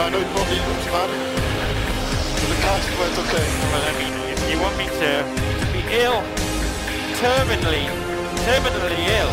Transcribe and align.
I 0.00 0.10
know 0.10 0.20
it 0.20 0.26
won't 0.32 0.48
be 0.48 0.54
optimal. 0.62 1.10
But 2.38 2.48
the 2.48 2.58
car 2.62 2.78
is 2.78 2.86
quite 2.94 3.18
okay. 3.18 3.46
Well, 3.70 3.82
I 3.82 3.92
mean, 3.98 4.14
if 4.30 4.40
you 4.48 4.56
want 4.62 4.78
me 4.78 4.86
to, 4.86 5.10
be 5.74 5.82
ill, 5.90 6.22
terminally, 7.18 7.84
terminally 8.46 9.02
ill, 9.18 9.32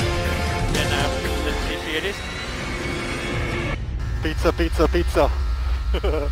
then 0.74 0.90
um, 1.02 1.12
let's 1.46 1.62
see 1.70 1.78
it 1.98 2.06
is. 2.06 2.18
Pizza, 4.24 4.52
pizza, 4.52 4.88
pizza. 4.88 5.30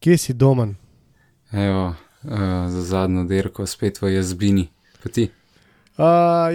Kje 0.00 0.18
si 0.18 0.32
domen? 0.34 0.76
Evo, 1.52 1.94
uh, 2.24 2.68
za 2.68 2.82
zadnjo 2.82 3.24
dirko 3.24 3.66
spet 3.66 4.02
v 4.02 4.14
jazbini. 4.14 4.68
Pa 5.02 5.08
ti? 5.08 5.30
Uh, 5.96 6.04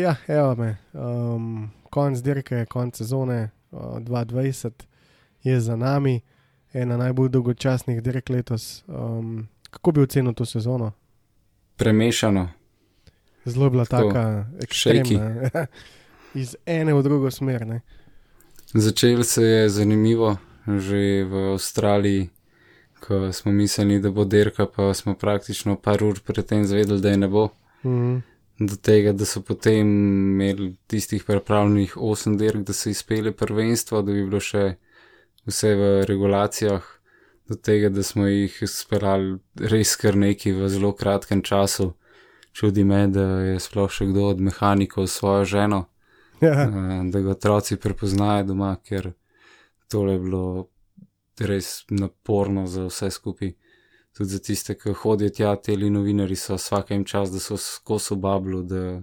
ja, 0.02 0.16
evo 0.28 0.56
me. 0.56 0.78
Um, 0.94 1.72
konc 1.90 2.18
dirke, 2.24 2.66
konc 2.66 2.96
sezone 2.96 3.53
2020 3.74 4.72
je 5.44 5.60
za 5.60 5.76
nami, 5.76 6.22
ena 6.74 6.98
najbolj 6.98 7.30
dolgočasnih 7.30 8.02
dirk 8.02 8.30
letos. 8.30 8.84
Um, 8.88 9.48
kako 9.70 9.92
bi 9.92 10.02
ocenil 10.02 10.34
to 10.34 10.46
sezono? 10.46 10.92
Premešano. 11.76 12.50
Zelo 13.46 13.70
bila 13.70 13.86
Tako, 13.86 14.08
taka 14.08 14.46
ekstremna. 14.64 15.36
Iz 16.34 16.56
ene 16.66 16.94
v 16.94 17.04
drugo 17.04 17.32
smer. 17.32 17.68
Ne? 17.68 17.82
Začel 18.74 19.24
se 19.24 19.44
je 19.44 19.70
zanimivo, 19.70 20.38
že 20.68 21.24
v 21.24 21.52
Avstraliji, 21.54 22.30
ko 23.00 23.32
smo 23.34 23.52
mislili, 23.52 24.00
da 24.00 24.12
bo 24.12 24.26
dirka, 24.26 24.66
pa 24.66 24.94
smo 24.94 25.14
praktično 25.14 25.76
par 25.76 26.04
ur 26.04 26.20
predtem 26.26 26.66
zvedeli, 26.66 27.02
da 27.02 27.10
je 27.10 27.18
ne 27.18 27.28
bo. 27.28 27.50
Mhm. 27.86 28.33
Do 28.60 28.76
tega, 28.76 29.14
da 29.18 29.26
so 29.26 29.42
potem 29.42 29.88
imeli 29.88 30.76
tistih 30.88 31.24
pripravljenih 31.26 31.96
8 31.98 32.38
dirk, 32.38 32.66
da 32.68 32.74
so 32.74 32.90
izpeli 32.90 33.32
prvenstvo, 33.32 34.02
da 34.02 34.12
bi 34.14 34.26
bilo 34.26 34.40
še 34.40 34.76
vse 35.50 35.74
v 35.76 35.94
regulacijah, 36.08 36.84
do 37.50 37.56
tega, 37.56 37.90
da 37.90 38.04
smo 38.04 38.28
jih 38.30 38.60
speljali 38.70 39.40
res 39.74 39.96
kar 40.00 40.16
neki 40.16 40.54
v 40.54 40.70
zelo 40.70 40.94
kratkem 40.96 41.42
času. 41.42 41.94
Čudi 42.54 42.84
me, 42.86 43.08
da 43.10 43.26
je 43.42 43.58
sploh 43.60 43.90
še 43.92 44.06
kdo 44.12 44.30
od 44.30 44.40
mehanikov 44.46 45.10
svojo 45.10 45.46
ženo, 45.46 45.82
Ja, 46.44 46.64
eh, 46.64 47.10
da 47.10 47.20
ga 47.20 47.32
otroci 47.32 47.78
prepoznajo 47.78 48.44
doma, 48.44 48.76
ker 48.84 49.12
tole 49.88 50.14
je 50.14 50.20
bilo 50.20 50.68
res 51.40 51.86
naporno 51.90 52.66
za 52.68 52.88
vse 52.90 53.12
skupaj. 53.12 53.54
Tudi 54.18 54.30
za 54.30 54.40
tiste, 54.40 54.76
ki 54.78 54.94
hodijo 54.94 55.30
tja, 55.34 55.56
te 55.56 55.78
novinari 55.78 56.36
so 56.36 56.58
vsakem 56.60 57.06
čas, 57.06 57.32
da 57.34 57.40
so 57.42 57.58
skozi 57.58 58.14
v 58.14 58.18
bablu, 58.22 58.62
da, 58.64 59.02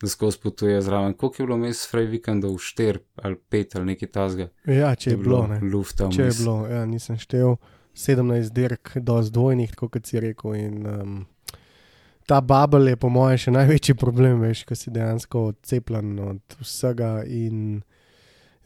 da 0.00 0.08
skozi 0.08 0.38
potuje 0.42 0.82
zraven. 0.82 1.14
Koliko 1.14 1.42
je 1.42 1.46
bilo 1.46 1.56
mes 1.58 1.80
fraj 1.90 2.06
vikendov, 2.06 2.58
štir 2.62 3.00
ali 3.22 3.36
pet 3.48 3.76
ali 3.76 3.94
nekaj 3.94 4.12
tasga? 4.14 4.48
ja, 4.66 4.94
če 4.94 5.10
je 5.10 5.16
bilo. 5.16 5.46
Ne? 5.50 5.58
Lufta 5.72 6.06
Če 6.10 6.22
je 6.22 6.30
vmes. 6.30 6.38
bilo, 6.44 6.60
ja, 6.70 6.84
nisem 6.86 7.18
štel 7.18 7.56
17 7.98 8.54
dirk 8.54 8.94
do 9.02 9.18
zdvojnih, 9.22 9.74
tako 9.74 9.88
kot 9.88 10.06
si 10.06 10.20
rekel. 10.22 10.54
In, 10.54 10.86
um, 10.86 11.18
ta 12.28 12.40
bubble 12.40 12.92
je 12.92 12.96
po 13.00 13.08
mojem 13.08 13.40
še 13.40 13.52
največji 13.56 13.94
problem, 13.98 14.42
veš, 14.44 14.62
ko 14.68 14.76
si 14.76 14.92
dejansko 14.94 15.46
odcepljen 15.50 16.18
od 16.20 16.58
vsega 16.60 17.22
in 17.24 17.80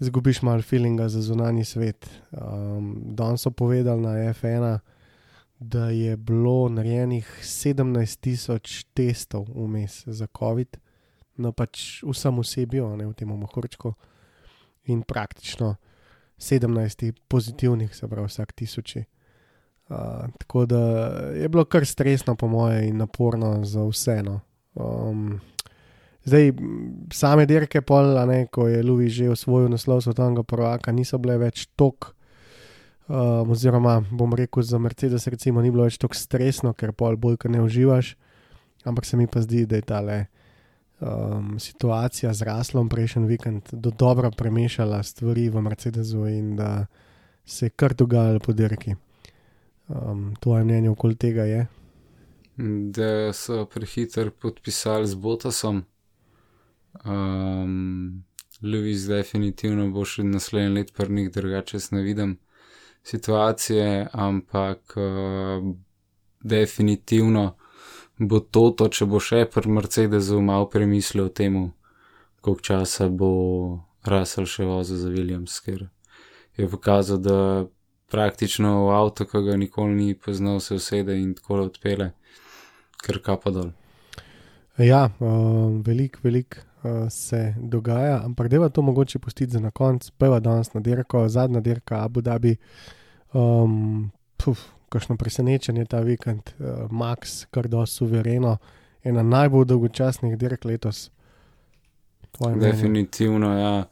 izgubiš 0.02 0.42
malo 0.42 0.64
feelinga 0.66 1.06
za 1.08 1.22
zunanji 1.22 1.64
svet. 1.64 2.08
Um, 2.34 3.14
Danes 3.14 3.46
so 3.46 3.54
povedali 3.54 4.02
na 4.02 4.16
F1, 4.34 4.78
da 5.62 5.88
je 5.90 6.16
bilo 6.16 6.68
narejenih 6.68 7.28
17 7.42 8.20
tisoč 8.20 8.84
testov 8.94 9.46
vmes 9.54 10.02
za 10.06 10.26
COVID, 10.38 10.76
no 11.36 11.52
pač 11.52 12.02
vsem 12.02 12.38
osebju, 12.38 12.90
ne 12.96 13.06
v 13.06 13.14
tem 13.14 13.28
mohorčku. 13.28 13.94
In 14.90 15.02
praktično 15.06 15.76
17 16.38 17.12
pozitivnih, 17.28 17.94
se 17.94 18.08
pravi 18.08 18.26
vsak 18.26 18.52
tisoči. 18.52 19.04
Uh, 19.88 20.30
tako 20.38 20.66
da 20.66 20.80
je 21.36 21.48
bilo 21.48 21.64
kar 21.64 21.86
stresno, 21.86 22.34
po 22.34 22.48
moje, 22.48 22.88
in 22.88 22.96
naporno 22.96 23.64
za 23.64 23.84
vseeno. 23.86 24.40
Um, 24.74 25.40
zdaj, 26.24 26.52
same 27.12 27.46
dirke, 27.46 27.82
pol, 27.82 28.16
ne, 28.26 28.46
ko 28.46 28.68
je 28.68 28.82
Louis 28.82 29.12
že 29.12 29.30
osvojil 29.30 29.68
naslov 29.70 30.02
svetovnega 30.02 30.42
prvaka, 30.42 30.92
niso 30.92 31.18
bile 31.18 31.38
več 31.38 31.68
tok. 31.76 32.14
Um, 33.12 33.50
oziroma, 33.52 33.98
bom 34.10 34.32
rekel, 34.32 34.62
za 34.64 34.78
Mercedes 34.78 35.26
recimo 35.28 35.60
ni 35.60 35.70
bilo 35.70 35.84
več 35.84 35.98
tako 36.00 36.16
stresno, 36.16 36.72
ker 36.72 36.94
pol 36.96 37.18
bolj, 37.20 37.36
ker 37.42 37.52
ne 37.52 37.60
uživaš. 37.60 38.14
Ampak 38.88 39.04
se 39.04 39.18
mi 39.20 39.26
pa 39.28 39.42
zdi, 39.44 39.66
da 39.68 39.76
je 39.76 39.84
ta 39.84 40.00
le 40.00 40.16
um, 41.00 41.58
situacija 41.60 42.32
z 42.32 42.48
Raslom 42.48 42.88
prejšnji 42.88 43.28
vikend 43.28 43.68
do 43.72 43.92
dobro 43.92 44.30
premešala 44.30 45.02
stvari 45.04 45.50
v 45.52 45.60
Mercedesu 45.60 46.24
in 46.30 46.56
da 46.56 46.86
se 47.44 47.68
je 47.68 47.76
kar 47.76 47.94
dogajalo 47.94 48.40
po 48.40 48.56
dirki. 48.56 48.96
Um, 49.92 50.32
tvoje 50.40 50.64
mnenje 50.64 50.90
okoli 50.90 51.14
tega 51.20 51.44
je? 51.44 51.66
da 52.56 53.32
so 53.32 53.66
prehiter 53.66 54.30
podpisali 54.30 55.06
z 55.06 55.14
Botasom. 55.14 55.84
Um, 57.04 58.24
Lewis 58.62 59.08
definitivno 59.08 59.88
bo 59.90 60.04
še 60.04 60.24
naslednji 60.24 60.74
let 60.76 60.92
prnih, 60.94 61.30
drugače 61.32 61.76
jaz 61.76 61.90
ne 61.92 62.02
vidim 62.02 62.36
situacije, 63.02 64.08
ampak 64.12 64.94
definitivno 66.42 67.54
bo 68.18 68.40
to, 68.40 68.70
to, 68.76 68.88
če 68.88 69.06
bo 69.08 69.20
še 69.22 69.44
pri 69.50 69.70
Mercedesu 69.72 70.40
malo 70.44 70.68
premislil 70.70 71.26
o 71.26 71.32
tem, 71.32 71.58
koliko 72.42 72.62
časa 72.62 73.08
bo 73.08 73.32
Russell 74.08 74.48
še 74.48 74.66
vozil 74.68 75.00
za 75.00 75.10
Williams, 75.10 75.58
ker 75.64 75.88
je 76.58 76.68
pokazal, 76.68 77.22
da 77.22 77.38
praktično 78.12 78.88
v 78.88 78.96
avto, 78.96 79.26
ki 79.26 79.44
ga 79.46 79.56
nikoli 79.56 79.94
ni 79.96 80.18
poznal, 80.18 80.60
se 80.60 80.76
usede 80.76 81.16
in 81.18 81.32
tako 81.38 81.62
odpele, 81.68 82.12
ker 83.02 83.22
kapa 83.24 83.54
dol. 83.54 83.72
Ja, 84.80 85.08
um, 85.20 85.80
veliko, 85.84 86.20
veliko 86.24 86.71
uh, 86.84 87.08
se 87.10 87.54
dogaja, 87.58 88.20
ampak 88.24 88.48
deva 88.48 88.68
to 88.68 88.82
mogoče 88.82 89.18
pustiti 89.18 89.52
za 89.52 89.60
na 89.60 89.70
konec. 89.70 90.10
Prva 90.10 90.40
danes 90.40 90.74
na 90.74 90.80
dirko, 90.80 91.28
zadnja 91.28 91.60
dirka 91.60 92.04
Abu 92.04 92.20
Dhabi. 92.20 92.56
Um, 93.32 94.10
puf, 94.36 94.60
kakšno 94.88 95.16
presenečenje 95.16 95.84
ta 95.84 96.00
vikend, 96.00 96.52
uh, 96.58 96.90
Max, 96.90 97.46
kar 97.50 97.68
do 97.68 97.86
suvereno, 97.86 98.58
ena 99.04 99.22
najbolj 99.22 99.64
dolgočasnih 99.64 100.38
dirk 100.38 100.64
letos. 100.64 101.10
Definitivno, 102.40 103.58
ja. 103.58 103.84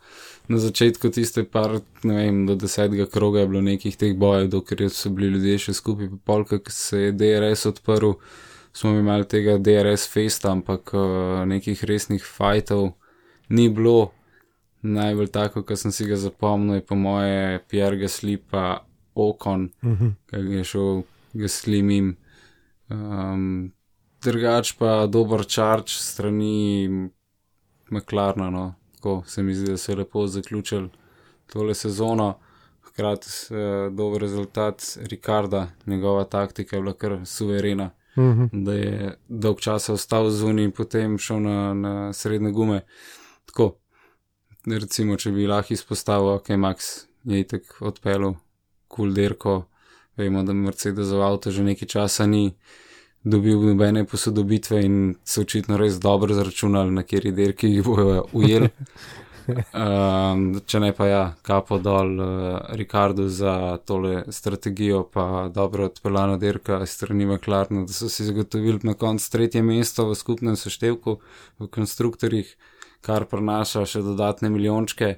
Na 0.48 0.58
začetku 0.58 1.10
tiste 1.14 1.44
par, 1.44 1.80
ne 2.02 2.14
vem, 2.14 2.46
do 2.46 2.56
desetega 2.58 3.06
kroga 3.06 3.40
je 3.40 3.48
bilo 3.48 3.60
nekih 3.62 3.96
teh 3.96 4.16
bojev, 4.16 4.48
dokler 4.50 4.88
so 4.90 5.12
bili 5.14 5.36
ljudje 5.36 5.58
še 5.66 5.74
skupaj, 5.78 6.08
pa 6.10 6.18
polk, 6.24 6.54
ko 6.64 6.74
se 6.74 7.04
je 7.04 7.12
DRS 7.12 7.68
odprl, 7.70 8.16
smo 8.72 8.90
imeli 8.90 9.28
tega 9.28 9.58
DRS 9.58 10.08
festa, 10.12 10.50
ampak 10.52 10.90
uh, 10.94 11.00
nekih 11.46 11.84
resnih 11.84 12.24
fajtov 12.24 12.92
ni 13.48 13.68
bilo. 13.68 14.10
Najbolj 14.82 15.28
tako, 15.28 15.62
kar 15.62 15.76
sem 15.76 15.92
si 15.92 16.06
ga 16.08 16.16
zapomnil, 16.16 16.74
je 16.74 16.86
po 16.86 16.94
moje 16.94 17.58
Pierre 17.68 17.96
Gasly 17.96 18.38
pa 18.50 18.84
Okon, 19.14 19.70
Mhm. 19.82 20.08
ki 20.30 20.36
je 20.56 20.64
šel 20.64 21.02
Gasly 21.34 21.82
mim. 21.82 22.16
Um, 22.88 23.72
drugač 24.22 24.72
pa 24.78 25.06
dober 25.06 25.44
čarč 25.46 25.98
strani 25.98 26.88
McLarena, 27.90 28.50
no. 28.50 28.74
tako 28.94 29.22
se 29.26 29.42
mi 29.42 29.54
zdi, 29.54 29.70
da 29.70 29.76
so 29.76 29.94
lepo 29.94 30.26
zaključili 30.26 30.88
tole 31.52 31.74
sezono. 31.74 32.38
Hkrati 32.82 33.26
uh, 33.50 33.92
dober 33.94 34.20
rezultat 34.20 34.82
Rikarda, 35.10 35.66
njegova 35.86 36.24
taktika 36.24 36.76
je 36.76 36.82
bila 36.82 36.92
kar 36.94 37.20
suverena, 37.24 37.90
Mhm. 38.18 38.64
da 38.64 38.72
je 38.72 39.18
dolg 39.28 39.60
časa 39.60 39.92
ostal 39.92 40.30
zunaj 40.30 40.64
in 40.64 40.72
potem 40.72 41.18
šel 41.18 41.40
na, 41.40 41.74
na 41.74 42.12
srednje 42.12 42.50
gume. 42.50 42.80
Tako, 43.46 43.76
recimo, 44.66 45.16
če 45.16 45.30
bi 45.30 45.46
lahko 45.46 45.74
izpostavil, 45.74 46.34
ok, 46.34 46.48
Max 46.58 47.06
je 47.24 47.40
itek 47.40 47.76
odpeljal 47.80 48.34
kul 48.88 49.14
derko, 49.14 49.64
vemo, 50.16 50.42
da 50.42 50.52
Mercedesov 50.52 51.22
avto 51.22 51.50
že 51.50 51.62
nekaj 51.64 51.88
časa 51.88 52.26
ni 52.26 52.50
dobil 53.22 53.60
nobene 53.60 54.04
posodobitve 54.04 54.80
in 54.84 55.14
so 55.24 55.44
očitno 55.44 55.76
res 55.76 56.00
dobro 56.00 56.34
zračunali, 56.34 56.90
na 56.90 57.02
kateri 57.02 57.32
derki 57.32 57.68
jih 57.68 57.84
bojo 57.84 58.24
ujeli. 58.32 58.68
Um, 59.56 60.44
če 60.66 60.80
ne 60.82 60.90
pa 60.96 61.06
ja, 61.08 61.22
kapo 61.46 61.78
dol 61.82 62.12
uh, 62.20 62.28
Ricardu 62.78 63.28
za 63.32 63.78
tole 63.86 64.24
strategijo, 64.32 65.04
pa 65.12 65.48
dobro 65.54 65.86
odpeljano 65.90 66.36
dirka 66.40 66.80
strani 66.86 67.26
McLarena, 67.26 67.84
da 67.88 67.92
so 67.92 68.08
si 68.08 68.24
zagotovili 68.24 68.80
na 68.82 68.94
koncu 68.94 69.30
tretje 69.32 69.62
mesto 69.62 70.08
v 70.08 70.16
skupnem 70.18 70.56
seštevku 70.56 71.18
v 71.58 71.68
konstruktorjih, 71.68 72.50
kar 73.06 73.26
prenaša 73.30 73.86
še 73.88 74.02
dodatne 74.04 74.50
milijončke, 74.52 75.14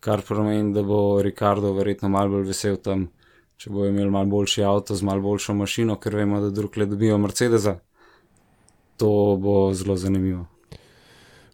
kar 0.00 0.24
pomeni, 0.26 0.72
da 0.74 0.82
bo 0.86 1.20
Ricardo 1.22 1.74
verjetno 1.76 2.08
malo 2.12 2.36
bolj 2.36 2.48
vesel 2.52 2.78
tam, 2.80 3.08
če 3.60 3.72
bo 3.74 3.84
imel 3.88 4.08
malo 4.10 4.32
boljši 4.32 4.64
avto 4.64 4.96
z 4.96 5.04
malo 5.04 5.24
boljšo 5.26 5.54
mašino, 5.58 5.98
ker 6.00 6.16
vemo, 6.16 6.40
da 6.40 6.48
drugje 6.54 6.88
dobijo 6.88 7.18
Mercedesa. 7.20 7.76
To 9.00 9.36
bo 9.40 9.72
zelo 9.76 9.96
zanimivo. 9.96 10.46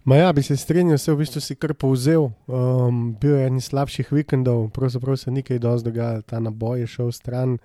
Ma 0.07 0.17
ja, 0.17 0.33
bi 0.33 0.43
se 0.43 0.55
strinjal, 0.57 0.99
se 1.03 1.11
v 1.11 1.19
bistvu 1.19 1.41
si 1.43 1.57
kar 1.59 1.73
povzel. 1.75 2.29
Um, 2.47 3.09
bil 3.19 3.33
je 3.41 3.47
en 3.49 3.57
slabših 3.59 4.13
vikendov, 4.15 4.69
pravzaprav 4.71 5.17
se 5.19 5.33
ni 5.35 5.43
kaj 5.43 5.59
dosti 5.59 5.89
dogajalo, 5.89 6.23
ta 6.23 6.39
naboj 6.39 6.85
je 6.85 6.91
šel 6.93 7.11
stran. 7.13 7.57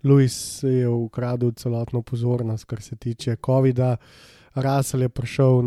Louis 0.00 0.36
je 0.64 0.88
ukradel 0.88 1.52
celotno 1.52 2.00
pozornost, 2.02 2.64
kar 2.64 2.80
se 2.80 2.96
tiče 2.96 3.36
COVID-a. 3.44 3.96
Russell 4.54 5.04
je 5.04 5.08
prišel 5.08 5.60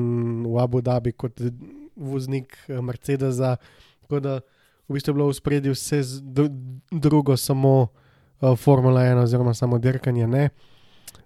v 0.49 0.57
Abu 0.57 0.81
Dhabi 0.81 1.13
kot 1.13 1.41
voznik 1.95 2.57
eh, 2.67 2.81
Mercedesa, 2.81 3.57
tako 4.01 4.19
da 4.19 4.39
v 4.89 4.97
bistvu 4.97 5.11
je 5.11 5.13
bilo 5.13 5.29
v 5.29 5.37
spredju 5.37 5.77
vse 5.77 6.01
drugo, 6.89 7.37
samo 7.37 7.75
uh, 8.41 8.57
Formula 8.57 9.05
1 9.05 9.21
oziroma 9.29 9.53
samo 9.53 9.77
dirkanje. 9.77 10.27
Ne. 10.27 10.49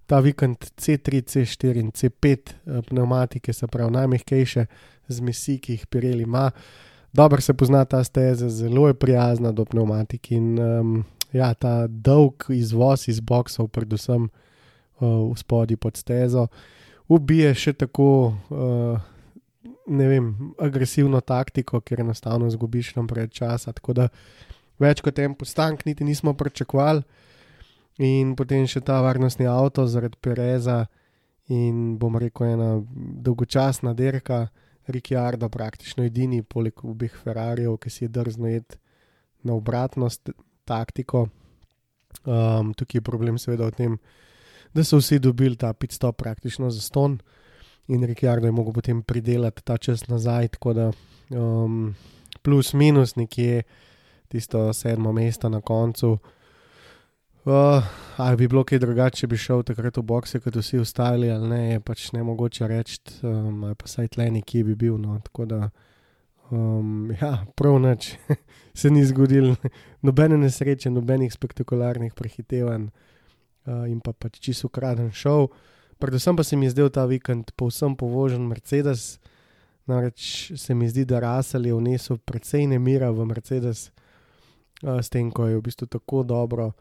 Ta 0.05 0.19
vikend 0.19 0.65
C3, 0.77 1.23
C4 1.23 1.79
in 1.79 1.91
C5 1.91 2.27
eh, 2.27 2.81
pneumatike, 2.89 3.53
se 3.53 3.67
pravi 3.67 3.91
najmehkejše 3.91 4.65
zmesi, 5.07 5.57
ki 5.59 5.77
jih 5.77 5.87
Pirelli 5.87 6.23
ima. 6.23 6.51
Dobro 7.13 7.41
se 7.41 7.53
pozna 7.53 7.85
ta 7.85 8.03
steza, 8.03 8.49
zelo 8.49 8.87
je 8.87 8.93
prijazna 8.93 9.51
do 9.51 9.65
pneumatik 9.65 10.31
in 10.31 10.59
um, 10.59 11.03
ja, 11.31 11.53
ta 11.53 11.87
dolg 11.87 12.43
izvoz 12.49 13.07
iz 13.07 13.19
boksov, 13.19 13.67
predvsem 13.67 14.23
uh, 14.23 15.33
v 15.33 15.37
spodnji 15.37 15.77
pod 15.77 15.97
stezo, 15.97 16.47
ubije 17.07 17.53
še 17.53 17.73
tako, 17.73 18.33
uh, 18.49 18.97
ne 19.87 20.07
vem, 20.09 20.31
agresivno 20.59 21.21
taktiko, 21.21 21.81
ker 21.85 22.01
enostavno 22.01 22.49
zgubiš 22.49 22.95
naprej 22.95 23.29
časa. 23.29 23.73
Tako 23.73 23.93
da 23.93 24.07
več 24.81 25.03
kot 25.05 25.19
en 25.19 25.35
postank 25.37 25.85
niti 25.85 26.03
nismo 26.07 26.33
pričakovali. 26.33 27.03
In 28.01 28.33
potem 28.35 28.65
še 28.65 28.81
ta 28.81 29.01
varnostni 29.05 29.45
avto 29.45 29.85
zaradi 29.85 30.17
Pereza 30.21 30.87
in 31.53 31.97
bom 31.99 32.17
rekel, 32.17 32.55
ena 32.55 32.69
dolgočasna 32.95 33.93
dirka, 33.93 34.47
Ricciardo 34.87 35.47
praktično 35.49 36.03
edini, 36.03 36.41
poleg 36.43 36.81
obeh 36.83 37.13
Ferrarijev, 37.15 37.77
ki 37.79 37.89
si 37.89 38.03
je 38.03 38.09
drzno 38.11 38.49
jed 38.51 38.75
na 39.43 39.53
obratno 39.55 40.09
st- 40.11 40.33
taktiko. 40.65 41.27
Um, 42.25 42.73
tukaj 42.75 42.99
je 42.99 43.03
problem 43.03 43.37
seveda 43.39 43.69
v 43.69 43.77
tem, 43.77 43.95
da 44.73 44.83
so 44.83 44.99
vsi 44.99 45.19
dobili 45.23 45.55
ta 45.55 45.71
pit 45.73 45.95
stop 45.95 46.17
praktično 46.19 46.69
za 46.71 46.81
ston 46.81 47.19
in 47.87 48.03
Ricciardo 48.03 48.47
je 48.47 48.51
mogel 48.51 48.73
potem 48.73 49.01
pridelati 49.03 49.63
ta 49.63 49.77
čas 49.77 50.07
nazaj, 50.07 50.47
tako 50.47 50.73
da 50.73 50.91
um, 51.29 51.95
plus 52.41 52.73
minus 52.73 53.15
nekje 53.15 53.63
tisto 54.27 54.73
sedmo 54.73 55.11
mesto 55.11 55.49
na 55.49 55.61
koncu. 55.61 56.17
Uh, 57.45 57.83
ali 58.17 58.37
bi 58.37 58.47
bilo 58.47 58.61
kaj 58.63 58.79
drugače, 58.79 59.17
če 59.19 59.27
bi 59.27 59.37
šel 59.37 59.65
takrat 59.67 59.97
v 59.99 60.01
bokse, 60.07 60.39
kot 60.39 60.55
vsi 60.55 60.77
ostali, 60.79 61.27
ali 61.27 61.47
ne, 61.51 61.57
je 61.73 61.79
pač 61.83 62.05
ne 62.15 62.21
mogoče 62.23 62.69
reči, 62.71 63.01
um, 63.27 63.65
ali 63.67 63.75
pa 63.75 63.89
saj 63.91 64.13
tle 64.15 64.29
nekje 64.31 64.61
bi 64.63 64.75
bil. 64.79 64.95
No. 64.95 65.17
Tako 65.25 65.47
da, 65.51 65.59
um, 66.55 67.11
ja, 67.11 67.33
prav 67.59 67.81
noč 67.83 68.13
se 68.79 68.91
ni 68.91 69.03
zgodil, 69.03 69.57
nobene 70.07 70.37
nesreče, 70.39 70.91
nobenih 70.95 71.33
spektakularnih 71.35 72.15
prehitevanj 72.15 72.87
uh, 72.87 73.83
in 73.91 73.99
pa 73.99 74.15
pač 74.15 74.39
čisto 74.39 74.71
ukraden 74.71 75.11
šov. 75.11 75.49
Predvsem 75.99 76.39
pa 76.39 76.47
se 76.47 76.55
mi 76.55 76.71
je 76.71 76.77
zdel 76.77 76.93
ta 76.95 77.03
vikend 77.11 77.51
povsem 77.59 77.97
povožen 77.99 78.47
Mercedes, 78.47 79.19
namreč 79.83 80.53
se 80.55 80.71
mi 80.71 80.87
zdi, 80.87 81.03
da 81.03 81.19
Russell 81.19 81.67
je 81.67 81.75
vnesel 81.75 82.23
precej 82.23 82.71
nemira 82.71 83.11
v 83.11 83.27
Mercedes, 83.27 83.89
uh, 84.87 85.03
s 85.03 85.11
tem, 85.11 85.27
ko 85.27 85.51
je 85.51 85.59
v 85.59 85.67
bistvu 85.67 85.91
tako 85.91 86.23
dobro 86.23 86.71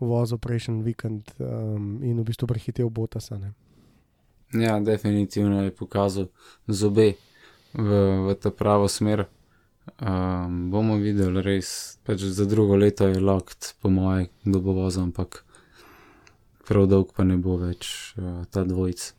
vozil 0.00 0.38
prejšnji 0.38 0.82
vikend 0.82 1.30
um, 1.38 2.00
in 2.04 2.20
v 2.20 2.24
bistvu 2.24 2.48
prehitev 2.48 2.90
Botasa. 2.92 3.38
Ne. 3.40 3.52
Ja, 4.52 4.80
definitivno 4.80 5.62
je 5.64 5.74
pokazal 5.74 6.28
zobe 6.68 7.16
v, 7.74 7.88
v 8.28 8.34
ta 8.40 8.50
pravo 8.50 8.88
smer. 8.88 9.26
Um, 10.02 10.70
bomo 10.70 10.98
videli, 10.98 11.42
res, 11.42 11.98
pač 12.02 12.26
za 12.34 12.44
drugo 12.44 12.76
leto 12.76 13.06
je 13.06 13.22
lokt, 13.22 13.76
po 13.80 13.90
moje, 13.90 14.28
kdo 14.42 14.60
bo 14.60 14.74
vozil, 14.74 15.06
ampak 15.06 15.44
prav 16.66 16.88
dolg 16.90 17.14
pa 17.14 17.22
ne 17.22 17.38
bo 17.38 17.54
več 17.60 18.12
uh, 18.18 18.42
ta 18.50 18.66
dvojc. 18.66 19.14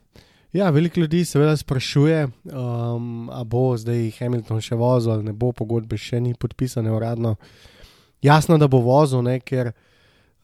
Ja, 0.52 0.70
veliko 0.76 1.00
ljudi 1.00 1.24
seveda 1.28 1.56
sprašuje, 1.58 2.28
um, 2.52 3.30
ali 3.32 3.48
bo 3.48 3.78
zdaj 3.80 4.12
Hamilton 4.20 4.60
še 4.64 4.76
vozil 4.80 5.16
ali 5.16 5.32
ne 5.32 5.36
bo, 5.36 5.54
pogodbe 5.56 6.00
še 6.00 6.20
ni 6.24 6.36
podpisane 6.36 6.92
uradno. 6.92 7.38
Jasno, 8.24 8.58
da 8.60 8.68
bo 8.68 8.82
vozil, 8.84 9.24
ne, 9.24 9.40
ker 9.40 9.72
uh, 9.72 9.87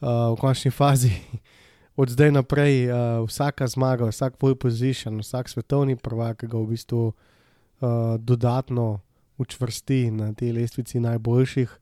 v 0.03 0.35
končni 0.39 0.71
fazi 0.71 1.11
od 2.01 2.09
zdaj 2.09 2.31
naprej 2.31 2.89
uh, 2.89 3.23
vsaka 3.27 3.67
zmaga, 3.67 4.09
vsak 4.09 4.37
pole 4.37 4.55
position, 4.55 5.19
vsak 5.19 5.49
svetovni 5.49 5.95
prvak 5.95 6.45
ga 6.45 6.57
v 6.57 6.75
bistvu 6.75 7.03
uh, 7.07 7.15
dodatno 8.19 8.99
učvrsti 9.37 10.11
na 10.11 10.33
tej 10.33 10.51
lestvici 10.51 10.99
najboljših. 10.99 11.79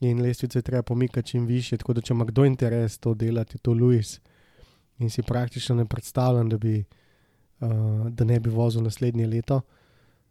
In 0.00 0.20
lestvice 0.20 0.62
treba 0.62 0.82
pomikati 0.82 1.28
čim 1.28 1.46
više, 1.46 1.76
tako 1.76 1.92
da 1.92 2.00
če 2.00 2.12
ima 2.14 2.24
kdo 2.24 2.44
interes 2.44 2.98
to 2.98 3.14
delati, 3.14 3.56
je 3.56 3.58
to 3.58 3.72
Louis. 3.72 4.20
In 4.98 5.10
si 5.10 5.22
praktično 5.22 5.74
ne 5.76 5.84
predstavljam, 5.84 6.48
da 6.48 6.58
bi 6.58 6.84
uh, 7.60 8.08
da 8.10 8.24
ne 8.24 8.40
bi 8.40 8.50
vozil 8.50 8.82
naslednje 8.82 9.26
leto. 9.26 9.60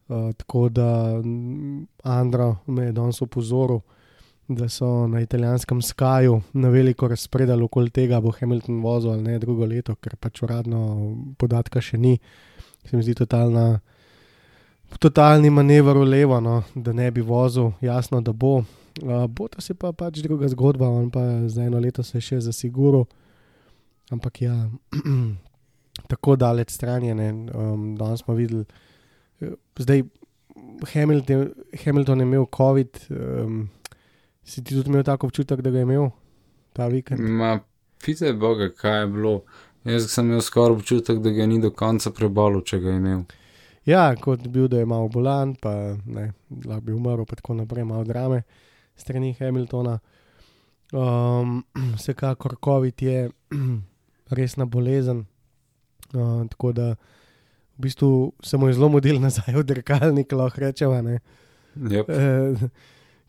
Uh, 0.07 0.33
tako 0.37 0.69
da 0.69 1.21
mm, 1.25 1.87
Andro 2.03 2.55
me 2.67 2.85
je 2.85 2.91
danes 2.91 3.21
upozoril, 3.21 3.79
da 4.47 4.69
so 4.69 5.07
na 5.07 5.21
italijanskem 5.21 5.81
Skaju 5.81 6.41
na 6.53 6.69
veliko 6.69 7.07
razpredali 7.07 7.63
okoli 7.63 7.89
tega, 7.89 8.21
bo 8.21 8.31
Hamilton 8.31 8.81
vozil 8.81 9.11
ali 9.11 9.23
ne 9.23 9.39
drugo 9.39 9.65
leto, 9.65 9.95
ker 9.95 10.15
pač 10.15 10.41
uradno 10.45 10.81
podatka 11.37 11.81
še 11.81 11.97
ni. 11.97 12.17
Se 12.85 12.97
mi 12.97 13.03
zdi 13.03 13.15
totalna, 13.17 13.79
totalni 14.99 15.49
manever 15.49 15.97
v 15.97 16.05
levo, 16.05 16.39
no, 16.39 16.61
da 16.75 16.93
ne 16.93 17.09
bi 17.11 17.21
vozil, 17.25 17.71
jasno, 17.81 18.21
da 18.21 18.33
bo. 18.33 18.61
Uh, 19.03 19.25
bo 19.27 19.47
to 19.51 19.61
se 19.61 19.73
pa 19.73 19.91
pač 19.91 20.21
druga 20.23 20.47
zgodba, 20.47 20.87
on 20.87 21.09
pa 21.11 21.49
za 21.49 21.65
eno 21.65 21.79
leto 21.79 22.03
se 22.03 22.17
je 22.17 22.27
še 22.29 22.39
zasiguril. 22.45 23.07
Ampak 24.13 24.41
ja, 24.45 24.53
tako 26.11 26.35
daleč 26.37 26.69
stran 26.71 27.03
je. 27.03 27.15
Um, 27.15 27.95
danes 27.97 28.21
smo 28.21 28.37
videli, 28.37 28.63
eh, 29.41 29.57
zdaj 29.81 30.05
Hamilton, 30.93 31.49
Hamilton 31.83 32.19
je 32.19 32.27
imel 32.29 32.45
COVID, 32.57 32.99
um, 33.09 33.69
si 34.45 34.63
ti 34.63 34.75
tudi 34.75 34.89
imel 34.89 35.03
tako 35.03 35.27
občutek, 35.27 35.61
da 35.61 35.71
ga 35.73 35.81
je 35.81 35.87
imel 35.87 36.09
ta 36.73 36.87
vikend. 36.87 37.19
Ma, 37.19 37.59
pite 38.05 38.33
Boga, 38.33 38.69
kaj 38.69 38.99
je 39.01 39.07
bilo. 39.07 39.39
Jaz 39.85 40.09
sem 40.09 40.29
imel 40.29 40.41
skoraj 40.41 40.77
občutek, 40.79 41.19
da 41.21 41.31
ga 41.33 41.45
ni 41.45 41.59
do 41.61 41.69
konca 41.71 42.09
prebolel, 42.11 42.63
če 42.65 42.79
ga 42.81 42.93
je 42.93 43.01
imel. 43.01 43.25
Ja, 43.85 44.07
kot 44.17 44.47
bil, 44.49 44.67
da 44.67 44.79
je 44.81 44.85
malo 44.89 45.09
bolan, 45.13 45.53
pa 45.61 45.71
ne, 46.05 46.31
lahko 46.65 46.85
bi 46.87 46.93
umrl, 46.93 47.25
pa 47.29 47.37
tako 47.37 47.53
naprej, 47.59 47.85
malo 47.85 48.03
drame 48.03 48.41
strani 48.95 49.33
Hamiltona. 49.39 49.99
Um, 50.93 51.63
vsekakor 51.97 52.55
COVID 52.63 53.01
je 53.01 53.29
resna 54.37 54.65
bolezen, 54.65 55.25
uh, 56.13 56.47
tako 56.49 56.71
da 56.71 56.95
v 57.77 57.81
bistvu 57.81 58.33
se 58.43 58.57
mu 58.57 58.67
je 58.67 58.73
zelo 58.73 58.89
model 58.89 59.19
nazaj 59.25 59.55
v 59.55 59.63
dirkalnik, 59.63 60.31
lahko 60.31 60.61
rečemo. 60.61 61.01
ne. 61.01 61.19
Yep. 61.75 62.09
Eh, 62.09 62.69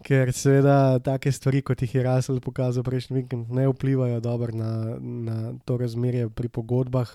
Ker 0.05 0.33
seveda 0.37 0.99
take 1.01 1.33
stvari, 1.33 1.63
kot 1.65 1.81
jih 1.83 1.95
je 1.95 2.03
Russell 2.05 2.41
pokazal 2.45 2.85
prejšnji 2.85 3.17
vikend, 3.17 3.51
ne 3.51 3.65
vplivajo 3.71 4.21
dobro 4.21 4.53
na, 4.53 4.99
na 5.01 5.37
to 5.65 5.79
razmerje 5.81 6.29
pri 6.29 6.49
pogodbah, 6.53 7.09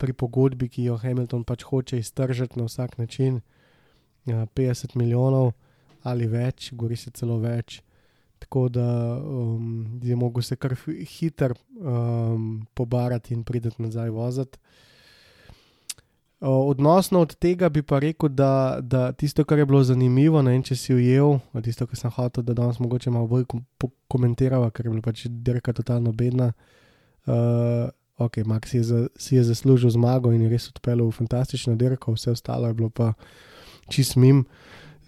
pri 0.00 0.12
pogodbi, 0.16 0.70
ki 0.72 0.88
jo 0.88 0.96
Hamilton 0.96 1.44
pač 1.44 1.66
hoče 1.68 2.00
iztržiti 2.00 2.58
na 2.58 2.64
vsak 2.64 2.96
način. 2.98 3.40
Ja, 4.24 4.46
50 4.46 4.96
milijonov 4.96 5.52
ali 6.02 6.26
več, 6.26 6.70
gori 6.72 6.96
se 6.96 7.10
celo 7.12 7.36
več. 7.40 7.82
Tako 8.40 8.68
da 8.72 8.86
um, 9.20 10.00
je 10.02 10.16
mogel 10.16 10.42
se 10.42 10.56
kar 10.56 10.72
hiter 11.18 11.52
um, 11.52 12.66
pobarati 12.74 13.34
in 13.36 13.44
prideti 13.44 13.82
nazaj 13.82 14.10
voziti. 14.10 14.58
Odnosno 16.40 17.20
od 17.20 17.34
tega 17.36 17.68
bi 17.68 17.82
pa 17.82 17.98
rekel, 18.00 18.28
da, 18.32 18.78
da 18.80 19.12
tisto, 19.12 19.44
kar 19.44 19.58
je 19.58 19.66
bilo 19.66 19.82
zanimivo, 19.84 20.40
ne 20.42 20.54
vem, 20.54 20.62
če 20.64 20.76
si 20.76 20.94
ujel, 20.94 21.36
tisto, 21.60 21.84
kar 21.86 21.98
sem 22.00 22.12
hotel, 22.16 22.44
da 22.48 22.54
danes 22.56 22.78
mogoče 22.80 23.12
malo 23.12 23.28
bolj 23.28 23.44
kom- 23.44 23.66
po- 23.76 23.90
komentirava, 24.08 24.70
ker 24.72 24.86
je 24.86 24.94
bila 24.94 25.04
pač 25.04 25.26
dirka 25.28 25.74
totalno 25.76 26.14
bedna. 26.16 26.52
Uh, 27.28 27.92
ok, 28.16 28.40
Max 28.48 28.72
je, 28.72 28.80
za, 28.82 29.02
si 29.20 29.36
je 29.36 29.44
zaslužil 29.44 29.92
zmago 29.92 30.32
in 30.32 30.46
je 30.46 30.48
res 30.48 30.70
odpeljal 30.72 31.10
v 31.10 31.18
fantastično 31.18 31.76
dirko, 31.76 32.16
vse 32.16 32.32
ostalo 32.32 32.72
je 32.72 32.78
bilo 32.78 32.88
pa 32.88 33.12
čist 33.92 34.16
mim. 34.16 34.46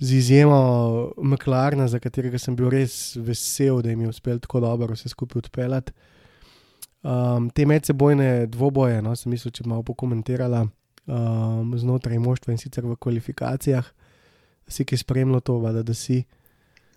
z 0.02 0.12
izjemo 0.18 1.12
McLarena, 1.16 1.88
za 1.88 1.98
katerega 1.98 2.38
sem 2.38 2.56
bil 2.56 2.68
res 2.68 3.16
vesel, 3.16 3.80
da 3.82 3.90
jim 3.90 4.00
je 4.00 4.08
uspel 4.08 4.38
tako 4.38 4.60
dobro 4.60 4.92
vse 4.92 5.08
skupaj 5.08 5.38
odpeljati. 5.38 5.92
Um, 7.02 7.50
te 7.50 7.66
medsebojne 7.66 8.46
dvoboje, 8.46 9.02
no, 9.02 9.16
sem 9.16 9.30
mislil, 9.32 9.52
če 9.54 9.64
malo 9.66 9.82
pokomentirala 9.82 10.66
um, 11.06 11.74
znotraj 11.78 12.18
moštva 12.18 12.54
in 12.54 12.60
sicer 12.60 12.86
v 12.86 12.96
kvalifikacijah, 12.96 13.88
si 14.68 14.84
ki 14.84 14.96
spremljal 14.96 15.40
to, 15.40 15.58
vada, 15.58 15.82
da 15.82 15.94
si. 15.94 16.22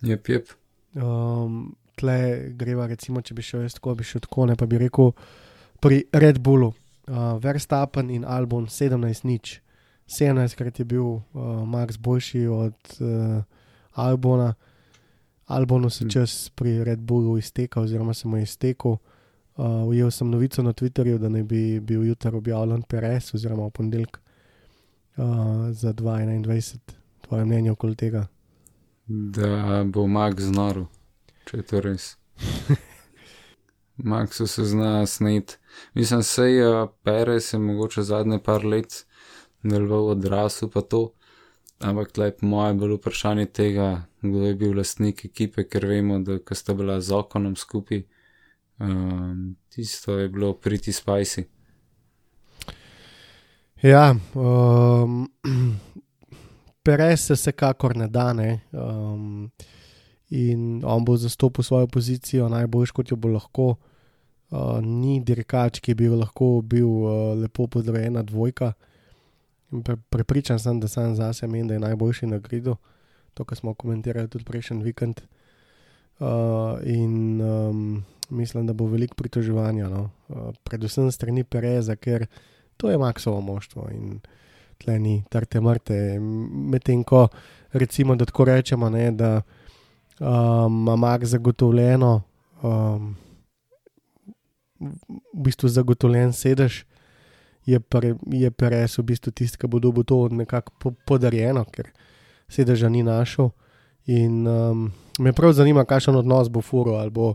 Jep, 0.05 0.29
jep. 0.29 0.53
Um, 0.95 1.75
tle 1.99 2.51
greva, 2.55 2.87
recimo, 2.87 3.21
če 3.21 3.35
bi 3.35 3.43
šel 3.43 3.65
jaz 3.65 3.77
tako, 3.79 3.95
bi 3.95 4.07
šel 4.07 4.23
tako, 4.27 4.45
ne 4.51 4.55
pa 4.59 4.67
bi 4.69 4.79
rekel 4.79 5.11
pri 5.83 6.03
Red 6.13 6.39
Bullu, 6.43 6.71
uh, 6.71 7.35
Verstappen 7.41 8.11
in 8.13 8.25
Albon 8.27 8.69
17 8.71 9.27
nič. 9.27 9.59
17 10.05 10.53
krat 10.55 10.79
je 10.79 10.85
bil 10.85 11.05
uh, 11.17 11.23
Max 11.65 11.97
boljši 11.97 12.45
od 12.47 12.97
uh, 13.01 13.41
Albona, 13.95 14.53
Albonu 15.45 15.89
se 15.89 16.05
Hm. 16.05 16.09
čas 16.09 16.49
pri 16.55 16.83
Red 16.83 16.99
Bullu 16.99 17.37
izteka, 17.37 17.81
oziroma 17.81 18.13
se 18.13 18.27
mu 18.27 18.37
je 18.37 18.43
iztekel. 18.43 18.97
Uh, 19.55 19.87
ujel 19.87 20.11
sem 20.11 20.29
novico 20.29 20.63
na 20.63 20.73
Twitterju, 20.73 21.17
da 21.17 21.29
naj 21.29 21.43
bi 21.43 21.79
bil 21.79 22.03
jutri 22.03 22.35
objavljen 22.35 22.81
Perez, 22.81 23.31
oziroma 23.33 23.65
v 23.65 23.71
ponedeljek 23.71 24.17
uh, 24.17 25.25
za 25.71 25.93
2021. 25.93 26.79
Tvoje 27.21 27.45
mnenje 27.45 27.71
okoli 27.71 27.95
tega? 27.95 28.27
Da 29.07 29.83
bo 29.83 30.07
Max 30.07 30.43
znoro, 30.43 30.87
če 31.45 31.57
je 31.57 31.63
to 31.63 31.81
res. 31.81 32.17
Maxu 34.11 34.47
se 34.47 34.65
zna 34.65 35.05
snet. 35.05 35.59
Mislim, 35.93 36.23
sej 36.23 36.59
uh, 36.61 36.89
Perez 37.03 37.53
je 37.53 37.59
mogoče 37.59 38.03
zadnje 38.03 38.39
par 38.43 38.65
let 38.65 39.05
deloval 39.63 40.09
odrasel, 40.09 40.69
pa 40.69 40.81
to. 40.81 41.11
Ampak 41.79 42.11
tle 42.11 42.31
po 42.31 42.47
moje 42.47 42.69
je 42.71 42.79
bilo 42.79 42.95
vprašanje 42.95 43.45
tega, 43.45 44.05
kdo 44.21 44.45
je 44.45 44.55
bil 44.55 44.77
lastnik 44.77 45.25
ekipe, 45.25 45.65
ker 45.67 45.85
vemo, 45.85 46.19
da 46.19 46.39
sta 46.55 46.73
bila 46.73 47.01
z 47.01 47.11
okonom 47.11 47.55
skupaj, 47.55 48.05
um, 48.79 49.55
tisto 49.69 50.17
je 50.19 50.29
bilo 50.29 50.53
priti 50.53 50.91
spicy. 50.91 51.43
Ja, 53.81 54.15
um, 54.33 55.27
Perez 56.83 57.19
se 57.19 57.33
vsekakor 57.33 57.97
ne 57.97 58.07
da, 58.07 58.33
ne. 58.33 58.59
Um, 58.71 59.51
in 60.29 60.81
on 60.85 61.05
bo 61.05 61.17
zastopil 61.17 61.63
svojo 61.63 61.87
pozicijo 61.87 62.49
najboljš, 62.49 62.91
kot 62.91 63.11
jo 63.11 63.17
bo 63.17 63.29
lahko. 63.29 63.75
Uh, 64.51 64.79
ni 64.81 65.19
dirkač, 65.25 65.79
ki 65.81 65.95
bi 65.97 66.07
lahko 66.09 66.61
bil 66.61 66.87
uh, 66.87 67.33
lepo 67.37 67.67
podrejena 67.67 68.23
dvojka. 68.23 68.73
In 69.73 69.83
Pre, 69.83 69.97
prepričan 70.09 70.59
sem, 70.59 70.79
da 70.79 70.87
sam 70.87 71.15
zase 71.15 71.47
menim, 71.47 71.67
da 71.67 71.73
je 71.73 71.79
najboljši 71.79 72.27
na 72.27 72.37
gridu, 72.39 72.75
to, 73.33 73.43
kar 73.43 73.57
smo 73.57 73.73
komentirali 73.73 74.29
tudi 74.29 74.45
prejšnji 74.45 74.83
vikend. 74.83 75.21
Uh, 76.19 76.79
in 76.85 77.41
um, 77.41 78.03
mislim, 78.29 78.67
da 78.67 78.73
bo 78.73 78.85
veliko 78.85 79.15
pritoževanja, 79.15 79.89
no? 79.89 80.09
uh, 80.27 80.53
predvsem 80.63 81.11
strani 81.11 81.43
Pereza, 81.43 81.95
ker 81.95 82.25
to 82.77 82.89
je 82.91 82.97
Maxovo 82.97 83.41
moštvo 83.41 83.89
in 83.91 84.19
tle 84.77 84.99
ni 84.99 85.23
trte 85.29 85.61
mrte. 85.61 86.19
Medtem 86.71 87.03
ko 87.03 87.27
recimo, 87.73 88.15
da 88.15 88.25
tako 88.25 88.45
rečemo, 88.45 88.89
ne, 88.89 89.11
da 89.11 89.41
um, 90.19 90.81
ima 90.81 90.95
Max 90.95 91.23
zagotovljeno, 91.25 92.21
um, 92.63 93.15
v 94.79 95.43
bistvu 95.43 95.69
zagotovljen 95.69 96.33
sedež, 96.33 96.83
je, 97.65 97.79
pre, 97.79 98.13
je 98.31 98.51
Perez 98.51 98.97
v 98.97 99.03
bistvu 99.03 99.31
tisti, 99.31 99.57
ki 99.57 99.67
bo 99.67 99.79
dobil 99.79 100.03
to 100.03 100.27
nekako 100.29 100.73
po, 100.79 100.91
podarjeno, 101.07 101.65
ker 101.65 101.89
sedeža 102.47 102.89
ni 102.89 103.03
našel. 103.03 103.49
In 104.05 104.45
um, 104.47 104.91
me 105.19 105.33
prav 105.33 105.55
zanima, 105.57 105.85
kakšen 105.85 106.15
odnos 106.15 106.49
bo 106.49 106.61
furo 106.61 106.99
ali 107.01 107.09
bo 107.09 107.33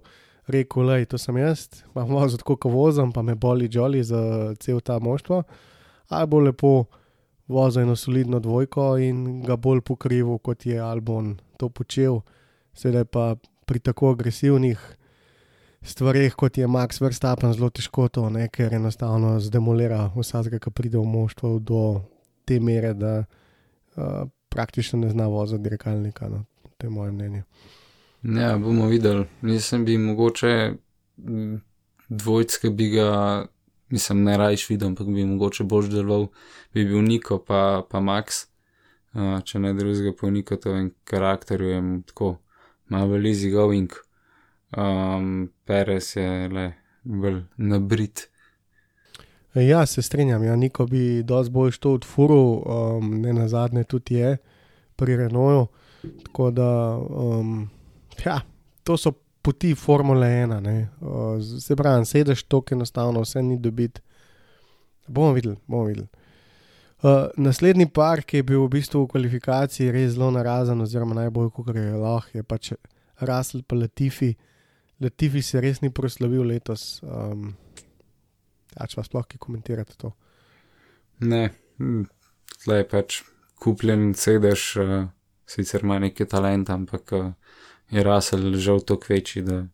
rekel, 0.51 0.87
da 0.87 0.99
to 1.05 1.19
sem 1.19 1.37
jaz, 1.41 1.67
imam 1.95 2.15
vozil 2.17 2.41
tako, 2.41 2.57
kot 2.57 2.73
vozim, 2.73 3.13
pa 3.13 3.23
me 3.23 3.35
boli 3.35 3.69
jolly 3.73 4.03
za 4.03 4.55
cel 4.61 4.81
ta 4.81 4.99
moštvo, 4.99 5.43
ali 6.09 6.27
bo 6.27 6.41
lepo 6.41 6.73
vozil 7.51 7.83
eno 7.83 7.97
solidno 7.97 8.41
dvojko 8.41 8.97
in 8.99 9.43
ga 9.43 9.57
bolj 9.57 9.81
pokrival, 9.81 10.39
kot 10.39 10.67
je 10.67 10.79
Albon 10.81 11.37
to 11.59 11.69
počel. 11.69 12.21
Sedaj 12.73 13.05
pa 13.05 13.35
pri 13.67 13.79
tako 13.79 14.13
agresivnih 14.15 14.79
stvareh, 15.83 16.35
kot 16.35 16.59
je 16.59 16.69
Max 16.69 17.01
Verstappen, 17.01 17.53
zelo 17.53 17.71
težko 17.71 18.09
to, 18.09 18.29
ne, 18.31 18.49
ker 18.53 18.75
enostavno 18.75 19.39
zdemolira 19.41 20.11
vsakega, 20.17 20.61
ki 20.61 20.73
pride 20.75 20.99
v 20.99 21.07
moštvo 21.09 21.59
do 21.59 21.83
te 22.45 22.61
mere, 22.61 22.93
da 22.95 23.21
uh, 23.25 24.29
praktično 24.51 25.01
ne 25.01 25.11
zna 25.11 25.29
voziti 25.31 25.63
dirkalnika. 25.63 26.29
No. 26.29 26.45
To 26.79 26.87
je 26.87 26.91
moje 26.91 27.13
mnenje. 27.13 27.45
Ja, 28.23 28.59
bomo 28.59 28.87
videli. 28.87 29.25
Mislim, 29.41 29.85
bi 29.85 29.99
mogoče 29.99 30.73
mm, 31.17 31.57
dvojčke 32.09 32.71
bi 32.71 32.89
ga, 32.89 33.47
mislim, 33.89 34.25
ne 34.25 34.37
rajš 34.37 34.69
videl, 34.71 34.89
ampak 34.89 35.07
bi 35.07 35.25
mogoče 35.25 35.65
bolj 35.65 35.89
deloval, 35.89 36.27
bi 36.75 36.85
bil 36.85 37.03
Niko 37.03 37.39
pa, 37.39 37.83
pa 37.91 38.01
Max. 38.01 38.47
Uh, 39.13 39.41
če 39.43 39.59
ne 39.59 39.73
drugega 39.75 40.13
po 40.21 40.31
Nikotovem 40.31 40.93
karakterju, 41.05 41.69
je 41.69 41.81
mu 41.81 42.03
tako 42.03 42.37
malo 42.89 43.17
easy 43.17 43.51
going. 43.51 43.93
Um, 44.77 45.51
Perez 45.65 46.13
je 46.17 46.49
le 46.49 46.73
bolj 47.03 47.43
nabrit. 47.57 48.29
Ja, 49.55 49.87
se 49.87 50.03
strinjam. 50.03 50.45
Ja, 50.45 50.57
Niko 50.57 50.87
bi 50.87 51.23
dosti 51.23 51.53
bolj 51.53 51.71
šel 51.71 51.93
od 51.93 52.05
furu, 52.05 52.63
um, 52.63 53.11
ne 53.21 53.33
na 53.33 53.49
zadnje 53.49 53.85
tudi 53.85 54.15
je 54.15 54.37
pri 54.97 55.17
Renaultu. 55.17 55.73
Tako 56.25 56.51
da, 56.51 56.99
um, 56.99 57.71
ja, 58.25 58.41
to 58.85 58.97
so 58.97 59.13
poti 59.43 59.75
Formule 59.75 60.27
1. 60.27 60.61
ne. 60.61 60.89
Se 61.61 61.77
pravi, 61.77 62.07
sedeš 62.07 62.43
tako 62.43 62.75
enostavno, 62.75 63.21
vse 63.21 63.43
ni 63.43 63.59
dobiti. 63.59 64.01
Bomo 65.07 65.33
videli, 65.33 65.57
bomo 65.67 65.85
videli. 65.85 66.09
Uh, 67.03 67.31
naslednji 67.37 67.87
par, 67.89 68.21
ki 68.23 68.37
je 68.37 68.45
bil 68.45 68.61
v 68.67 68.73
bistvu 68.75 69.07
v 69.07 69.09
kvalifikaciji 69.15 69.93
res 69.95 70.13
zelo 70.13 70.29
narazen, 70.35 70.83
oziroma 70.85 71.17
najbolj, 71.17 71.49
kot 71.57 71.71
je 71.73 71.95
lahko, 71.97 72.37
je 72.37 72.45
pač 72.45 72.73
Russell 73.25 73.65
pa 73.65 73.79
Latifi. 73.81 74.35
Latifi 75.01 75.41
se 75.43 75.63
res 75.65 75.81
ni 75.81 75.89
proslavil 75.89 76.45
letos. 76.45 77.01
Um, 77.01 77.55
ja, 78.75 78.85
če 78.85 79.01
pa 79.01 79.07
sploh 79.07 79.25
ki 79.25 79.41
komentirate 79.41 79.97
to. 79.97 80.13
Ne, 81.25 81.47
hm, 81.81 82.05
tle 82.67 82.83
je 82.83 82.89
pač 82.93 83.23
kupljen 83.65 84.13
sedež, 84.13 84.67
uh, 84.85 85.09
sicer 85.49 85.89
ima 85.89 85.97
neki 86.05 86.29
talent, 86.29 86.69
ampak 86.69 87.17
uh, 87.17 87.33
je 87.91 88.05
Russell 88.05 88.57
žal 88.57 88.81
tako 88.87 89.13
večji, 89.15 89.43
da 89.43 89.65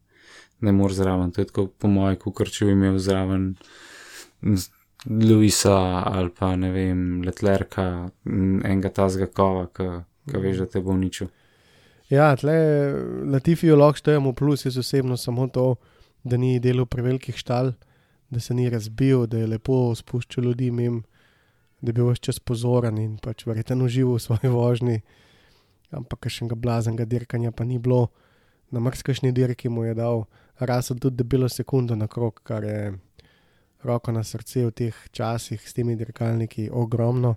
ne 0.61 0.73
more 0.73 0.95
zraven. 0.95 1.31
To 1.31 1.41
je 1.41 1.47
tako, 1.47 1.67
po 1.67 1.89
mojem, 1.89 2.17
kot 2.17 2.51
če 2.53 2.69
bi 2.69 2.77
imel 2.77 2.99
zraven 2.99 3.55
Luisa 5.07 5.77
ali 6.07 6.31
pa 6.35 6.57
ne 6.57 6.71
vem, 6.73 7.23
Letlerka, 7.23 8.09
enega 8.27 8.91
tazga 8.91 9.27
kova, 9.27 9.67
ki 9.71 10.41
veš, 10.41 10.65
da 10.65 10.67
te 10.67 10.83
bo 10.83 10.95
uničil. 10.97 11.29
Ja, 12.11 12.31
tle 12.39 12.55
Latifijo 13.27 13.77
lahko 13.77 13.99
štejemo 13.99 14.33
plus, 14.33 14.65
jaz 14.67 14.79
osebno 14.79 15.17
samo 15.17 15.49
to, 15.49 15.75
da 16.25 16.39
ni 16.39 16.59
delal 16.63 16.87
prevelikih 16.87 17.37
štal, 17.39 17.73
da 18.31 18.41
se 18.41 18.55
ni 18.55 18.71
razbil, 18.71 19.27
da 19.27 19.39
je 19.39 19.47
lepo 19.47 19.95
spuščal 19.95 20.45
ljudi 20.45 20.71
mim, 20.71 21.03
da 21.81 21.91
je 21.91 21.95
bil 21.99 22.11
vse 22.11 22.23
čas 22.31 22.41
pozoren 22.41 22.99
in 22.99 23.17
pač 23.23 23.47
verjeten 23.47 23.83
užival 23.83 24.19
v 24.19 24.23
svoji 24.23 24.51
vožnji. 24.51 25.01
Ampak 25.91 26.27
kakšnega 26.27 26.55
blaznega 26.55 27.05
dirkanja 27.05 27.53
pa 27.53 27.65
ni 27.65 27.79
bilo. 27.79 28.09
Na 28.71 28.81
marsikšni 28.81 29.33
dirki 29.33 29.69
mu 29.69 29.85
je 29.85 29.95
dal 29.95 30.25
Rasel 30.59 30.99
tudi 30.99 31.17
debelo 31.17 31.49
sekundo 31.49 31.95
na 31.97 32.07
krok, 32.07 32.41
kar 32.43 32.65
je 32.65 32.95
roko 33.85 34.13
na 34.13 34.25
srce 34.25 34.67
v 34.67 34.73
teh 34.73 34.97
časih 35.13 35.61
s 35.61 35.75
temi 35.75 35.97
dirkalniki 35.97 36.71
ogromno. 36.73 37.37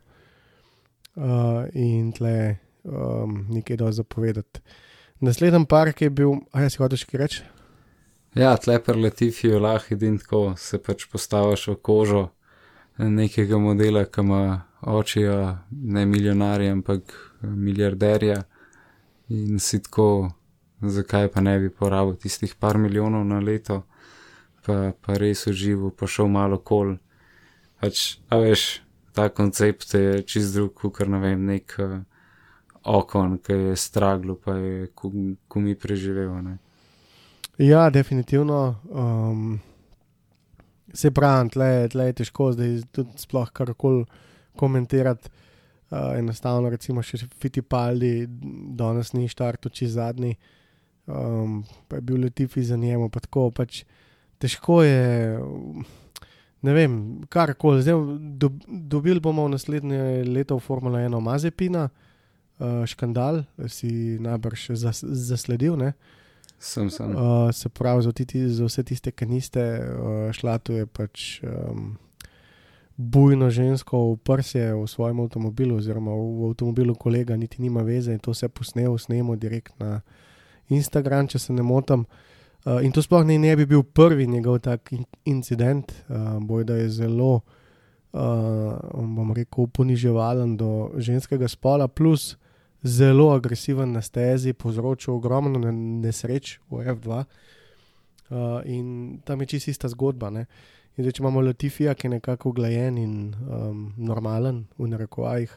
Uh, 1.20 1.68
in 1.74 2.14
tle 2.16 2.58
um, 2.84 3.46
nekaj 3.50 3.78
do 3.78 3.92
zapovedati. 3.92 4.62
Naslednji 5.20 5.66
par, 5.68 5.92
ki 5.94 6.06
je 6.06 6.10
bil, 6.10 6.38
a 6.56 6.64
ja 6.64 6.70
si 6.70 6.80
hočeš 6.80 7.04
kaj 7.10 7.20
reči? 7.20 7.42
Ja, 8.40 8.54
tle 8.58 8.78
preletifi 8.80 9.50
jo 9.50 9.60
lahko 9.60 9.98
in 10.06 10.20
tako 10.22 10.54
se 10.58 10.78
pač 10.80 11.08
postaviš 11.12 11.68
v 11.68 11.76
kožo 11.82 12.30
nekega 12.98 13.58
modela, 13.58 14.06
ki 14.06 14.22
ima 14.22 14.62
očija 14.82 15.66
ne 15.72 16.06
milijonarja, 16.06 16.72
ampak 16.72 17.16
milijarderja 17.42 18.44
in 19.30 19.60
si 19.60 19.82
tako, 19.84 20.32
zakaj 20.82 21.30
pa 21.34 21.42
ne 21.42 21.58
bi 21.60 21.70
porabil 21.70 22.16
tistih 22.16 22.56
par 22.60 22.78
milijonov 22.78 23.26
na 23.28 23.40
leto, 23.40 23.84
pa, 24.66 24.92
pa 25.02 25.18
res 25.18 25.46
užival, 25.48 25.92
pa 25.92 26.08
šel 26.08 26.28
malo 26.28 26.60
kol. 26.60 26.96
Pač, 27.80 28.20
a 28.30 28.40
veš, 28.42 28.82
ta 29.16 29.30
koncept 29.30 29.94
je 29.94 30.24
čist 30.28 30.56
drug, 30.56 30.74
kot 30.76 31.08
ne 31.08 31.20
vem, 31.24 31.46
nek 31.48 31.76
uh, 31.80 32.00
okon, 32.84 33.38
ki 33.44 33.54
je 33.54 33.76
straglo, 33.76 34.36
pa 34.36 34.58
je 34.60 34.90
kumi 35.48 35.76
preživel. 35.76 36.34
Ne. 36.44 36.58
Ja, 37.58 37.90
definitivno. 37.90 38.76
Um, 38.90 39.60
se 40.94 41.12
pravi, 41.12 41.50
tle, 41.50 41.70
tle 41.92 42.10
je 42.10 42.18
težko 42.22 42.52
zdaj 42.56 42.80
tudi 42.96 43.22
sploh 43.22 43.52
karkoli 43.54 44.06
komentirati. 44.60 45.30
Uh, 45.90 46.14
enostavno, 46.20 46.70
recimo, 46.70 47.02
še 47.02 47.24
Fittipaldi, 47.42 48.28
danes 48.78 49.10
ni 49.16 49.26
štartu 49.26 49.72
čez 49.74 49.96
zadnji, 49.96 50.36
um, 51.10 51.64
pa 51.90 51.98
je 51.98 52.06
bil 52.06 52.20
Latifi 52.22 52.62
za 52.62 52.78
njemu, 52.78 53.08
pa 53.10 53.24
tako 53.24 53.48
pač 53.50 53.82
težko 54.38 54.84
je. 54.86 55.40
Ne 56.62 56.76
vem, 56.76 56.94
karkoli. 57.32 57.82
Zdaj, 57.82 57.98
do, 58.38 58.52
dobili 58.68 59.24
bomo 59.24 59.48
v 59.48 59.56
naslednje 59.56 60.28
leto 60.28 60.60
v 60.60 60.66
Formula 60.68 61.02
1 61.02 61.18
Mazepina, 61.24 61.88
uh, 61.90 62.84
škandal, 62.86 63.46
si 63.72 64.20
najbrž 64.22 64.70
zas, 64.78 65.02
zasledil. 65.02 65.80
Ne? 65.80 65.94
Sem 66.60 66.92
sem. 66.92 67.16
Uh, 67.16 67.50
se 67.56 67.70
pravi, 67.70 68.04
za, 68.04 68.12
titi, 68.12 68.44
za 68.46 68.68
vse 68.68 68.84
tiste, 68.84 69.16
ki 69.16 69.26
niste 69.26 69.64
uh, 69.80 70.30
šla, 70.36 70.60
tu 70.60 70.76
je 70.76 70.86
pač 70.86 71.40
um, 71.48 71.96
bujno 73.00 73.48
žensko 73.50 73.98
v 74.12 74.16
prsje 74.20 74.74
v 74.76 74.84
svojem 74.84 75.24
avtomobilu, 75.24 75.78
oziroma 75.80 76.12
v, 76.12 76.52
avtomobilu 76.52 76.96
kolega, 77.00 77.38
niti 77.40 77.62
nima 77.64 77.80
veze 77.82 78.12
in 78.12 78.20
to 78.20 78.36
vse 78.36 78.50
posnemo, 78.52 78.98
snemo 78.98 79.36
direkt 79.40 79.72
na 79.80 80.02
Instagram, 80.68 81.30
če 81.32 81.40
se 81.40 81.56
ne 81.56 81.64
motim. 81.64 82.04
Uh, 82.68 82.84
in 82.84 82.92
to 82.92 83.00
sploh 83.00 83.24
ne, 83.24 83.38
ne 83.40 83.56
bi 83.56 83.64
bil 83.66 83.86
prvi 83.88 84.28
njegov 84.28 84.60
tak 84.68 84.92
in, 84.92 85.06
incident, 85.24 85.94
uh, 86.10 86.44
boj 86.44 86.68
da 86.68 86.76
je 86.76 86.90
zelo, 86.92 87.40
uh, 88.12 88.76
bom 88.92 89.32
rekel, 89.32 89.72
poniževalen 89.72 90.58
do 90.60 90.92
ženskega 91.00 91.48
spola, 91.48 91.88
plus 91.88 92.34
zelo 92.84 93.30
agresiven 93.32 93.96
na 93.96 94.04
stezi, 94.04 94.52
povzročil 94.52 95.16
ogromno 95.16 95.72
nesreč 95.72 96.58
v 96.68 96.84
F2. 96.84 97.24
Uh, 98.30 98.60
in 98.68 99.22
tam 99.24 99.40
je 99.42 99.56
čisto 99.56 99.72
ista 99.72 99.88
zgodba. 99.88 100.30
Ne? 100.36 100.46
In 100.98 101.04
zdaj, 101.04 101.16
če 101.16 101.24
imamo 101.24 101.42
Latifija, 101.42 101.94
ki 101.96 102.08
je 102.08 102.16
nekako 102.18 102.50
uglajen 102.50 102.98
in 102.98 103.14
um, 103.32 103.86
normalen, 103.98 104.66
v 104.78 104.90
narekovajih, 104.92 105.54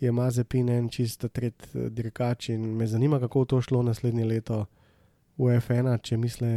je 0.00 0.12
Mazepin 0.12 0.68
en 0.72 0.88
čist 0.88 1.24
tret 1.32 1.66
dirkač 1.74 2.48
in 2.48 2.64
me 2.76 2.86
zanima, 2.86 3.20
kako 3.20 3.44
bo 3.44 3.44
to 3.44 3.60
šlo 3.64 3.82
naslednje 3.82 4.24
leto 4.24 4.64
v 5.38 5.56
F1, 5.60 5.96
če 6.02 6.16
misli 6.16 6.52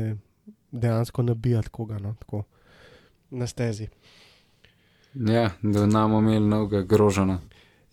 dejansko 0.71 1.23
nabijati 1.23 1.69
koga 1.71 1.99
no, 1.99 2.15
tako, 2.19 2.43
na 3.31 3.47
stezi. 3.47 3.87
Ja, 5.13 5.51
da 5.61 5.85
nam 5.85 6.17
imeli 6.17 6.47
novega 6.47 6.81
grožena. 6.81 7.39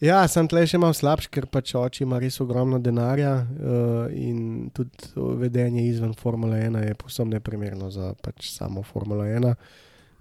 Ja, 0.00 0.22
sem 0.32 0.46
tle 0.48 0.62
še 0.64 0.78
malo 0.80 0.96
slabš, 0.96 1.26
ker 1.28 1.44
pač 1.52 1.74
oči 1.76 2.06
ima 2.06 2.16
res 2.22 2.40
ogromno 2.40 2.78
denarja 2.80 3.34
uh, 3.36 4.06
in 4.16 4.70
tudi 4.72 5.10
vedenje 5.42 5.84
izven 5.90 6.14
Formule 6.16 6.56
1 6.56 6.86
je 6.86 6.96
posebno 6.96 7.36
neprimerno 7.36 7.90
za 7.92 8.14
pač 8.24 8.48
samo 8.48 8.82
Formule 8.82 9.28
1. 9.28 9.52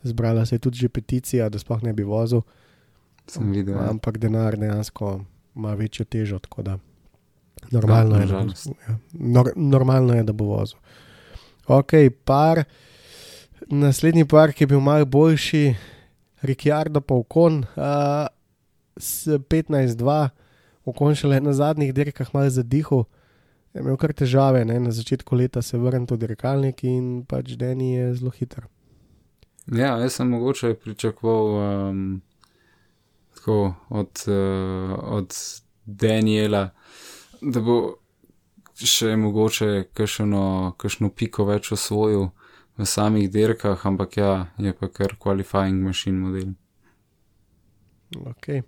Zbrala 0.04 0.46
se 0.46 0.56
je 0.56 0.60
tudi 0.60 0.78
že 0.78 0.90
peticija, 0.90 1.50
da 1.50 1.60
sploh 1.60 1.84
ne 1.84 1.94
bi 1.94 2.04
vozil. 2.04 2.42
Sem 3.28 3.52
videl. 3.52 3.76
ja. 3.76 3.90
Ampak 3.90 4.18
denar 4.18 4.58
dejansko 4.58 5.22
ima 5.56 5.74
večjo 5.74 6.06
težo, 6.06 6.40
tako 6.40 6.62
da 6.62 6.78
normalno, 7.72 8.16
Ja, 8.16 8.22
je, 8.22 8.28
da, 8.28 8.44
bo- 8.44 8.76
ja, 8.88 8.98
nor, 9.14 9.52
normalno 9.56 10.14
je, 10.14 10.24
da 10.24 10.34
bo 10.34 10.46
vozil. 10.46 10.78
Ok, 11.68 11.92
par. 12.26 12.64
Naslednji 13.68 14.26
par, 14.26 14.54
ki 14.54 14.64
je 14.64 14.68
bil 14.68 14.80
malo 14.80 15.06
boljši, 15.06 15.76
Ricciardo 16.42 17.02
pa 17.02 17.14
Okon, 17.14 17.66
uh, 17.76 18.26
s 18.98 19.28
15-2, 19.28 20.30
Okon 20.86 21.16
šele 21.16 21.42
na 21.42 21.54
zadnjih 21.54 21.94
dirkah 21.94 22.30
malo 22.34 22.50
zadihal, 22.50 23.04
je 23.74 23.82
imel 23.82 23.98
kar 23.98 24.14
težave, 24.14 24.64
ne? 24.66 24.80
na 24.80 24.92
začetku 24.92 25.36
leta 25.36 25.62
se 25.62 25.78
vrnil 25.78 26.08
v 26.10 26.18
dirkalnik 26.18 26.84
in 26.84 27.26
pač 27.28 27.54
Deni 27.60 27.94
je 27.94 28.16
zelo 28.16 28.32
hiter. 28.32 28.66
Ja, 29.72 29.98
jaz 29.98 30.14
sem 30.14 30.30
mogoče 30.30 30.74
pričakoval 30.74 31.46
um, 31.90 32.22
tako 33.36 33.74
od, 33.90 34.24
uh, 34.28 35.00
od 35.04 35.36
Daniela, 35.86 36.70
da 37.42 37.62
bo 37.62 37.76
še 38.76 39.14
mogoče 39.20 39.84
kakšno, 39.94 40.74
kakšno 40.78 41.12
piko 41.14 41.46
več 41.46 41.70
osvojil 41.76 42.32
v 42.80 42.88
samih 42.88 43.28
dirkah, 43.30 43.86
ampak 43.86 44.18
ja, 44.18 44.32
je 44.58 44.74
pa 44.74 44.90
kar 44.90 45.14
qualifying 45.20 45.84
machine 45.84 46.18
model. 46.18 46.56
Okay. 48.34 48.64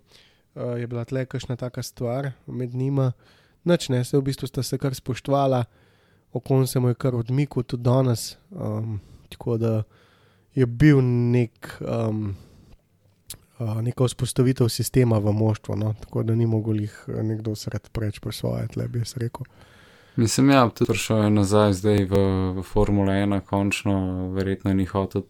Uh, 0.54 0.76
je 0.78 0.86
bila 0.86 1.04
tle 1.04 1.24
kakšna 1.26 1.56
taka 1.56 1.82
stvar 1.82 2.30
med 2.46 2.74
njima, 2.78 3.10
noč 3.64 3.88
ne, 3.88 4.04
se 4.04 4.16
v 4.18 4.22
bistvu 4.28 4.46
sta 4.46 4.62
se 4.62 4.78
kar 4.78 4.94
spoštovala, 4.94 5.64
okon 6.32 6.66
se 6.66 6.78
mu 6.78 6.92
je 6.92 6.94
kar 6.94 7.18
odmikal 7.18 7.66
tudi 7.66 7.82
danes. 7.90 8.36
Um, 8.50 9.00
tako 9.32 9.58
da 9.58 9.82
je 10.54 10.66
bil 10.66 11.00
nek, 11.32 11.78
um, 11.80 12.34
uh, 13.58 13.80
neka 13.82 14.04
vzpostavitev 14.04 14.68
sistema 14.68 15.18
v 15.18 15.32
moštvu, 15.32 15.76
no? 15.76 15.94
tako 16.00 16.22
da 16.22 16.34
ni 16.34 16.46
mogel 16.46 16.80
jih 16.80 17.04
eh, 17.08 17.22
nekdo 17.22 17.54
sred 17.54 17.88
preč 17.92 18.18
po 18.20 18.32
svoje, 18.32 18.68
tle 18.68 18.88
bi 18.88 18.98
jaz 18.98 19.16
rekel. 19.16 19.46
Mislim, 20.16 20.50
ja, 20.50 20.68
tudi 20.68 20.92
prišel 20.92 21.24
je 21.24 21.30
nazaj 21.30 21.72
v, 21.82 22.18
v 22.58 22.62
Formula 22.62 23.12
1, 23.12 23.40
končno, 23.48 24.28
verjetno 24.36 24.74
ni 24.74 24.84
hotel 24.84 25.22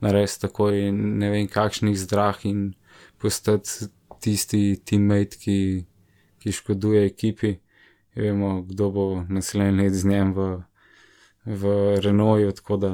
narediti 0.00 0.40
tako 0.40 0.70
in 0.74 1.18
ne 1.18 1.30
vem 1.30 1.46
kakšnih 1.48 1.94
zdrah 1.98 2.42
in 2.44 2.74
postati 3.22 3.86
tisti 4.20 4.76
teammate, 4.84 5.38
ki, 5.38 5.84
ki 6.42 6.52
škoduje 6.52 7.06
ekipi. 7.06 7.56
Vemo, 8.16 8.62
kdo 8.62 8.90
bo 8.90 9.04
naslednji 9.28 9.82
let 9.82 9.94
z 9.94 10.08
njim 10.08 10.32
v, 10.32 10.44
v 11.44 11.72
Renaultu, 12.00 12.52
tako 12.56 12.76
da 12.76 12.90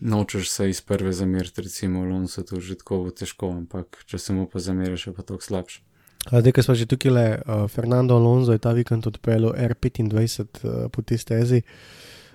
nočeš 0.00 0.50
se 0.50 0.70
iz 0.70 0.80
prve 0.80 1.12
zameriti, 1.12 1.62
recimo 1.62 2.00
Alonso, 2.00 2.42
to 2.42 2.60
že 2.60 2.80
tako 2.80 3.04
bo 3.04 3.10
težko, 3.10 3.50
ampak 3.52 4.04
če 4.06 4.18
se 4.18 4.32
mu 4.32 4.46
pa 4.48 4.58
zameriš, 4.58 5.06
je 5.06 5.14
pa 5.14 5.22
tako 5.22 5.44
slabše. 5.44 5.80
Zdaj, 6.28 6.52
ko 6.52 6.62
smo 6.62 6.74
že 6.76 6.84
tukaj, 6.86 7.12
le, 7.12 7.26
uh, 7.40 7.64
Fernando 7.68 8.16
Alonso 8.16 8.52
je 8.52 8.60
ta 8.60 8.72
vikend 8.76 9.06
odpeljal 9.06 9.54
R25 9.56 10.40
uh, 10.64 10.88
po 10.92 11.02
tej 11.02 11.18
stezi. 11.18 11.62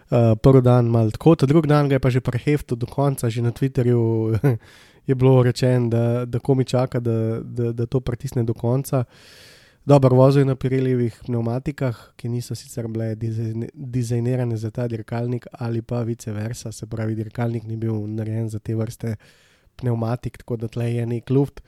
Uh, 0.10 0.34
prvi 0.38 0.62
dan 0.62 0.90
mal 0.90 1.12
tako, 1.14 1.36
ta 1.36 1.46
drugi 1.46 1.70
dan 1.70 1.90
ga 1.90 1.98
je 1.98 2.02
pa 2.02 2.10
že 2.10 2.22
preheftil 2.22 2.78
do 2.78 2.86
konca, 2.86 3.30
že 3.30 3.42
na 3.42 3.52
Twitterju 3.52 4.38
je 5.10 5.16
bilo 5.16 5.44
rečeno, 5.44 5.90
da, 5.90 6.26
da 6.26 6.40
komi 6.40 6.66
čaka, 6.66 7.00
da, 7.00 7.42
da, 7.42 7.72
da 7.72 7.86
to 7.86 8.00
pritisne 8.00 8.44
do 8.44 8.54
konca. 8.54 9.06
Dobro, 9.86 10.16
vozil 10.16 10.48
na 10.50 10.56
Pirellijevih 10.56 11.20
pneumatikah, 11.28 11.98
ki 12.18 12.30
niso 12.34 12.56
sicer 12.58 12.88
bile 12.90 13.12
dizajnirane 13.74 14.58
za 14.58 14.72
ta 14.74 14.88
dirkalnik, 14.90 15.46
ali 15.52 15.82
pa 15.82 16.00
vice 16.02 16.32
versa, 16.34 16.72
se 16.72 16.88
pravi, 16.90 17.14
dirkalnik 17.16 17.68
ni 17.70 17.78
bil 17.78 17.94
narejen 18.10 18.50
za 18.50 18.60
te 18.60 18.74
vrste 18.76 19.16
pneumatik, 19.78 20.40
tako 20.42 20.58
da 20.58 20.68
tle 20.68 20.88
je 20.94 21.06
nek 21.06 21.30
luft. 21.30 21.62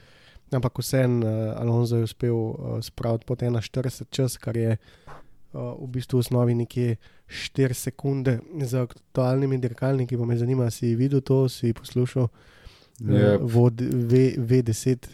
Ampak 0.52 0.80
vseeno, 0.82 1.20
uh, 1.28 1.62
Alonso 1.62 1.98
je 1.98 2.08
uspel 2.10 2.34
uh, 2.34 2.80
spraviti 2.82 3.26
pod 3.26 3.42
41 3.42 4.10
čas, 4.10 4.38
kar 4.38 4.58
je 4.58 4.78
uh, 4.78 5.78
v 5.78 5.88
bistvu 6.00 6.18
v 6.18 6.26
osnovi 6.26 6.56
nekje 6.56 6.96
4 7.28 7.74
sekunde 7.74 8.40
za 8.66 8.88
aktualnimi 8.88 9.62
dirkalniki. 9.62 10.18
Pa 10.18 10.26
me 10.26 10.38
zanima, 10.38 10.72
si 10.72 10.96
videl 10.96 11.22
to, 11.22 11.46
si 11.50 11.74
poslušal 11.74 12.28
Yep. 12.98 13.42
uh, 13.42 13.52
vod, 13.54 13.82
v, 13.82 14.34
V10. 14.42 15.06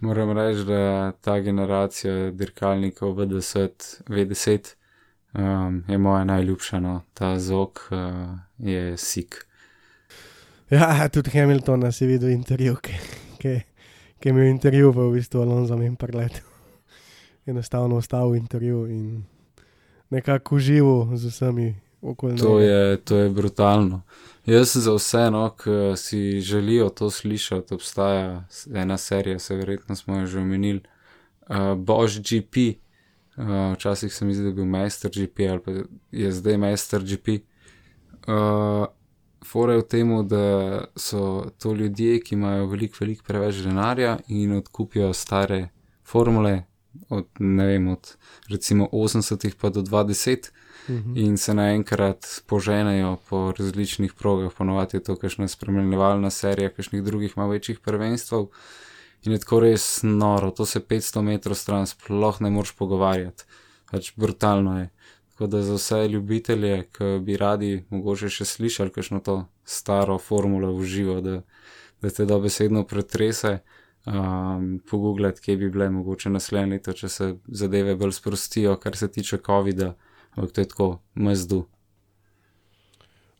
Moram 0.00 0.30
reči, 0.30 0.64
da 0.64 1.12
ta 1.20 1.40
generacija 1.40 2.30
dirkalnikov 2.30 3.16
V10, 3.16 4.02
V10 4.06 4.74
um, 5.34 5.84
je 5.88 5.98
moja 5.98 6.24
najljubša. 6.24 6.80
No. 6.80 7.00
Ta 7.14 7.38
zok 7.38 7.80
uh, 7.90 8.38
je 8.58 8.96
sik. 8.96 9.46
Ja, 10.70 11.08
tudi 11.08 11.30
Hamilton 11.30 11.92
si 11.92 12.06
videl 12.06 12.30
intervju, 12.30 12.76
ki, 12.76 12.92
ki, 13.38 13.54
ki 14.20 14.28
je 14.28 14.30
imel 14.30 14.52
intervju 14.52 14.92
v 14.92 15.10
bistvu 15.16 15.40
Alonso 15.40 15.80
in 15.82 15.96
prelet. 15.96 16.42
Enostavno 17.46 17.96
ostal 17.96 18.30
v 18.30 18.36
intervju 18.36 18.86
in 18.86 19.24
nekako 20.10 20.56
užival 20.56 21.16
z 21.16 21.26
vsemi 21.32 21.74
okoli. 22.02 22.36
To 22.36 22.60
njega. 22.60 22.72
je, 22.72 22.96
to 22.96 23.16
je 23.16 23.30
brutalno. 23.30 24.02
Jaz 24.46 24.76
za 24.76 24.94
vse, 24.94 25.30
no, 25.30 25.50
ki 25.56 25.96
si 25.96 26.40
želijo 26.40 26.88
to 26.88 27.10
slišati, 27.10 27.74
obstaja 27.74 28.44
ena 28.74 28.96
serija, 28.96 29.38
se 29.38 29.56
verjetno 29.56 29.96
smo 29.96 30.20
jo 30.20 30.26
že 30.26 30.38
omenili, 30.38 30.80
uh, 31.48 31.74
Bož 31.76 32.18
GP. 32.18 32.56
Uh, 33.36 33.74
včasih 33.74 34.14
sem 34.14 34.28
mislil, 34.28 34.44
da 34.44 34.48
je 34.48 34.54
bil 34.54 34.64
Master 34.64 35.10
GP 35.10 35.40
ali 35.50 35.60
pa 35.60 35.70
je 36.12 36.32
zdaj 36.32 36.56
Master 36.56 37.02
GP. 37.02 37.28
Uh, 38.28 38.86
Fora 39.46 39.72
je 39.72 39.78
v 39.78 39.82
tem, 39.82 40.28
da 40.28 40.84
so 40.96 41.50
to 41.58 41.72
ljudje, 41.72 42.20
ki 42.20 42.34
imajo 42.34 42.66
veliko, 42.66 42.96
veliko 43.00 43.22
preveč 43.26 43.62
denarja 43.62 44.18
in 44.28 44.56
odkupijo 44.56 45.12
stare 45.12 45.68
formule, 46.04 46.64
od, 47.08 47.26
ne 47.38 47.66
vem, 47.66 47.88
od 47.88 48.16
recimo 48.48 48.88
80-ih 48.92 49.54
pa 49.54 49.70
do 49.70 49.82
20 49.82 50.50
Mhm. 50.88 51.16
in 51.16 51.36
se 51.36 51.54
naenkrat 51.54 52.26
poženejo 52.46 53.16
po 53.28 53.52
različnih 53.58 54.12
progah, 54.14 54.52
ponovadi 54.58 54.96
je 54.96 55.02
to 55.02 55.16
kakšna 55.16 55.48
spremljevalna 55.48 56.30
serija, 56.30 56.70
kakšnih 56.70 57.02
drugih 57.02 57.36
malo 57.36 57.50
večjih 57.50 57.78
prvenstv. 57.78 58.34
In 59.24 59.32
je 59.32 59.38
tako 59.38 59.60
res 59.60 60.00
noro, 60.02 60.50
to 60.50 60.66
se 60.66 60.80
500 60.80 61.22
metrov 61.22 61.56
stran 61.56 61.86
sploh 61.86 62.40
ne 62.40 62.50
moreš 62.50 62.72
pogovarjati, 62.78 63.44
pač 63.90 64.12
brutalno 64.16 64.78
je. 64.80 64.90
Tako 65.30 65.46
da 65.46 65.62
za 65.62 65.74
vse 65.74 66.08
ljubitelje, 66.08 66.88
ki 66.92 67.18
bi 67.22 67.36
radi 67.36 67.84
mogoče 67.90 68.28
še 68.28 68.44
slišali 68.44 68.90
kakšno 68.90 69.20
to 69.20 69.44
staro 69.64 70.18
formulo 70.18 70.72
v 70.74 70.84
živo, 70.84 71.20
da, 71.20 71.42
da 72.02 72.10
te 72.10 72.26
dobesedno 72.26 72.84
pretrese, 72.86 73.58
um, 74.06 74.80
pogooglati, 74.90 75.40
kje 75.40 75.56
bi 75.56 75.70
bile 75.70 75.90
mogoče 75.90 76.30
naslednje 76.30 76.74
leto, 76.74 76.92
če 76.92 77.08
se 77.08 77.28
zadeve 77.46 77.94
bolj 77.96 78.12
sprostijo, 78.12 78.76
kar 78.76 78.96
se 78.96 79.08
tiče 79.12 79.38
COVID-a, 79.46 79.92
ampak 80.38 80.54
to 80.54 80.62
je 80.62 80.70
tako 80.70 80.88
mezdu. 81.14 81.64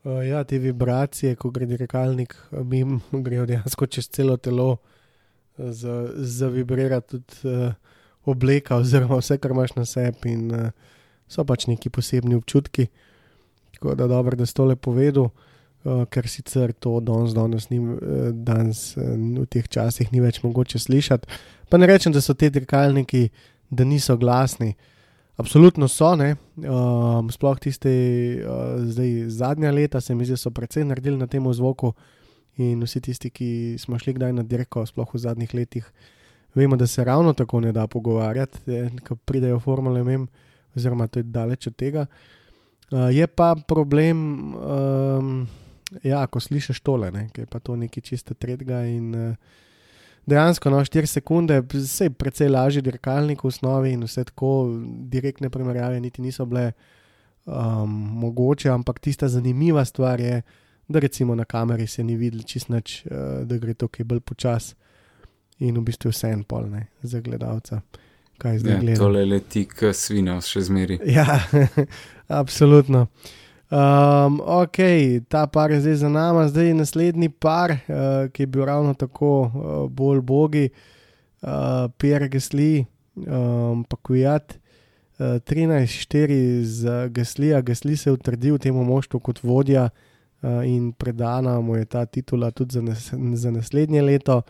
Uh, 0.02 0.22
ja, 0.26 0.42
te 0.44 0.58
vibracije, 0.58 1.36
ko 1.38 1.50
gre 1.50 1.66
dirkalnik, 1.66 2.34
mim, 2.64 2.98
grejo 3.26 3.46
dejansko 3.46 3.86
čez 3.86 4.08
celo 4.10 4.36
telo, 4.36 4.76
za- 5.58 6.10
zavibrira 6.16 7.00
tudi 7.00 7.46
uh, 7.46 7.74
obleka, 8.24 8.76
oziroma 8.76 9.18
vse, 9.18 9.38
kar 9.38 9.54
imaš 9.54 9.74
na 9.76 9.84
sebi, 9.86 10.32
in 10.32 10.50
uh, 10.54 10.70
so 11.28 11.44
pač 11.44 11.66
neki 11.70 11.90
posebni 11.90 12.38
občutki. 12.38 12.88
Tako 13.76 13.94
da 13.94 14.06
dobro, 14.10 14.36
da 14.36 14.46
si 14.46 14.54
to 14.54 14.66
lepo 14.66 14.90
povedal, 14.90 15.30
uh, 15.30 16.04
ker 16.10 16.28
sicer 16.30 16.72
to 16.72 16.98
danes, 17.00 17.34
danes, 17.34 17.68
ni, 17.70 17.78
uh, 17.78 18.30
danes 18.32 18.96
uh, 18.96 19.14
v 19.14 19.46
teh 19.50 19.66
časih 19.68 20.12
ni 20.12 20.22
več 20.24 20.42
mogoče 20.42 20.78
slišati. 20.78 21.40
Pa 21.68 21.78
ne 21.78 21.90
rečem, 21.90 22.14
da 22.14 22.22
so 22.24 22.34
ti 22.34 22.50
dirkalniki, 22.50 23.28
da 23.70 23.84
niso 23.84 24.16
glasni. 24.16 24.72
Absolutno 25.38 25.86
so, 25.88 26.16
ne. 26.18 26.34
Um, 26.56 27.28
sploh 27.30 27.58
tiste 27.62 27.90
uh, 28.42 28.80
zdaj 28.82 29.28
zadnja 29.30 29.70
leta, 29.70 30.00
se 30.00 30.14
mi 30.14 30.26
zdi, 30.26 30.34
so 30.34 30.50
precej 30.50 30.82
naredili 30.84 31.16
na 31.16 31.28
tem 31.30 31.44
zvoku. 31.54 31.92
In 32.58 32.82
vsi 32.82 33.00
tisti, 33.06 33.30
ki 33.30 33.76
smo 33.78 34.00
šli 34.02 34.16
kdaj 34.16 34.34
na 34.34 34.42
dirko, 34.42 34.82
sploh 34.86 35.14
v 35.14 35.20
zadnjih 35.22 35.54
letih, 35.54 35.86
vemo, 36.58 36.76
da 36.76 36.88
se 36.90 37.04
ravno 37.06 37.32
tako 37.38 37.60
ne 37.60 37.70
da 37.72 37.86
pogovarjati, 37.86 38.58
eh, 38.66 38.90
ko 39.06 39.14
pridejo 39.14 39.60
formule 39.62 40.02
mem, 40.02 40.26
oziroma 40.74 41.06
to 41.06 41.22
je 41.22 41.30
daleč 41.30 41.70
od 41.70 41.76
tega. 41.76 42.06
Uh, 42.90 43.06
je 43.14 43.26
pa 43.26 43.54
problem, 43.68 44.18
um, 44.58 45.46
ja, 46.02 46.26
ko 46.26 46.42
slišiš 46.42 46.82
tole, 46.82 47.12
ne, 47.14 47.28
ki 47.30 47.46
je 47.46 47.46
pa 47.46 47.62
to 47.62 47.76
nekaj 47.78 48.02
čisto 48.02 48.34
tretjega 48.34 48.82
in 48.90 49.14
uh, 49.14 49.34
dejansko 50.28 50.70
no, 50.70 50.80
4 50.84 51.06
sekunde, 51.08 51.62
vse 51.72 52.08
je 52.08 52.10
precej 52.10 52.48
lažji 52.52 52.82
dirkalnik 52.84 53.42
v 53.44 53.48
osnovi 53.48 53.92
in 53.96 54.04
vse 54.04 54.24
tako 54.28 54.52
direktne 55.08 55.50
primerjave 55.50 56.00
niti 56.00 56.22
niso 56.22 56.46
bile 56.46 56.72
um, 57.46 57.90
mogoče, 58.22 58.70
ampak 58.70 58.98
tista 59.00 59.28
zanimiva 59.28 59.84
stvar 59.84 60.20
je, 60.20 60.42
da 60.88 60.98
recimo 60.98 61.34
na 61.34 61.44
kameri 61.44 61.86
se 61.86 62.04
ni 62.04 62.16
videl 62.16 62.42
čist 62.42 62.68
nič, 62.68 63.02
uh, 63.06 63.42
da 63.48 63.58
gre 63.58 63.74
to 63.74 63.88
kaj 63.88 64.04
bolj 64.04 64.20
počas 64.20 64.74
in 65.58 65.74
v 65.76 65.82
bistvu 65.88 66.12
vse 66.12 66.30
en 66.32 66.44
pol, 66.44 66.68
ne, 66.70 66.86
za 67.02 67.20
gledalca, 67.20 67.80
kaj 68.38 68.58
zdaj 68.62 68.74
Ja, 68.74 68.80
gleda. 68.80 68.98
tole 69.00 69.24
leti 69.26 69.64
k 69.66 69.92
svina, 69.92 70.38
še 70.40 70.62
zmeri. 70.68 71.00
Ja, 71.06 71.40
absolutno. 72.42 73.08
Um, 73.68 74.40
ok, 74.40 74.76
ta 75.28 75.46
par 75.46 75.70
je 75.70 75.80
zdaj 75.80 75.94
za 75.94 76.08
nami, 76.08 76.48
zdaj 76.48 76.66
je 76.66 76.74
naslednji 76.74 77.28
par, 77.28 77.70
uh, 77.70 78.30
ki 78.32 78.42
je 78.42 78.46
bil 78.46 78.64
ravno 78.64 78.94
tako 78.94 79.40
uh, 79.40 79.90
bolj 79.90 80.20
bogi, 80.20 80.70
uh, 81.42 81.90
Pierre 81.98 82.28
Gasly, 82.28 82.86
um, 83.16 83.84
pa 83.84 83.96
Kujat, 84.02 84.56
uh, 85.18 85.36
13-4 85.44 86.62
z 86.62 87.08
Gaslija. 87.08 87.60
Gasly 87.62 87.96
se 87.96 88.08
je 88.08 88.14
utrdil 88.14 88.58
temu 88.58 88.84
moštvu 88.84 89.20
kot 89.20 89.42
vodja 89.42 89.90
uh, 89.90 90.64
in 90.64 90.92
predana 90.92 91.60
mu 91.60 91.76
je 91.76 91.84
ta 91.84 92.06
titula 92.06 92.50
tudi 92.50 92.72
za, 92.72 92.82
nas, 92.82 93.12
za 93.34 93.50
naslednje 93.50 94.02
leto. 94.02 94.42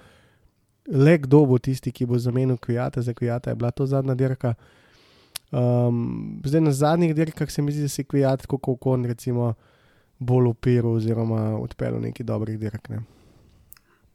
Le 0.87 1.19
kdo 1.19 1.43
bo 1.47 1.59
tisti, 1.59 1.91
ki 1.93 2.07
bo 2.07 2.19
zamenil 2.19 2.57
Kujata, 2.57 3.03
za 3.03 3.15
Kujata 3.15 3.51
je 3.51 3.57
bila 3.57 3.71
to 3.71 3.87
zadnja 3.87 4.15
dirka. 4.15 4.55
Um, 5.51 6.41
zdaj 6.45 6.61
na 6.61 6.73
zadnjih 6.73 7.15
dirkah 7.15 7.51
se 7.51 7.63
mi 7.63 7.73
zdi, 7.73 7.83
da 7.83 7.89
se 7.89 8.05
Kvijat 8.05 8.47
kot 8.47 8.61
kon, 8.81 9.05
recimo, 9.05 9.55
bolj 10.19 10.51
upiral 10.51 10.93
oziroma 10.93 11.57
odpeljal 11.59 12.01
nekaj 12.01 12.27
dobrih 12.27 12.59
dirk. 12.59 12.89
Ne. 12.89 13.01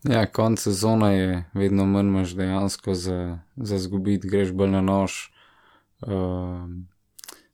Ja, 0.03 0.25
konc 0.25 0.59
sezona 0.59 1.11
je 1.11 1.43
vedno 1.53 1.85
manj, 1.85 2.07
imaš 2.07 2.35
dejansko 2.35 2.93
za, 2.93 3.39
za 3.55 3.77
zgubiti, 3.79 4.27
greš 4.27 4.51
bolj 4.51 4.69
na 4.69 4.81
nož. 4.81 5.11
Um, 6.01 6.87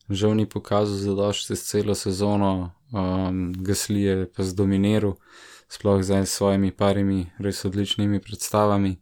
žal 0.10 0.34
ni 0.36 0.50
pokazal 0.50 0.98
za 0.98 1.16
dož 1.16 1.46
čez 1.46 1.62
celo 1.64 1.96
sezono, 1.96 2.72
um, 2.92 3.54
Gasli 3.54 4.02
je 4.02 4.26
pa 4.34 4.44
zdominiral, 4.44 5.14
sploh 5.70 6.02
zdaj 6.04 6.26
s 6.26 6.34
svojimi 6.42 6.72
parimi 6.72 7.30
res 7.38 7.66
odličnimi 7.66 8.20
predstavami. 8.20 8.98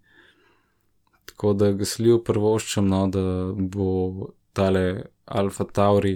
Tako 1.25 1.53
da 1.53 1.71
Gasliju 1.71 2.23
prvoščam, 2.23 2.87
no, 2.87 3.07
da 3.07 3.23
bo 3.55 3.87
tale 4.57 4.83
Alfa 5.25 5.65
Tauri 5.69 6.15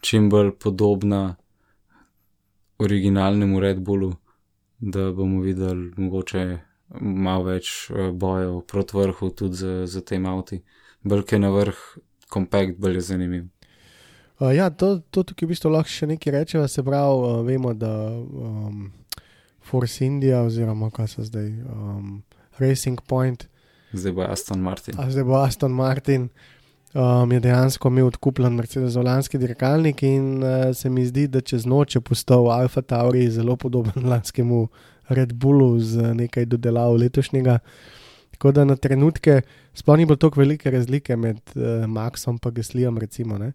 čim 0.00 0.30
bolj 0.30 0.52
podobna 0.58 1.36
originalnemu 2.78 3.60
Red 3.60 3.80
Bullu, 3.80 4.12
da 4.78 5.12
bomo 5.12 5.40
videli 5.42 5.92
mogoče 5.96 6.44
malo 7.00 7.44
več 7.50 7.90
eh, 7.90 8.10
bojev 8.12 8.60
proti 8.66 8.96
vrhu 8.96 9.30
tudi 9.30 9.56
za, 9.56 9.86
za 9.86 10.00
tem 10.00 10.26
avti. 10.26 10.62
Belke 11.02 11.38
na 11.38 11.50
vrh, 11.54 11.78
kompakt 12.30 12.78
bolj 12.78 12.98
je 12.98 13.04
zanimiv. 13.12 13.46
Uh, 14.38 14.52
ja, 14.54 14.70
to, 14.70 15.00
to 15.10 15.24
tukaj 15.26 15.48
v 15.48 15.50
bistvu 15.50 15.70
lahko 15.74 15.90
še 15.90 16.06
nekaj 16.12 16.34
rečeva, 16.34 16.68
se 16.70 16.82
pravi, 16.86 17.14
uh, 17.26 17.40
vemo, 17.46 17.72
da 17.74 17.90
um, 18.14 18.84
Force 19.66 20.06
India 20.06 20.44
oziroma 20.46 20.92
kaj 20.94 21.10
so 21.10 21.26
zdaj, 21.26 21.48
um, 21.66 22.20
Racing 22.62 23.02
Point, 23.10 23.48
Zdaj 23.92 24.12
bo 24.12 24.22
Aston 24.22 24.60
Martin. 24.60 24.94
a 25.00 25.10
zdaj 25.10 25.24
bo 25.24 25.38
Aston 25.40 25.72
Martin. 25.72 26.28
Um, 26.94 27.32
je 27.32 27.40
dejansko 27.44 27.88
imel 27.88 28.06
odkupljen 28.08 28.54
Mercedes-Olanski 28.56 29.36
dirkalnik, 29.38 30.02
in 30.02 30.42
uh, 30.42 30.70
se 30.72 30.88
mi 30.90 31.04
zdi, 31.06 31.26
da 31.28 31.40
čez 31.40 31.66
noč 31.68 31.98
je 31.98 32.00
postal 32.00 32.48
Alfa 32.48 32.80
Tauri 32.80 33.26
zelo 33.30 33.56
podoben 33.56 34.06
lanskemu 34.12 34.68
Red 35.08 35.34
Bullu 35.34 35.80
z 35.80 36.14
nekaj 36.14 36.46
dodelav 36.48 36.96
letošnjega. 36.96 37.58
Tako 38.30 38.52
da 38.52 38.64
na 38.64 38.76
trenutke 38.76 39.42
sploh 39.74 39.98
ni 39.98 40.06
bilo 40.06 40.16
tako 40.16 40.40
velike 40.40 40.70
razlike 40.70 41.16
med 41.16 41.40
uh, 41.56 41.84
Maxom 41.84 42.38
in 42.44 42.54
Gaslijem. 42.54 42.98
Recimo, 42.98 43.38
ne. 43.38 43.52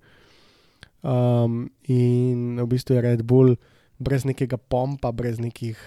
um, 1.01 1.69
in 1.83 2.59
v 2.61 2.67
bistvu 2.67 2.95
je 2.95 3.01
Red 3.01 3.23
Bull 3.23 3.55
brez 3.99 4.25
nekega 4.25 4.57
pompa, 4.57 5.11
brez 5.11 5.39
nekih 5.39 5.77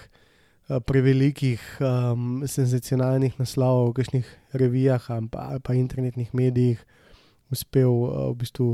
uh, 0.69 0.79
prevelikih 0.79 1.61
um, 1.79 2.43
senzacionalnih 2.47 3.39
naslovov 3.39 3.89
v 3.89 3.93
kakšnih 3.93 4.27
revijah 4.53 5.11
ali 5.11 5.27
pa, 5.31 5.39
ali 5.39 5.59
pa 5.59 5.73
internetnih 5.73 6.33
medijih 6.33 6.85
uspel 7.51 7.89
uh, 7.89 8.29
v 8.31 8.35
bistvu 8.41 8.69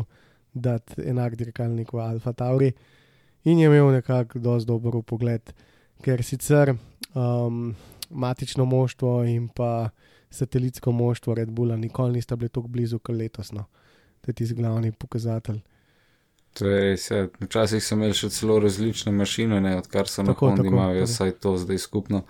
dati 0.53 1.01
enak 1.09 1.35
dirkalnik 1.35 1.93
v 1.93 2.01
Alfa 2.03 2.33
Tauri 2.33 2.71
in 3.43 3.59
je 3.59 3.67
imel 3.67 3.91
nekako 3.91 4.39
dosti 4.39 4.67
dober 4.67 5.01
pogled, 5.05 5.53
ker 6.03 6.23
sicer 6.23 6.75
um, 7.13 7.75
matično 8.09 8.65
moštvo 8.65 9.23
in 9.23 9.47
pa 9.49 9.89
satelitsko 10.29 10.91
moštvo 10.91 11.35
Red 11.35 11.49
Bulla 11.49 11.77
nikoli 11.77 12.13
nista 12.13 12.35
bili 12.35 12.49
tako 12.49 12.67
blizu 12.67 12.99
kot 12.99 13.15
letos. 13.15 13.51
No. 13.51 13.65
To 14.21 14.31
je 14.31 14.33
tisti 14.33 14.55
glavni 14.55 14.91
pokazatelj. 14.91 15.61
To 16.53 16.67
je 16.69 16.81
res, 16.81 17.11
ja. 17.11 17.27
Včasih 17.41 17.81
so 17.83 17.95
imeli 17.97 18.15
še 18.17 18.29
celo 18.29 18.59
različne 18.61 19.11
mašine, 19.11 19.59
ne, 19.61 19.77
odkar 19.81 20.09
so 20.09 20.23
na 20.23 20.33
Tako, 20.33 20.51
Hondi 20.51 20.61
tako, 20.61 20.75
imajo 20.75 21.07
vsaj 21.09 21.31
to 21.41 21.55
zdaj 21.57 21.81
skupno, 21.81 22.21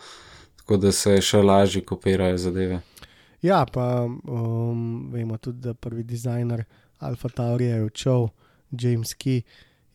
tako 0.62 0.78
da 0.80 0.92
se 0.96 1.18
še 1.22 1.42
lažje 1.44 1.84
kopirajo 1.86 2.38
zadeve. 2.40 2.80
Ja, 3.44 3.66
pa 3.68 4.06
um, 4.08 5.10
vemo 5.12 5.38
tudi, 5.38 5.60
da 5.60 5.74
prvi 5.74 6.04
dizajner 6.08 6.64
Alfa 7.04 7.30
Taurija 7.30 7.76
je 7.76 7.86
odšel, 7.90 8.28
James 8.72 9.16
Key. 9.20 9.42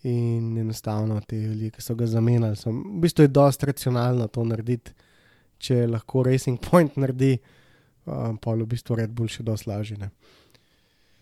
In 0.02 0.58
enostavno 0.58 1.16
te 1.26 1.36
ljudi, 1.36 1.72
ki 1.74 1.82
so 1.82 1.96
ga 1.98 2.06
zamenjali, 2.06 2.56
so, 2.56 2.70
v 2.70 3.00
bistvu 3.02 3.24
je 3.24 3.32
dosti 3.34 3.66
racionalno 3.66 4.28
to 4.30 4.44
narediti. 4.46 4.92
Če 5.58 5.88
lahko 5.90 6.22
Racing 6.22 6.60
Point 6.62 6.94
naredi, 7.02 7.32
um, 8.06 8.36
pa 8.38 8.54
je 8.54 8.62
v 8.62 8.68
bistvu 8.76 9.00
Red 9.00 9.10
Bull 9.10 9.32
še 9.32 9.42
dosti 9.42 9.70
lažje. 9.72 10.10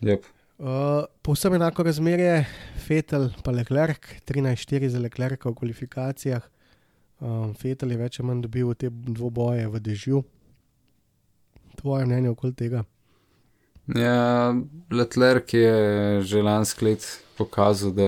Yep. 0.05 0.27
Uh, 0.57 1.07
povsem 1.25 1.55
enako 1.57 1.87
razmerje, 1.87 2.43
Fetel 2.85 3.31
pa 3.45 3.55
Leclerc, 3.55 4.11
13-4 4.29 4.93
za 4.93 5.01
Leclerca 5.01 5.49
v 5.49 5.57
kvalifikacijah. 5.57 6.45
Um, 7.17 7.55
Fetel 7.57 7.95
je 7.95 7.97
več 8.03 8.19
ali 8.19 8.29
manj 8.29 8.45
dobil 8.45 8.75
te 8.77 8.91
dvoboje 8.91 9.65
v 9.73 9.81
dežju. 9.89 10.21
Tvoje 11.77 12.05
mnenje 12.05 12.29
okoli 12.29 12.55
tega? 12.57 12.83
Ja, 13.95 14.55
Leclerc 14.91 15.53
je 15.53 16.21
že 16.21 16.41
lansko 16.43 16.85
let 16.85 17.05
pokazal, 17.37 17.93
da 17.93 18.07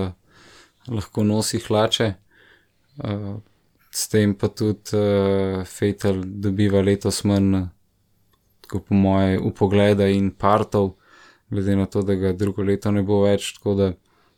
lahko 0.88 1.24
nosi 1.24 1.60
hlače, 1.62 2.14
uh, 3.06 3.38
s 3.92 4.10
tem 4.10 4.34
pa 4.36 4.50
tudi 4.50 4.98
uh, 4.98 5.64
Fetel 5.64 6.24
dobiva 6.26 6.82
letos 6.82 7.24
manj, 7.24 7.70
tako 8.66 8.82
po 8.90 8.96
moje, 8.96 9.40
upogleda 9.40 10.10
in 10.12 10.32
partov, 10.32 10.96
glede 11.50 11.76
na 11.76 11.86
to, 11.86 12.02
da 12.02 12.16
ga 12.16 12.34
drugo 12.34 12.64
leto 12.64 12.92
ne 12.92 13.04
bo 13.04 13.24
več, 13.24 13.54
tako 13.58 13.76
da 13.76 13.92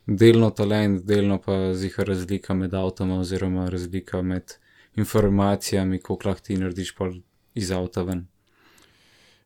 delno 0.06 0.50
talent, 0.50 1.02
delno 1.08 1.38
pa 1.42 1.74
ziha 1.74 2.04
razlika 2.04 2.54
med 2.54 2.74
avtoma 2.74 3.18
oziroma 3.20 3.68
razlika 3.70 4.22
med 4.22 4.54
informacijami, 4.94 5.98
koliko 5.98 6.28
lahko 6.28 6.46
ti 6.46 6.56
narediš 6.60 6.94
pol 6.94 7.18
iz 7.54 7.72
avta 7.72 8.02
ven. 8.06 8.26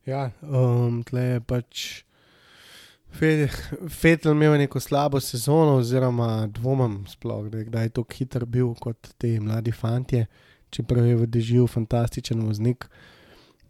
Ja, 0.06 0.30
um, 0.42 1.00
tle 1.02 1.20
je 1.20 1.40
pač 1.42 1.84
Fe- 3.16 3.48
Fetel 3.90 4.36
imel 4.36 4.54
neko 4.60 4.80
slabo 4.80 5.18
sezono, 5.20 5.80
oziroma 5.80 6.46
dvomim 6.46 7.00
sploh, 7.10 7.48
da 7.50 7.58
je 7.58 7.64
kdaj 7.64 7.88
tako 7.96 8.14
hiter 8.14 8.44
bil 8.46 8.74
kot 8.78 9.08
ti 9.18 9.40
mladi 9.40 9.72
fantje, 9.72 10.26
čeprav 10.70 11.06
je 11.06 11.16
v 11.16 11.26
dežju 11.26 11.66
fantastičen 11.66 12.44
voznik. 12.46 12.86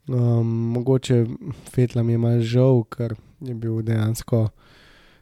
Um, 0.09 0.51
mogoče 0.77 1.25
Fetla 1.73 2.03
mi 2.03 2.13
je 2.13 2.19
malo 2.19 2.43
žal, 2.45 2.85
ker 2.85 3.17
je 3.41 3.55
bil 3.55 3.81
dejansko 3.83 4.49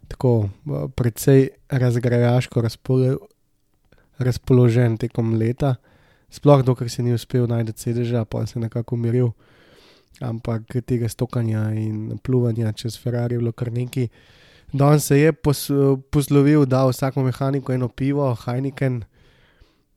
tako 0.09 0.35
uh, 0.67 0.91
precej 0.97 1.49
razgrajaško 1.69 2.61
razpolo 2.61 3.17
razpoložen 4.19 4.97
tekom 4.99 5.35
leta, 5.39 5.77
sploh 6.31 6.63
dokler 6.63 6.91
si 6.91 7.03
ni 7.03 7.15
uspel 7.15 7.47
najti 7.51 7.73
sedeža, 7.77 8.25
pa 8.25 8.47
se 8.47 8.59
je 8.59 8.67
nekako 8.67 8.95
umiril. 8.95 9.31
Ampak 10.21 10.77
tega 10.87 11.09
stokanja 11.09 11.73
in 11.75 12.19
pluvanja 12.23 12.73
čez 12.73 12.99
Ferrari 13.03 13.35
je 13.35 13.39
bilo 13.39 13.53
kar 13.53 13.73
nekaj. 13.73 14.09
Danes 14.73 15.07
se 15.07 15.19
je 15.19 15.33
pos, 15.33 15.71
poslovil, 16.11 16.67
da 16.67 16.85
vsako 16.87 17.23
mehaniko 17.23 17.73
eno 17.73 17.89
pivo, 17.89 18.35
Heineken, 18.35 19.05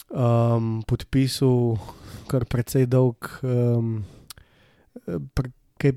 um, 0.09 0.83
podpisal 0.87 1.77
kar 2.27 2.45
precej 2.45 2.85
dolg, 2.85 3.29
um, 3.41 4.03
pre, 5.33 5.93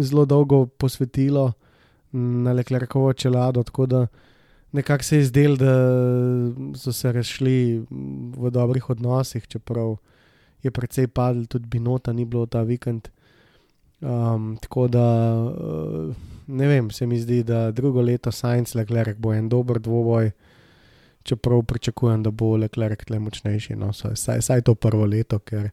zelo 0.00 0.24
dolgo 0.24 0.66
posvetilo 0.66 1.52
na 2.12 2.52
Leclercovo 2.52 3.12
čelado, 3.12 3.62
tako 3.62 3.86
da 3.86 4.06
nekako 4.72 5.04
se 5.04 5.16
je 5.16 5.24
zdelo, 5.24 5.56
da 5.56 5.74
so 6.78 6.92
se 6.92 7.12
rešili 7.12 7.84
v 8.36 8.50
dobrih 8.50 8.90
odnosih, 8.90 9.48
čeprav 9.48 9.96
je 10.62 10.70
precej 10.70 11.08
padel, 11.08 11.46
tudi 11.46 11.66
binota 11.66 12.12
ni 12.12 12.24
bilo 12.24 12.46
ta 12.46 12.62
vikend. 12.62 13.08
Um, 14.02 14.56
tako 14.60 14.88
da 14.88 15.06
ne 16.46 16.66
vem, 16.66 16.90
se 16.90 17.06
mi 17.06 17.20
zdi, 17.20 17.42
da 17.42 17.70
drugo 17.70 18.02
leto 18.02 18.32
Science 18.32 18.78
Leclerc 18.78 19.16
bo 19.18 19.34
en 19.34 19.48
dober 19.48 19.78
dvoboj, 19.80 20.30
čeprav 21.22 21.62
pričakujem, 21.62 22.22
da 22.22 22.30
bo 22.30 22.56
Leclerc 22.56 23.04
tle 23.06 23.18
močnejši. 23.18 23.76
No, 23.76 23.92
saj, 23.92 24.42
saj 24.42 24.62
to 24.66 24.74
prvo 24.74 25.06
leto, 25.06 25.38
ker 25.38 25.70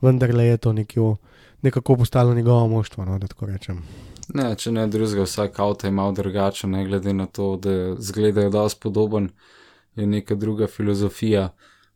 vendarle 0.00 0.46
je 0.46 0.56
to 0.56 0.72
nekjo, 0.72 1.16
nekako 1.62 1.96
postalo 1.96 2.34
njegovo 2.34 2.68
moštvo, 2.68 3.04
no, 3.04 3.18
da 3.18 3.26
tako 3.26 3.46
rečem. 3.46 3.82
Ne, 4.34 4.52
če 4.56 4.72
ne 4.72 4.86
drugega, 4.86 5.24
vsak 5.26 5.58
avto 5.60 5.86
je 5.86 5.90
malo 5.90 6.12
drugačen, 6.12 6.70
ne 6.70 6.84
glede 6.86 7.12
na 7.12 7.26
to, 7.26 7.56
da 7.56 7.94
zgledajo 7.98 8.50
dosti 8.50 8.80
podoben, 8.80 9.28
je 9.96 10.06
neka 10.06 10.34
druga 10.34 10.66
filozofija 10.66 11.50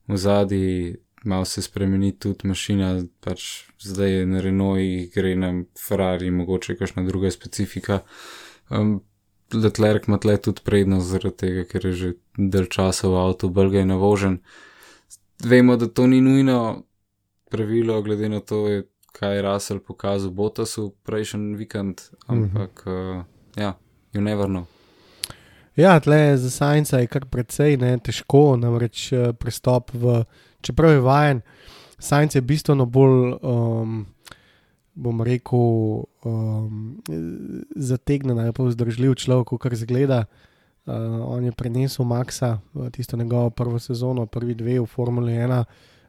v 0.08 0.16
zadnji, 0.16 0.96
malo 1.26 1.44
se 1.44 1.62
spremeni 1.62 2.12
tudi 2.18 2.48
mašina, 2.48 3.04
pač 3.20 3.66
zdaj 3.82 4.12
je 4.12 4.26
na 4.26 4.40
Renault, 4.40 5.12
gre 5.14 5.34
na 5.36 5.52
Ferrari, 5.78 6.30
mogoče 6.30 6.76
kakšna 6.76 7.04
druga 7.06 7.30
specifika. 7.30 8.00
Um, 8.70 9.00
Leclerc 9.54 10.08
ima 10.08 10.18
tle 10.18 10.36
tudi 10.42 10.62
prednost 10.64 11.06
zaradi 11.06 11.36
tega, 11.36 11.64
ker 11.70 11.86
je 11.86 11.92
že 11.92 12.12
del 12.36 12.66
časa 12.66 13.08
v 13.08 13.20
avtu, 13.20 13.50
belga 13.50 13.78
je 13.78 13.86
navožen. 13.86 14.38
Vemo, 15.44 15.76
da 15.76 15.86
to 15.86 16.06
ni 16.06 16.20
nujno 16.20 16.82
pravilo, 17.50 18.00
glede 18.02 18.28
na 18.28 18.40
to, 18.40 18.64
kaj 19.12 19.36
je 19.36 19.42
Russell 19.42 19.80
pokazal 19.80 20.30
Botasu 20.30 20.94
prejšnji 21.06 21.54
vikend, 21.56 22.00
ampak 22.26 22.82
mm 22.86 22.92
-hmm. 22.92 23.18
uh, 23.18 23.24
ja, 23.56 23.78
you 24.12 24.20
never 24.20 24.46
know. 24.46 24.64
Ja, 25.76 26.00
tle 26.00 26.36
za 26.36 26.50
Science 26.50 26.96
je 26.96 27.06
kar 27.06 27.26
precej 27.26 27.76
ne, 27.76 27.98
težko, 27.98 28.56
namreč 28.56 29.10
pristop 29.38 29.90
v, 29.92 30.22
čeprav 30.60 30.90
je 30.92 31.00
vajen, 31.00 31.42
Science 31.98 32.38
je 32.38 32.42
bistveno 32.42 32.86
bolj, 32.86 33.32
um, 33.42 34.06
bom 34.94 35.20
rekel, 35.22 36.04
um, 36.24 37.02
zategnen 37.76 38.38
ali 38.38 38.52
pa 38.52 38.64
vzdržljiv 38.64 39.14
človek, 39.14 39.56
kar 39.60 39.76
zgleda. 39.76 40.24
Uh, 40.86 40.94
on 41.26 41.44
je 41.44 41.52
prenesel 41.52 42.04
Maxa, 42.04 42.58
tisto 42.92 43.16
njegovo 43.16 43.50
prvo 43.50 43.78
sezono, 43.78 44.26
prvi 44.26 44.54
dve 44.54 44.80
v 44.80 44.86
Formuli 44.86 45.32
1, 45.32 45.64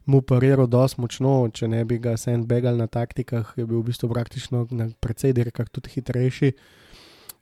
mu 0.06 0.22
pariral 0.22 0.68
dosti 0.68 1.02
močno, 1.02 1.50
če 1.54 1.68
ne 1.68 1.86
bi 1.86 1.98
ga 2.00 2.14
sandbagal 2.18 2.78
na 2.78 2.88
taktikah, 2.88 3.54
je 3.58 3.66
bil 3.66 3.82
v 3.82 3.90
bistvu 3.90 4.10
praktično 4.12 4.68
na 4.72 4.90
precej 5.00 5.34
dirkah 5.34 5.70
tudi 5.70 5.90
hitrejši. 5.96 6.52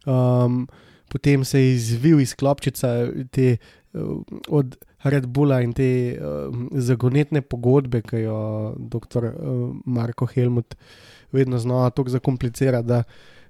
Um, 0.06 0.68
potem 1.12 1.44
se 1.44 1.60
je 1.60 1.74
izvil 1.74 2.22
iz 2.24 2.34
klopčica 2.36 3.10
te, 3.32 3.58
uh, 3.94 4.24
od 4.48 4.78
Red 5.06 5.28
Bulla 5.30 5.60
in 5.62 5.74
te 5.78 5.88
uh, 6.18 6.50
zagonetne 6.82 7.44
pogodbe, 7.46 8.02
ki 8.02 8.24
jo 8.24 8.40
dr. 8.78 9.30
Uh, 9.30 9.76
Marko 9.86 10.26
Helmut 10.26 10.76
vedno 11.36 11.60
znova 11.62 11.90
tako 11.90 12.10
zakomplicira, 12.10 12.82
da 12.82 13.04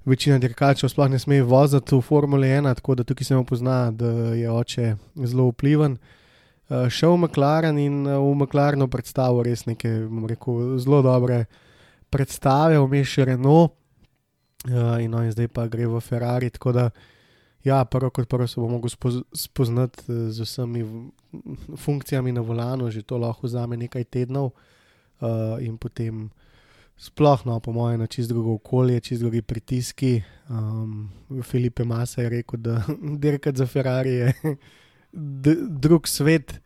večina 0.06 0.38
dirkačev 0.40 0.90
sploh 0.90 1.10
ne 1.10 1.20
sme 1.20 1.42
voziti 1.44 1.96
v 1.96 2.02
Formule 2.02 2.48
1, 2.48 2.76
tako 2.76 2.96
da 2.96 3.04
tukaj 3.04 3.26
se 3.26 3.36
mu 3.36 3.46
pozna, 3.46 3.92
da 3.92 4.12
je 4.36 4.52
oče 4.52 4.96
zelo 5.16 5.48
vpliven. 5.50 5.98
Uh, 6.70 6.90
šel 6.90 7.14
v 7.14 7.18
McLaren 7.26 7.80
in 7.80 8.08
uh, 8.08 8.20
v 8.20 8.36
McLarenu 8.36 8.88
predstavil 8.88 9.44
res 9.46 9.66
neke 9.66 9.90
rekel, 10.28 10.78
zelo 10.82 11.02
dobre 11.06 11.46
predstave, 12.10 12.80
vmeš 12.80 13.18
Renault, 13.30 13.76
uh, 14.70 14.98
in 15.02 15.14
on 15.14 15.30
zdaj 15.32 15.48
pa 15.54 15.68
gre 15.68 15.88
v 15.88 16.02
Ferrari. 16.02 16.50
Tako 16.50 16.72
da, 16.72 16.90
ja, 17.64 17.84
prvo 17.86 18.10
kot 18.10 18.30
prvo 18.30 18.48
se 18.48 18.62
bo 18.62 18.68
mogel 18.70 18.90
spoz 18.90 19.22
spoznati 19.34 20.04
z 20.32 20.42
vsemi 20.42 20.86
funkcijami 21.78 22.32
na 22.32 22.42
volanu, 22.42 22.90
že 22.92 23.02
to 23.02 23.18
lahko 23.18 23.48
vzame 23.48 23.78
nekaj 23.78 24.04
tednov, 24.04 24.52
uh, 25.22 25.58
in 25.60 25.78
potem 25.78 26.30
sploh, 26.98 27.46
no, 27.46 27.60
po 27.60 27.72
mojem, 27.76 28.00
na 28.00 28.08
čist 28.08 28.30
drugo 28.30 28.56
okolje, 28.56 29.00
čist 29.00 29.22
drugi 29.22 29.42
pritiski. 29.42 30.24
Um, 30.50 31.10
Filipe 31.44 31.84
Massa 31.84 32.22
je 32.22 32.30
rekel, 32.30 32.60
da 32.60 32.84
dirkati 33.24 33.58
za 33.58 33.66
Ferrari 33.66 34.14
je 34.14 34.34
drug 35.84 36.08
svet. 36.08 36.60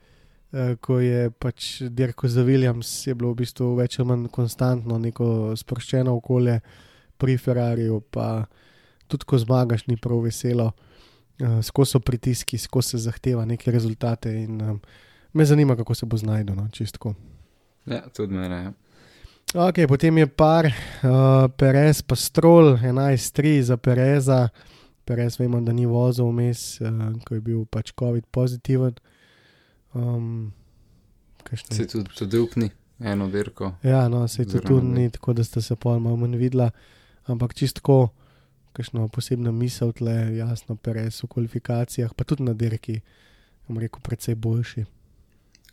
Uh, 0.51 0.73
ko 0.81 0.99
je 0.99 1.29
pač 1.29 1.81
dirko 1.81 2.27
za 2.27 2.41
Williams, 2.41 3.07
je 3.07 3.13
bilo 3.13 3.35
v 3.35 3.43
bistvu 3.43 3.75
več 3.77 3.99
ali 3.99 4.09
manj 4.09 4.29
konstantno, 4.33 4.97
neko 4.97 5.53
sproščeno 5.53 6.15
okolje, 6.17 6.59
pri 7.19 7.35
Ferrariju, 7.37 7.99
pa 8.09 8.47
tudi 9.11 9.27
ko 9.29 9.37
zmagaš, 9.37 9.83
ni 9.91 9.97
prav 9.99 10.23
veselo, 10.23 10.71
uh, 10.71 10.88
skozi 11.63 11.91
so 11.91 11.99
pritiski, 11.99 12.57
skozi 12.57 12.89
se 12.89 12.97
zahteva 12.97 13.45
neke 13.45 13.71
rezultate. 13.71 14.33
In, 14.43 14.61
um, 14.61 14.81
me 15.33 15.45
zanima, 15.45 15.75
kako 15.75 15.95
se 15.95 16.05
bo 16.05 16.17
znašel, 16.17 16.55
no, 16.55 16.67
čistko. 16.71 17.13
Ja, 17.85 18.01
tudi 18.09 18.33
mene. 18.33 18.63
Ja. 18.63 18.73
Ok, 19.67 19.75
potem 19.87 20.17
je 20.17 20.27
par, 20.27 20.65
uh, 20.65 21.49
Perez 21.57 22.01
pa 22.01 22.15
Stroll, 22.15 22.77
11-3 22.77 23.61
za 23.61 23.77
Pereza. 23.77 24.49
Perez 25.05 25.39
vemo, 25.39 25.61
da 25.61 25.73
ni 25.73 25.85
vozil 25.85 26.25
vmes, 26.29 26.81
uh, 26.81 26.89
ko 27.25 27.35
je 27.35 27.41
bil 27.41 27.63
pač 27.65 27.91
COVID 27.99 28.27
pozitiven. 28.31 28.93
Um, 29.93 30.53
se 31.49 31.87
tudi 31.87 32.09
tudi 32.17 32.37
upni, 32.37 32.69
eno 32.99 33.27
dirko. 33.27 33.71
Ja, 33.83 34.07
no, 34.07 34.27
se 34.27 34.45
tudi 34.45 34.67
tu 34.67 34.81
ni, 34.81 35.09
tako 35.09 35.33
da 35.33 35.43
ste 35.43 35.61
se 35.61 35.75
pol 35.75 35.99
malo 35.99 36.15
manj 36.15 36.37
videla, 36.37 36.69
ampak 37.25 37.53
čistko, 37.53 38.09
kakšno 38.79 39.07
posebno 39.11 39.51
misel 39.51 39.91
tle, 39.91 40.37
jasno, 40.37 40.75
Perez 40.79 41.19
v 41.23 41.27
kvalifikacijah, 41.27 42.13
pa 42.15 42.23
tudi 42.23 42.45
na 42.47 42.53
dirki, 42.55 43.01
bom 43.67 43.77
rekel, 43.77 43.99
precej 43.99 44.37
boljši. 44.39 44.85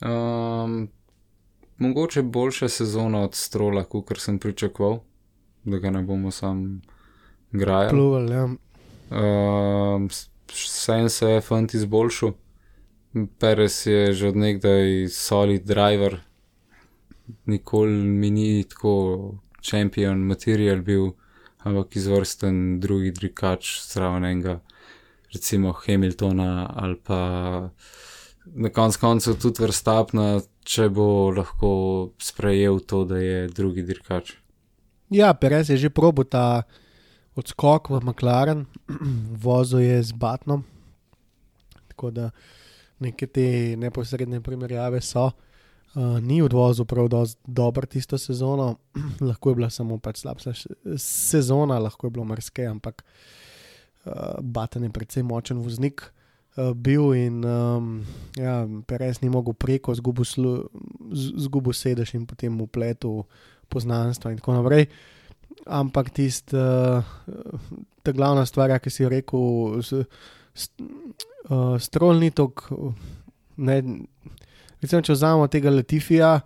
Um, 0.03 0.89
mogoče 1.79 2.23
boljša 2.23 2.69
sezona 2.69 3.23
od 3.29 3.35
Strola, 3.39 3.85
kot 3.85 4.11
sem 4.19 4.41
pričakoval, 4.43 4.99
da 5.65 5.79
ga 5.79 5.91
ne 5.95 6.03
bomo 6.03 6.31
sam 6.35 6.83
grajali. 7.53 7.95
Pluval, 7.95 8.33
ja. 8.33 8.49
Um, 9.11 10.11
Sen 10.57 11.11
se 11.11 11.27
je 11.27 11.41
fant 11.41 11.75
izboljšal. 11.75 12.33
Perez 13.39 13.87
je 13.87 14.13
že 14.13 14.29
od 14.29 14.37
nekdaj 14.37 15.09
solid 15.11 15.65
driver, 15.67 16.21
nikoli 17.47 17.93
mi 17.93 18.31
ni 18.31 18.65
tako 18.65 19.39
šampion 19.61 20.19
material 20.19 20.83
bil, 20.83 21.11
ampak 21.67 21.97
izvrsten 21.99 22.79
drugi 22.81 23.11
drikač 23.11 23.77
stravnega, 23.83 24.61
recimo 25.35 25.75
Hamiltona 25.75 26.71
ali 26.75 26.99
pa 27.03 27.21
na 28.55 28.71
konc 28.71 28.97
koncu 28.97 29.35
tudi 29.35 29.65
vrstapna, 29.65 30.27
če 30.63 30.89
bo 30.95 31.33
lahko 31.35 31.71
sprejel 32.23 32.79
to, 32.87 33.03
da 33.05 33.19
je 33.19 33.49
drugi 33.51 33.83
dirkač. 33.87 34.37
Ja, 35.11 35.33
Perez 35.35 35.71
je 35.71 35.79
že 35.79 35.91
probo 35.91 36.23
ta 36.23 36.63
odskok 37.35 37.91
v 37.91 38.01
McLaren, 38.03 38.67
vozil 39.47 39.83
je 39.83 39.99
z 40.03 40.13
Batnom, 40.15 40.63
tako 41.91 42.11
da 42.11 42.31
neke 43.03 43.27
te 43.27 43.75
neposredne 43.77 44.41
primerjave 44.41 45.03
so. 45.03 45.31
Uh, 45.95 46.21
ni 46.21 46.43
odvozil 46.43 46.85
prav 46.85 47.09
dobro 47.47 47.87
tisto 47.87 48.19
sezono, 48.19 48.77
lahko 49.29 49.51
je 49.51 49.55
bila 49.55 49.71
samo 49.71 49.99
pač 49.99 50.19
slabša 50.19 50.53
sezona, 50.99 51.79
lahko 51.79 52.07
je 52.07 52.11
bilo 52.11 52.25
mrske, 52.25 52.67
ampak 52.67 53.05
uh, 54.05 54.13
Baten 54.41 54.85
je 54.85 54.91
predvsem 54.93 55.27
močen 55.27 55.63
voznik 55.65 56.03
uh, 56.57 56.75
bil 56.75 57.15
in 57.15 57.45
um, 57.45 58.05
ja, 58.37 58.67
Perez 58.87 59.23
ni 59.23 59.31
mogel 59.33 59.55
preko, 59.55 59.95
zgubil 59.95 61.73
sedež 61.73 62.15
in 62.15 62.27
potem 62.27 62.61
upletel 62.61 63.25
poznanstva 63.69 64.35
in 64.35 64.43
tako 64.43 64.59
naprej. 64.59 64.91
Ampak 65.67 66.11
tista 66.11 67.01
uh, 67.01 68.13
glavna 68.13 68.47
stvar, 68.47 68.75
ki 68.79 68.91
si 68.91 69.03
jo 69.03 69.09
rekel, 69.11 69.81
st, 69.81 70.83
uh, 71.49 71.79
strol 71.81 72.21
ni 72.21 72.31
tok. 72.31 72.69
Recimo, 74.83 75.01
če 75.03 75.13
vzamemo 75.13 75.47
tega 75.49 75.71
Latifija, 75.71 76.41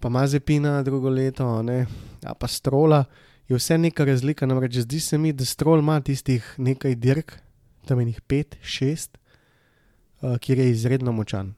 pa 0.00 0.08
Mazepina 0.08 0.82
drugo 0.82 1.08
leto, 1.08 1.62
ne, 1.62 1.86
a 2.24 2.34
pa 2.34 2.48
Strola, 2.48 3.04
je 3.48 3.56
vse 3.56 3.78
neka 3.78 4.04
razlika. 4.04 4.46
Namreč 4.46 4.80
zdi 4.82 5.00
se 5.00 5.18
mi, 5.18 5.32
da 5.32 5.44
Strol 5.44 5.78
ima 5.78 6.00
tistih 6.00 6.54
nekaj 6.58 6.94
dirk, 6.94 7.36
tam 7.86 8.00
je 8.00 8.06
jih 8.06 8.20
pet, 8.26 8.56
šest, 8.62 9.18
uh, 10.20 10.36
kjer 10.38 10.58
je 10.58 10.70
izredno 10.70 11.12
močan. 11.12 11.54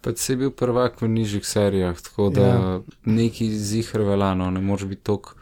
Pač 0.00 0.22
si 0.22 0.36
bil 0.38 0.50
prvak 0.54 1.02
v 1.02 1.08
nižjih 1.10 1.44
serijah, 1.46 1.98
tako 2.00 2.30
da 2.30 2.46
Ja. 2.46 2.80
neki 3.04 3.50
zihr 3.50 4.00
velano, 4.00 4.50
ne 4.50 4.60
moreš 4.60 4.86
biti 4.88 5.02
tok, 5.02 5.34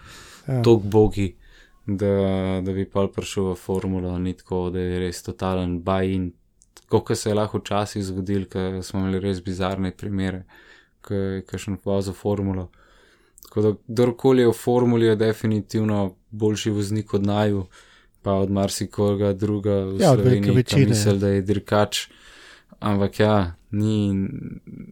Ja. 0.49 0.63
bogi, 0.83 1.37
da, 1.87 2.11
da 2.65 2.73
bi 2.73 2.85
pa 2.85 3.07
prišel 3.09 3.53
v 3.53 3.55
formulo, 3.55 4.19
ni 4.19 4.33
tako, 4.35 4.71
da 4.71 4.79
je 4.81 4.99
res 4.99 5.23
totalen 5.23 5.83
buy-in. 5.83 6.33
Kot 6.89 7.17
se 7.19 7.31
je 7.31 7.35
lahko 7.35 7.59
včasih 7.59 8.05
zgodil, 8.05 8.45
ker 8.47 8.83
smo 8.83 9.01
imeli 9.01 9.21
res 9.21 9.41
bizarne 9.43 9.91
primere, 9.91 10.45
ko 11.03 11.15
je 11.15 11.43
kakšen 11.43 11.79
vozil 11.85 12.15
formulo. 12.15 12.69
Tako 13.47 13.63
da 13.63 13.73
kdorkoli 13.89 14.43
je 14.43 14.49
v 14.49 14.53
formuli, 14.53 15.07
je 15.07 15.17
definitivno 15.17 16.15
boljši 16.31 16.71
voznik 16.71 17.15
od 17.15 17.27
naju, 17.27 17.67
pa 18.23 18.33
od 18.33 18.51
marsikoga 18.51 19.33
druga 19.33 19.71
v 19.71 20.01
Ja, 20.01 20.13
od 20.13 20.19
velike 20.19 20.45
Sloveniji, 20.45 20.51
ki 20.51 20.57
večine. 20.57 20.87
misli, 20.87 21.19
da 21.19 21.29
je 21.29 21.43
dirkač. 21.43 22.09
Ampak 22.81 23.21
ja, 23.21 23.55
ni, 23.71 24.29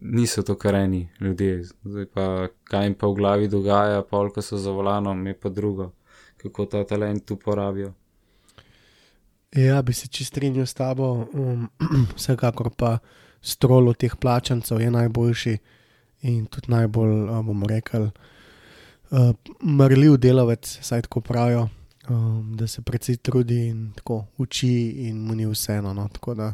niso 0.01 0.43
to 0.43 0.55
kareni 0.55 1.09
ljudje. 1.19 1.63
Zdaj 1.83 2.05
pa, 2.13 2.47
kaj 2.63 2.85
jim 2.85 2.95
pa 2.95 3.07
v 3.07 3.13
glavi 3.13 3.47
dogaja, 3.47 4.01
pol, 4.01 4.31
ko 4.31 4.41
so 4.41 4.57
za 4.57 4.71
volanom, 4.71 5.27
je 5.27 5.33
pa 5.33 5.49
drugo, 5.49 5.91
kako 6.37 6.65
ta 6.65 6.83
talent 6.83 7.31
uporabijo. 7.31 7.93
Ja, 9.55 9.81
bi 9.81 9.93
se 9.93 10.07
čist 10.07 10.33
strinjal 10.33 10.65
s 10.65 10.73
tabo, 10.73 11.27
um, 11.33 11.69
vsekakor 12.17 12.69
pa 12.75 12.97
strol 13.41 13.87
od 13.87 13.97
teh 13.97 14.15
plačancev 14.15 14.81
je 14.81 14.91
najboljši 14.91 15.57
in 16.21 16.45
tudi 16.45 16.71
najbolj, 16.71 17.27
bomo 17.45 17.67
rekli, 17.67 18.09
uh, 19.11 19.31
mrljiv 19.63 20.17
delavec, 20.17 20.77
saj 20.81 21.01
tako 21.01 21.21
pravijo, 21.21 21.69
um, 22.09 22.57
da 22.57 22.67
se 22.67 22.81
precej 22.81 23.17
trudi 23.17 23.67
in 23.67 23.91
tako 23.95 24.25
uči, 24.37 24.89
in 25.07 25.21
mu 25.23 25.35
ni 25.35 25.45
vseeno. 25.45 25.93
No. 25.93 26.07
Tako 26.07 26.33
da 26.33 26.53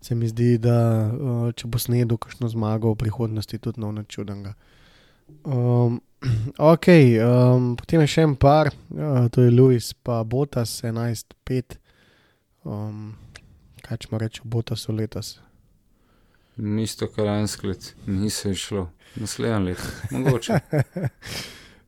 se 0.00 0.14
mi 0.14 0.28
zdi, 0.28 0.58
da 0.58 1.10
uh, 1.12 1.52
če 1.54 1.68
bo 1.68 1.78
snedel 1.78 2.16
kakšno 2.16 2.48
zmago 2.48 2.94
v 2.94 2.96
prihodnosti, 3.04 3.58
tudi 3.58 3.80
nov 3.80 3.92
načudenga. 3.92 4.54
Um, 5.44 6.00
ok, 6.72 6.88
um, 7.20 7.76
potem 7.76 8.00
je 8.00 8.10
še 8.16 8.26
en 8.26 8.34
par, 8.34 8.72
uh, 8.90 9.28
to 9.30 9.44
je 9.44 9.54
Louis, 9.54 9.92
pa 10.02 10.24
Botas 10.24 10.80
11-5. 10.82 11.78
Um, 12.64 13.14
kaj 13.80 14.02
če 14.02 14.08
mu 14.10 14.18
reče, 14.20 14.42
Botasu 14.44 14.92
letos? 14.92 15.38
Isto 16.60 17.08
kar 17.08 17.30
enskrat, 17.38 17.94
ni 18.06 18.28
se 18.30 18.52
šlo, 18.54 18.90
naslednje 19.16 19.58
leto, 19.70 19.86
mogoče. 20.12 20.58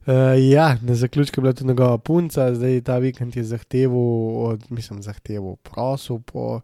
Uh, 0.07 0.39
ja, 0.55 0.71
na 0.81 0.95
zaključku 0.97 1.41
je 1.41 1.43
bila 1.43 1.53
tudi 1.53 1.69
njegova 1.69 1.99
punca, 1.99 2.55
zdaj 2.55 2.81
ta 2.89 2.97
vikend 2.99 3.37
je 3.37 3.45
zahteval, 3.45 4.47
od, 4.47 4.65
mislim, 4.71 5.03
zahteval, 5.03 5.57
prosil 5.57 6.23
po 6.25 6.61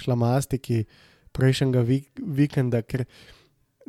šlamastiki 0.00 0.84
prejšnjega 1.36 1.84
vik 1.84 2.24
vikenda, 2.26 2.80
ker 2.82 3.04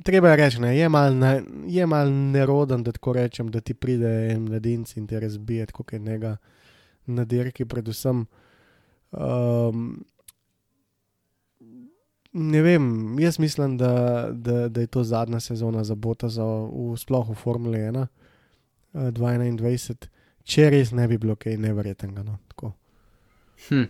treba 0.04 0.34
je 0.34 0.42
reči, 0.44 0.62
ne, 0.62 0.76
je 0.76 0.90
malo 0.90 1.88
mal 1.88 2.12
neroden, 2.12 2.84
da 2.84 2.92
tako 2.92 3.14
rečem, 3.14 3.48
da 3.48 3.62
ti 3.62 3.74
pride 3.74 4.34
en 4.34 4.50
mladinec 4.50 4.98
in 4.98 5.08
te 5.08 5.20
razbije, 5.20 5.72
kot 5.72 5.94
je 5.94 6.00
njega 6.00 6.38
na 7.06 7.26
dirki, 7.26 7.66
predvsem. 7.66 8.26
Um, 9.12 10.04
ne 12.32 12.62
vem, 12.62 13.20
jaz 13.20 13.40
mislim, 13.40 13.78
da, 13.78 14.28
da, 14.32 14.68
da 14.70 14.82
je 14.82 14.88
to 14.88 15.04
zadnja 15.04 15.40
sezona 15.40 15.84
za 15.84 15.96
Botaza 15.96 16.46
v 16.46 16.96
sploh 16.98 17.30
v 17.30 17.36
Formuli 17.36 17.80
1. 17.80 18.08
2021, 18.94 20.08
če 20.44 20.70
res 20.70 20.92
ne 20.92 21.08
bi 21.08 21.18
bilo 21.18 21.36
kaj 21.40 21.58
nevrjetnega. 21.58 22.24
No, 22.28 22.38
hm. 23.70 23.88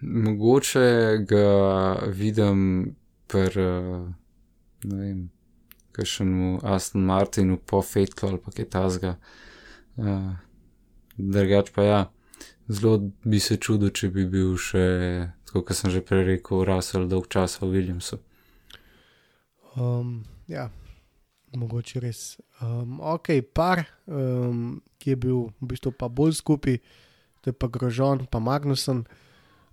Mogoče 0.00 1.24
ga 1.28 1.46
vidim 2.12 2.60
pri, 3.28 3.66
ne 4.84 4.96
vem, 5.00 5.20
kakšnemu 5.96 6.60
Aston 6.62 7.04
Martinu 7.08 7.56
po 7.56 7.82
Fetlu 7.82 8.28
ali 8.28 8.40
pa 8.40 8.52
kaj 8.52 8.68
tasga. 8.72 9.14
Uh, 9.96 10.36
drugač 11.16 11.72
pa 11.72 11.84
ja, 11.84 12.00
zelo 12.68 13.10
bi 13.24 13.40
se 13.40 13.56
čudil, 13.56 13.90
če 13.90 14.10
bi 14.14 14.26
bil 14.30 14.56
še, 14.60 14.86
kot 15.52 15.74
sem 15.74 15.92
že 15.94 16.02
prej 16.04 16.26
rekel, 16.30 16.64
Russell 16.66 17.08
dolg 17.10 17.28
časa 17.32 17.64
v 17.66 17.76
Williamsu. 17.76 18.18
Um, 19.76 20.24
ja, 20.48 20.70
mogoče 21.56 22.00
res. 22.00 22.38
Um, 22.60 22.98
ok, 23.00 23.40
par, 23.54 23.84
um, 24.06 24.80
ki 24.98 25.14
je 25.14 25.20
bil 25.20 25.38
v 25.60 25.70
bistvu 25.72 25.92
pa 25.92 26.08
bolj 26.08 26.38
skupaj, 26.40 26.80
to 27.44 27.52
je 27.52 27.56
pa 27.56 27.68
Grožon, 27.70 28.26
pa 28.30 28.40
Magnuson. 28.42 29.04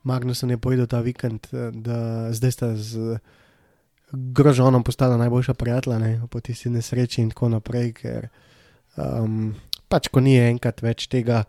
Magnuson 0.04 0.52
je 0.52 0.60
povedal 0.60 0.88
ta 0.92 1.00
vikend, 1.00 1.48
da 1.52 2.30
zdaj 2.36 2.52
sta 2.52 2.76
z 2.76 3.18
Grožonom 4.14 4.84
postala 4.84 5.18
najboljša 5.18 5.54
prijatelja 5.54 5.98
ne, 5.98 6.22
po 6.30 6.40
tisti 6.40 6.70
nesreči 6.70 7.22
in 7.24 7.32
tako 7.32 7.50
naprej, 7.50 7.94
ker 7.98 8.28
um, 9.00 9.56
pač 9.90 10.12
ko 10.14 10.22
ni 10.22 10.36
enkrat 10.38 10.84
več 10.86 11.08
tega 11.10 11.46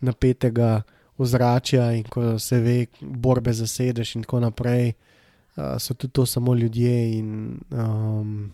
napetega 0.00 0.82
ozračja 1.18 1.92
in 1.92 2.04
ko 2.04 2.38
se 2.38 2.60
ve, 2.60 2.86
borbe 3.00 3.52
za 3.52 3.66
sedež 3.66 4.16
in 4.16 4.22
tako 4.22 4.40
naprej, 4.40 4.92
uh, 5.56 5.76
so 5.78 5.94
tudi 5.94 6.12
to 6.12 6.26
samo 6.26 6.54
ljudje 6.54 7.18
in 7.18 7.58
um, 7.70 8.50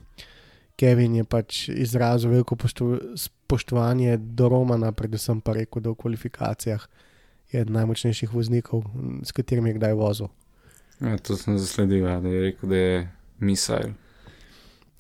Kevin 0.77 1.15
je 1.15 1.25
pač 1.25 1.69
izrazil 1.69 2.31
veliko 2.31 2.57
spoštovanje 3.17 4.17
do 4.17 4.49
Romana, 4.49 4.93
predvsem 4.93 5.41
pa 5.41 5.53
rekel, 5.53 5.83
da 5.83 5.91
v 5.91 5.95
kvalifikacijah 5.95 6.87
je 7.53 7.61
eden 7.61 7.75
najmočnejših 7.75 8.33
voznikov, 8.35 8.83
s 9.23 9.33
katerimi 9.33 9.71
je 9.71 9.75
kdaj 9.79 9.95
vozil. 9.95 10.33
Ja, 11.01 11.19
to 11.19 11.37
sem 11.37 11.59
zasledil, 11.59 12.07
ja, 12.07 12.21
da 12.21 12.29
je 12.29 12.41
rekel, 12.41 12.69
da 12.69 12.77
je 12.77 13.11
misajl. 13.39 13.95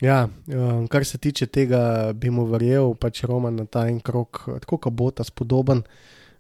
Ja, 0.02 0.28
um, 0.46 0.86
kar 0.88 1.04
se 1.04 1.18
tiče 1.18 1.46
tega, 1.46 2.12
bi 2.12 2.30
mu 2.30 2.44
verjel, 2.50 2.94
pač 2.94 3.24
Roman 3.24 3.56
na 3.56 3.66
ta 3.66 3.86
en 3.88 4.00
krok, 4.04 4.44
tako 4.62 4.78
kot 4.78 4.94
bo 4.94 5.10
ta 5.10 5.24
spodoben, 5.24 5.82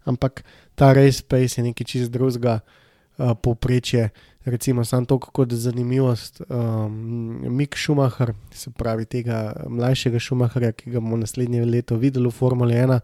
ampak 0.04 0.44
ta 0.74 0.92
race 0.92 1.22
pace 1.22 1.60
je 1.60 1.64
nekaj 1.64 1.86
čist 1.86 2.12
drugega, 2.12 2.60
uh, 3.18 3.34
povprečje. 3.42 4.10
Recimo, 4.44 4.84
samo 4.84 5.06
to, 5.06 5.18
kako 5.18 5.42
je 5.42 5.56
zanimivost. 5.56 6.42
Um, 6.48 7.56
Mik 7.56 7.76
Schumacher, 7.76 8.34
se 8.52 8.70
pravi 8.70 9.04
tega 9.04 9.64
mlajšega 9.68 10.20
Schumacherja, 10.20 10.72
ki 10.72 10.90
ga 10.90 11.00
bomo 11.00 11.16
naslednje 11.16 11.64
leto 11.64 11.96
videli 11.96 12.28
v 12.28 12.32
Formuli 12.32 12.74
1, 12.74 13.00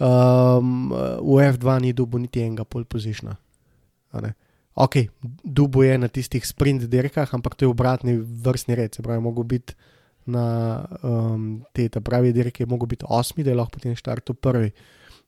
um, 0.00 0.92
v 1.20 1.48
F2 1.48 1.80
ni 1.80 1.92
dubu 1.92 2.18
niti 2.18 2.44
enega 2.44 2.64
pol 2.64 2.84
pozišna. 2.84 3.36
Ok, 4.74 4.96
dubu 5.44 5.82
je 5.82 5.98
na 5.98 6.08
tistih 6.08 6.44
sprint 6.46 6.82
dirkah, 6.90 7.30
ampak 7.34 7.54
to 7.54 7.64
je 7.64 7.70
obratni 7.70 8.18
vrstni 8.18 8.74
red, 8.74 8.94
se 8.94 9.02
pravi, 9.02 9.22
mogo 9.22 9.42
biti 9.42 9.74
na 10.26 10.82
um, 11.02 11.64
te 11.72 11.88
pravi 11.88 12.32
dirke, 12.32 12.66
mogo 12.66 12.86
biti 12.86 13.04
osmi, 13.08 13.44
da 13.44 13.50
je 13.50 13.56
lahko 13.56 13.78
potem 13.78 13.96
štartu 13.96 14.34
prvi. 14.34 14.72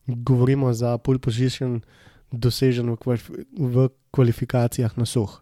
Govorimo 0.07 0.73
za 0.73 0.99
pole 0.99 1.19
position 1.19 1.81
dosežen 2.31 2.91
v, 2.91 2.97
kvalif 2.97 3.31
v 3.59 3.89
kvalifikacijah 4.11 4.99
na 4.99 5.07
suh. 5.07 5.41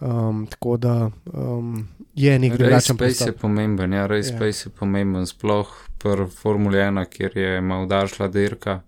Um, 0.00 0.46
tako 0.46 0.76
da 0.76 1.10
um, 1.32 1.88
je 2.14 2.38
nek 2.38 2.52
drugačen 2.56 2.96
pace 2.96 3.04
je 3.04 3.14
pristop. 3.14 3.40
pomemben, 3.40 3.92
ja, 3.92 4.06
race 4.06 4.32
Ja. 4.32 4.38
pace 4.38 4.68
je 4.68 4.72
pomemben, 4.72 5.26
sploh 5.26 5.68
pri 5.98 6.26
Formuli 6.26 6.78
1, 6.78 7.04
kjer 7.04 7.36
je 7.36 7.60
malo 7.60 7.86
daljša 7.86 8.28
dirka, 8.28 8.80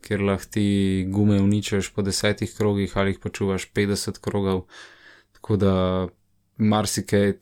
kjer 0.00 0.22
lahko 0.22 0.46
ti 0.50 1.06
gume 1.10 1.40
uničeš 1.42 1.90
po 1.90 2.02
desetih 2.02 2.54
krogih 2.56 2.96
ali 2.96 3.10
jih 3.10 3.18
počuvaš 3.18 3.72
50 3.72 4.20
krogov. 4.20 4.64
Tako 5.32 5.56
da 5.56 5.74
marsikaj 6.56 7.32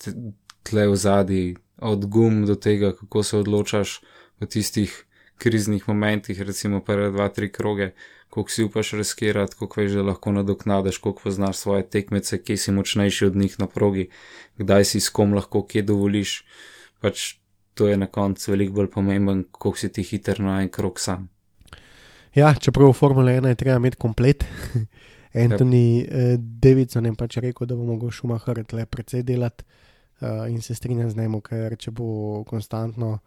tle 0.62 0.88
v 0.88 0.96
zadnji, 0.96 1.56
od 1.78 2.06
gum 2.06 2.46
do 2.46 2.54
tega, 2.54 2.92
kako 2.92 3.22
se 3.22 3.36
odločaš 3.36 4.00
v 4.40 4.46
tistih 4.46 5.04
kriznih 5.38 5.88
momentih, 5.88 6.40
recimo 6.40 6.80
prve 6.80 7.10
dva, 7.10 7.28
tri 7.28 7.52
kroge, 7.52 7.92
koliko 8.30 8.50
si 8.50 8.64
upaš 8.64 8.92
riskirati, 8.92 9.56
koliko 9.56 9.80
veš, 9.80 9.92
da 9.92 10.02
lahko 10.02 10.32
nadoknadiš, 10.32 10.98
koliko 10.98 11.22
poznaš 11.22 11.56
svoje 11.56 11.88
tekmece, 11.90 12.42
kje 12.42 12.56
si 12.56 12.72
močnejši 12.72 13.26
od 13.26 13.36
njih 13.36 13.60
na 13.60 13.66
progi, 13.66 14.08
kdaj 14.58 14.84
si 14.84 15.00
s 15.00 15.08
kom 15.08 15.34
lahko 15.34 15.66
kje 15.66 15.82
dovoliš. 15.82 16.44
Pač 17.00 17.34
to 17.74 17.88
je 17.88 17.96
na 17.96 18.06
koncu 18.06 18.50
veliko 18.50 18.72
bolj 18.72 18.90
pomemben, 18.90 19.44
koliko 19.50 19.78
si 19.78 19.92
ti 19.92 20.02
hiter 20.02 20.40
na 20.40 20.62
en 20.62 20.68
krok 20.68 21.00
sam. 21.00 21.28
Ja, 22.34 22.54
čeprav 22.54 22.88
v 22.88 22.96
Formule 22.96 23.36
1 23.36 23.48
je 23.52 23.54
treba 23.54 23.76
imeti 23.76 23.96
komplet. 24.00 24.44
Anthony 25.44 26.04
uh, 26.04 26.34
Davidson 26.38 27.06
je 27.06 27.14
pač 27.16 27.36
rekel, 27.36 27.66
da 27.66 27.76
bo 27.76 27.84
mogel 27.84 28.10
Schumacher 28.10 28.64
tle 28.64 28.86
precej 28.86 29.22
delati 29.22 29.64
uh, 30.20 30.48
in 30.48 30.60
se 30.62 30.74
strinjam 30.74 31.10
z 31.10 31.16
njim, 31.16 31.40
ker 31.44 31.76
če 31.76 31.90
bo 31.90 32.44
konstantno 32.48 33.18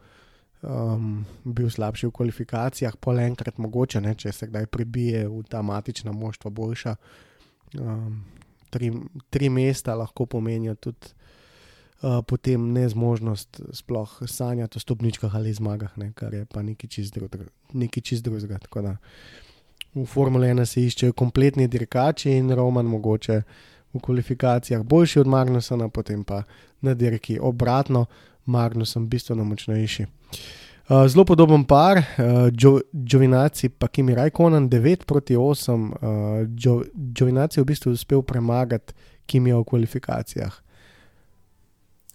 um, 0.66 1.26
bil 1.44 1.70
slabši 1.70 2.08
v 2.08 2.12
kvalifikacijah, 2.12 2.98
pol 3.00 3.20
enkrat 3.24 3.58
mogoče, 3.62 4.02
ne, 4.02 4.16
če 4.16 4.34
se 4.34 4.50
kdaj 4.50 4.68
prebije 4.74 5.26
v 5.30 5.44
ta 5.50 5.62
matična 5.62 6.12
moštva 6.12 6.52
boljša. 6.52 6.96
Um, 7.80 8.24
tri, 8.70 8.92
tri 9.30 9.50
mesta 9.50 9.96
lahko 9.96 10.26
pomenijo 10.26 10.76
tudi 10.76 11.14
uh, 12.02 12.22
potem 12.28 12.72
nezmožnost 12.74 13.62
sploh 13.74 14.18
sanjati 14.28 14.78
o 14.78 14.84
stopničkah 14.84 15.36
ali 15.36 15.54
zmagah, 15.54 15.98
ne, 15.98 16.12
kar 16.16 16.34
je 16.34 16.46
pa 16.46 16.64
nekaj 16.64 16.90
čist 16.90 17.14
drugega. 18.24 18.60
Da 18.82 18.98
v 19.96 20.06
Formule 20.06 20.52
1 20.52 20.66
se 20.68 20.84
iščejo 20.84 21.14
kompletni 21.16 21.68
dirkači 21.72 22.36
in 22.36 22.52
Roman 22.52 22.86
mogoče 22.86 23.42
v 23.96 24.00
kvalifikacijah 24.04 24.84
boljši 24.84 25.20
od 25.20 25.28
Magnusona, 25.28 25.88
potem 25.90 26.24
pa 26.24 26.44
na 26.82 26.94
dirki 26.94 27.40
obratno, 27.40 28.06
Magnusom 28.46 29.10
bistveno 29.10 29.44
močnejši. 29.44 30.06
Uh, 30.86 31.08
zelo 31.08 31.26
podoben 31.26 31.64
par, 31.66 31.98
uh, 31.98 32.06
Džovinaci 33.06 33.70
pa 33.70 33.88
Kimi 33.88 34.16
Rajkonen 34.16 34.70
9 34.70 35.06
proti 35.06 35.36
8, 35.36 35.72
uh, 35.74 36.88
Džovinaci 37.14 37.60
je 37.60 37.64
v 37.64 37.66
bistvu 37.66 37.92
uspel 37.92 38.22
premagati 38.22 38.94
Kimi 39.26 39.54
v 39.54 39.64
kvalifikacijah. 39.64 40.62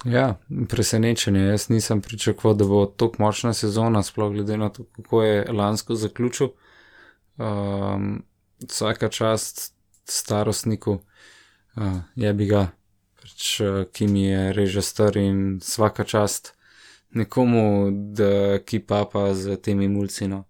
Ja, 0.04 0.38
presenečenje. 0.68 1.40
Jaz 1.40 1.68
nisem 1.68 2.00
pričakoval, 2.00 2.56
da 2.56 2.64
bo 2.64 2.86
tako 2.86 3.14
močna 3.18 3.52
sezona, 3.52 4.02
sploh 4.02 4.32
glede 4.32 4.56
na 4.56 4.68
to, 4.68 4.84
kako 4.96 5.22
je 5.22 5.52
lansko 5.52 5.94
zaključil. 5.94 6.48
Um, 7.36 8.22
vsaka 8.68 9.08
čast 9.08 9.74
starostniku, 10.04 10.98
uh, 11.76 11.98
je 12.16 12.32
bi 12.34 12.46
ga, 12.46 12.68
pač, 13.20 13.60
ki 13.92 14.06
mi 14.06 14.24
je 14.26 14.52
reže 14.56 14.82
star 14.82 15.16
in 15.16 15.58
vsaka 15.60 16.04
čast 16.04 16.54
nekomu, 17.10 17.90
da 18.16 18.60
ki 18.64 18.80
papa 18.86 19.34
z 19.34 19.56
temi 19.62 19.88
mulcino. 19.88 20.44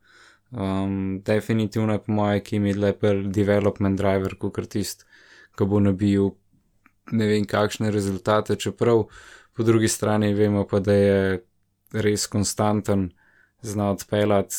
Um, 0.50 1.22
definitivno 1.22 1.92
je 1.92 2.02
po 2.02 2.12
mojem, 2.12 2.44
ki 2.44 2.58
mi 2.58 2.72
je 2.72 2.76
leper 2.76 3.22
development 3.26 3.98
driver, 3.98 4.34
kot 4.38 4.58
artist, 4.58 5.06
ki 5.56 5.66
bo 5.66 5.80
nabil 5.80 6.32
ne 7.12 7.26
vem 7.26 7.46
kakšne 7.46 7.90
rezultate, 7.90 8.56
čeprav 8.56 9.06
po 9.56 9.62
drugi 9.62 9.88
strani 9.88 10.34
vemo 10.34 10.66
pa, 10.66 10.80
da 10.80 10.94
je 10.94 11.20
res 11.92 12.26
konstanten, 12.26 13.10
zna 13.62 13.90
odpeljati 13.90 14.54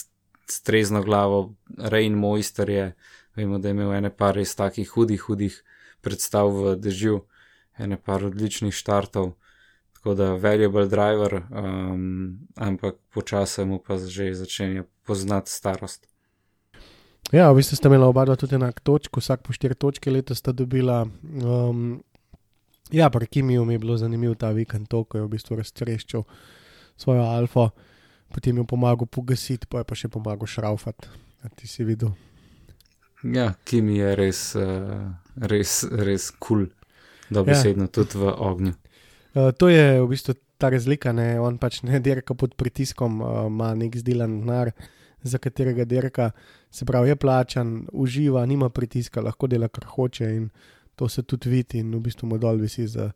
s 0.51 0.61
trezno 0.61 1.03
glavo, 1.03 1.55
Rain 1.77 2.13
Mojster 2.13 2.69
je, 2.69 2.87
vemo, 3.35 3.59
da 3.59 3.69
je 3.69 3.75
imel 3.75 3.93
ene 3.93 4.11
par 4.15 4.35
res 4.35 4.55
takih 4.55 4.89
hudih, 4.89 5.21
hudih 5.21 5.61
predstav 6.01 6.51
v 6.51 6.75
dežju, 6.75 7.21
ene 7.77 7.97
par 7.97 8.25
odličnih 8.25 8.73
štartov, 8.73 9.33
tako 9.97 10.15
da 10.15 10.33
valuable 10.33 10.87
driver, 10.87 11.41
um, 11.49 12.39
ampak 12.55 12.95
počasem 13.13 13.67
mu 13.67 13.79
pa 13.79 13.97
že 13.97 14.33
začenja 14.33 14.83
poznati 15.05 15.51
starost. 15.51 16.07
Ja, 17.31 17.51
v 17.51 17.61
bistvu 17.61 17.77
sta 17.77 17.87
imela 17.87 18.09
oba 18.09 18.25
tudi 18.35 18.55
enak 18.55 18.81
točk, 18.83 19.17
vsak 19.17 19.43
po 19.43 19.53
štiri 19.53 19.75
točke 19.75 20.11
letos 20.11 20.41
sta 20.41 20.51
dobila. 20.51 21.05
Um, 21.23 22.03
ja, 22.91 23.09
pri 23.09 23.27
Kimiju 23.27 23.65
mi 23.65 23.73
je 23.73 23.79
bilo 23.79 23.97
zanimivo 23.97 24.35
ta 24.35 24.51
vikend, 24.51 24.89
to, 24.89 25.03
ko 25.03 25.17
je 25.17 25.23
v 25.23 25.31
bistvu 25.31 25.55
raztreščil 25.55 26.23
svojo 26.97 27.23
alfa 27.23 27.71
potem 28.31 28.57
je 28.57 28.63
pomagal 28.63 29.05
pogasiti, 29.05 29.67
pa 29.67 29.83
je 29.83 29.87
pa 29.87 29.95
še 29.95 30.07
pomagal 30.07 30.47
šraufati. 30.47 31.11
Ti 31.57 31.67
si 31.67 31.83
videl. 31.83 32.13
Ja, 33.21 33.51
ki 33.65 33.81
mi 33.85 33.99
je 33.99 34.15
res, 34.17 34.41
uh, 34.57 35.11
res, 35.51 35.83
res 35.85 36.31
kul, 36.31 36.65
cool, 36.65 36.80
da 37.31 37.43
bi 37.43 37.55
sedel 37.55 37.87
tudi 37.87 38.19
v 38.19 38.33
ognju. 38.37 38.73
Uh, 39.31 39.51
to 39.55 39.69
je 39.71 40.01
v 40.01 40.07
bistvu 40.11 40.35
ta 40.59 40.69
razlika, 40.69 41.13
ne? 41.15 41.39
on 41.39 41.57
pač 41.57 41.81
ne 41.87 41.99
dirka 42.03 42.35
pod 42.35 42.55
pritiskom, 42.59 43.21
uh, 43.23 43.45
ima 43.47 43.71
nek 43.75 43.95
zdelan 43.95 44.41
denar, 44.41 44.73
za 45.23 45.37
katerega 45.37 45.85
dirka, 45.85 46.31
se 46.71 46.85
pravi, 46.85 47.13
je 47.13 47.15
plačan, 47.15 47.85
uživa, 47.93 48.45
nima 48.45 48.69
pritiska, 48.69 49.21
lahko 49.21 49.47
dela 49.47 49.69
kar 49.69 49.85
hoče 49.85 50.27
in 50.35 50.49
to 50.95 51.09
se 51.09 51.23
tudi 51.23 51.49
vidi 51.49 51.79
in 51.79 51.93
v 51.95 52.01
bistvu 52.01 52.27
mu 52.27 52.37
dol 52.41 52.57
visi 52.59 52.87
za 52.87 53.11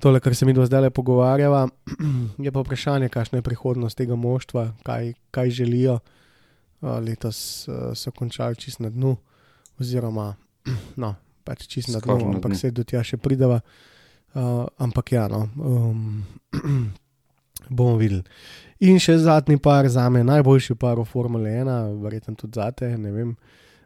tole, 0.00 0.20
kar 0.20 0.34
se 0.34 0.46
mi 0.46 0.52
do 0.52 0.66
zdaj 0.66 0.90
pogovarjava, 0.90 1.68
je 2.44 2.52
pa 2.52 2.60
vprašanje, 2.60 3.08
kakšna 3.08 3.40
je 3.40 3.46
prihodnost 3.46 3.98
tega 3.98 4.14
moštva, 4.14 4.72
kaj, 4.84 5.14
kaj 5.30 5.50
želijo. 5.50 5.98
Letos 6.84 7.64
so 7.96 8.10
končali 8.12 8.56
čist 8.60 8.82
na 8.84 8.90
dnu, 8.92 9.16
oziroma 9.80 10.34
no, 11.02 11.14
pač 11.44 11.66
čist 11.70 11.92
na 11.94 12.00
dnu, 12.02 12.34
ampak 12.34 12.56
se 12.58 12.72
do 12.74 12.84
tja 12.84 13.02
še 13.04 13.18
pridava. 13.20 13.60
Uh, 14.34 14.64
ampak 14.82 15.12
ja, 15.14 15.28
no, 15.30 15.44
um, 15.62 16.24
bomo 17.76 17.98
videli. 18.00 18.24
In 18.82 18.98
še 18.98 19.14
zadnji 19.22 19.60
par, 19.62 19.86
za 19.88 20.08
me 20.10 20.24
najboljši 20.26 20.74
par 20.74 20.98
v 20.98 21.06
Formule 21.06 21.52
1, 21.62 22.00
verjetno 22.02 22.34
tudi 22.34 22.58
za 22.58 22.66
te, 22.74 22.90
ne 22.98 23.12
vem, 23.14 23.36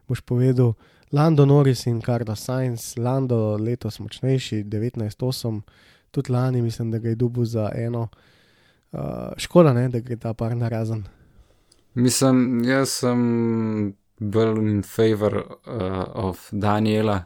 boš 0.09 0.23
povedal. 0.25 0.73
Lando 1.13 1.45
Norris 1.45 1.85
in 1.89 2.01
Carlos 2.01 2.41
Sainz, 2.45 2.95
Lando 2.97 3.57
letos 3.57 3.99
močnejši, 4.01 4.63
19-8 4.65 5.61
tudi 6.11 6.31
lani, 6.31 6.61
mislim, 6.61 6.91
da 6.91 6.97
ga 6.97 7.09
je 7.09 7.15
dubu 7.15 7.45
za 7.45 7.69
eno. 7.75 8.07
Uh, 8.91 8.99
škoda, 9.37 9.73
ne, 9.73 9.89
da 9.89 9.99
gre 9.99 10.17
ta 10.17 10.33
par 10.33 10.55
na 10.57 10.69
razen. 10.69 11.03
Mislim, 11.93 12.63
jaz 12.65 12.89
sem 12.89 13.93
bolj 14.19 14.57
in 14.57 14.83
favor 14.83 15.35
uh, 15.37 16.03
of 16.13 16.47
Daniela, 16.51 17.23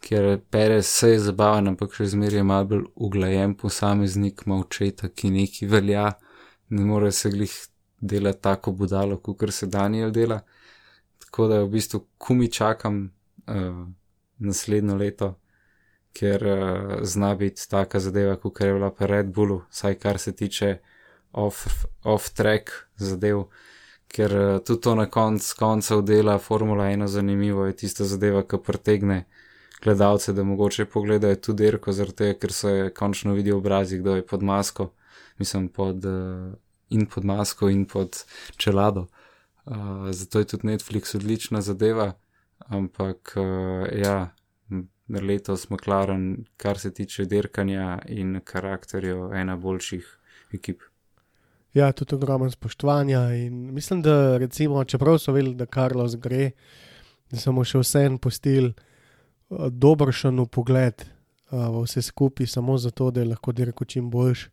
ker 0.00 0.38
Perez 0.50 0.86
se 0.86 1.10
je 1.10 1.18
zabaven, 1.26 1.68
ampak 1.72 1.94
še 1.94 2.10
zmeraj 2.14 2.40
je 2.40 2.46
malo 2.46 2.68
bolj 2.72 2.86
uglajen 2.94 3.54
posameznik, 3.54 4.46
ima 4.46 4.60
očeta, 4.60 5.08
ki 5.08 5.30
neki 5.30 5.68
velja, 5.68 6.08
ne 6.70 6.86
more 6.86 7.12
se 7.12 7.30
glih 7.30 7.52
delati 8.00 8.42
tako 8.42 8.72
budalo, 8.72 9.20
kot 9.20 9.44
se 9.52 9.66
Daniel 9.66 10.10
dela. 10.10 10.40
Tako 11.20 11.48
da 11.48 11.60
v 11.62 11.70
bistvu 11.76 12.00
kumi 12.18 12.48
čakam 12.48 13.02
uh, 13.46 13.84
naslednjo 14.38 14.96
leto 14.96 15.34
ker 16.12 16.46
uh, 16.46 16.98
zna 17.02 17.34
biti 17.34 17.68
taka 17.70 18.00
zadeva, 18.00 18.36
kot 18.36 18.60
je 18.60 18.72
bila 18.72 18.90
pri 18.90 19.06
Red 19.06 19.32
Bullu, 19.32 19.62
saj 19.70 19.94
kar 19.94 20.18
se 20.18 20.32
tiče 20.36 20.78
off-track 21.32 22.70
off 22.70 22.84
zadev, 22.96 23.44
ker 24.08 24.34
uh, 24.36 24.58
tudi 24.64 24.80
to 24.80 24.94
na 24.94 25.06
koncu 25.06 25.54
koncev 25.58 26.02
dela 26.02 26.38
Formula 26.38 26.84
1 26.84 27.06
zanimivo, 27.06 27.66
je 27.66 27.76
tista 27.76 28.04
zadeva, 28.04 28.42
ki 28.42 28.58
pretegne 28.66 29.24
gledalce, 29.82 30.32
da 30.32 30.44
mogoče 30.44 30.84
pogledajo 30.84 31.36
tudi 31.36 31.64
dirko, 31.64 31.92
zato 31.92 32.32
ker 32.40 32.52
se 32.52 32.90
končno 32.96 33.34
vidi 33.34 33.52
obrazi, 33.52 33.98
kdo 33.98 34.16
je 34.16 34.26
pod 34.26 34.42
masko, 34.42 34.90
mislim 35.38 35.68
pod 35.68 36.04
uh, 36.04 36.52
in 36.90 37.06
pod 37.06 37.24
masko 37.24 37.68
in 37.68 37.84
pod 37.84 38.24
čelado. 38.56 39.06
Uh, 39.64 40.10
zato 40.10 40.38
je 40.38 40.44
tudi 40.44 40.66
Netflix 40.66 41.16
odlična 41.16 41.60
zadeva, 41.60 42.12
ampak 42.58 43.32
uh, 43.36 43.88
ja, 43.98 44.34
letos 45.08 45.70
McLaren, 45.70 46.44
kar 46.56 46.78
se 46.78 46.94
tiče 46.94 47.24
dirkanja 47.24 47.98
in 48.08 48.40
karakterjev, 48.44 49.32
ena 49.32 49.56
boljših 49.56 50.16
ekip. 50.52 50.82
Ja, 51.74 51.92
tudi 51.92 52.14
ogromno 52.14 52.50
spoštovanja. 52.50 53.20
Mislim, 53.50 54.02
da 54.02 54.36
recimo, 54.38 54.84
čeprav 54.84 55.18
so 55.18 55.32
vedeli, 55.32 55.54
da 55.54 55.66
Karlos 55.66 56.16
gre, 56.16 56.50
da 57.30 57.38
so 57.38 57.52
mu 57.52 57.64
še 57.64 57.78
vse 57.78 58.02
en 58.08 58.16
postil 58.18 58.72
uh, 58.72 58.86
dobršen 59.50 60.46
pogled 60.46 61.04
uh, 61.50 61.68
v 61.68 61.82
vse 61.84 62.02
skupaj, 62.02 62.46
samo 62.46 62.78
zato, 62.78 63.10
da 63.10 63.20
je 63.20 63.26
lahko 63.26 63.52
dirko 63.52 63.84
čim 63.84 64.10
boljš. 64.10 64.48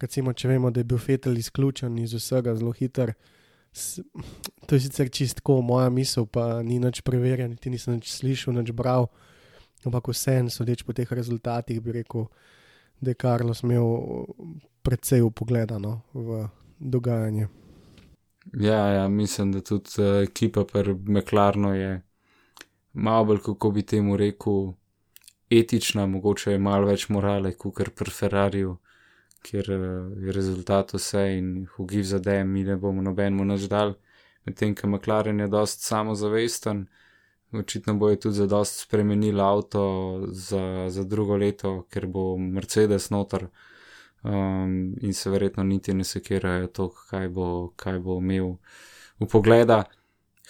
Recimo, 0.00 0.32
če 0.32 0.48
vemo, 0.48 0.70
da 0.70 0.80
je 0.80 0.84
bil 0.84 0.98
Fetel 0.98 1.36
izključen 1.36 1.98
iz 1.98 2.14
vsega 2.14 2.54
zelo 2.56 2.72
hiter. 2.72 3.12
To 4.66 4.74
je 4.74 4.80
sicer 4.80 5.10
čistko 5.12 5.60
moja 5.60 5.90
misel, 5.90 6.26
pa 6.26 6.62
ni 6.62 6.78
nič 6.80 7.02
preverjen, 7.06 7.50
niti 7.50 7.70
nisem 7.70 7.98
nič 7.98 8.08
slišal, 8.12 8.54
nič 8.56 8.72
bral. 8.72 9.10
Ampak 9.84 10.08
vseeno, 10.12 10.50
sodeč 10.52 10.82
po 10.84 10.96
teh 10.96 11.08
rezultatih, 11.12 11.80
bi 11.82 12.00
rekel, 12.00 12.26
da 13.00 13.12
je 13.12 13.20
Karlos 13.20 13.62
imel 13.64 13.86
precej 14.82 15.22
upogledano 15.24 16.00
v 16.14 16.46
dogajanje. 16.78 17.48
Ja, 18.56 18.86
ja, 18.88 19.08
mislim, 19.08 19.52
da 19.52 19.60
tudi 19.60 20.00
uh, 20.00 20.22
ekipa 20.24 20.64
pri 20.64 20.94
Meklarnu 20.94 21.74
je 21.74 22.00
malo 22.92 23.24
bolj, 23.24 23.42
kako 23.44 23.70
bi 23.70 23.82
temu 23.82 24.16
rekel, 24.16 24.72
etična, 25.50 26.06
mogoče 26.06 26.52
je 26.52 26.58
malo 26.58 26.86
več 26.86 27.08
morale, 27.08 27.52
kot 27.58 27.90
pri 27.96 28.10
Ferrariju, 28.10 28.76
kjer 29.42 29.70
uh, 29.74 29.82
je 30.26 30.32
rezultat 30.32 30.94
vse 30.94 31.24
in 31.38 31.66
hugiv 31.74 32.04
za 32.04 32.18
dem, 32.18 32.52
mi 32.52 32.64
ne 32.64 32.76
bomo 32.76 33.02
nobenemu 33.02 33.44
naždal, 33.44 33.94
medtem 34.46 34.74
ko 34.74 34.88
Meklaren 34.88 35.40
je 35.40 35.48
dost 35.48 35.86
samozavesten. 35.86 36.86
Očitno 37.52 37.96
bojo 37.98 38.16
tudi 38.16 38.34
za 38.34 38.46
dost 38.46 38.84
spremenili 38.84 39.40
avto 39.42 39.82
za, 40.30 40.86
za 40.88 41.04
drugo 41.04 41.36
leto, 41.36 41.86
ker 41.90 42.06
bo 42.06 42.36
Mercedes 42.38 43.08
noter 43.10 43.48
um, 44.22 44.94
in 45.02 45.14
se 45.14 45.30
verjetno 45.30 45.64
niti 45.64 45.94
ne 45.94 46.04
sekirajo 46.04 46.66
to, 46.66 46.88
kaj 47.10 47.28
bo, 47.28 47.72
kaj 47.76 47.98
bo 47.98 48.20
imel 48.22 48.54
v 49.18 49.26
pogleda. 49.26 49.82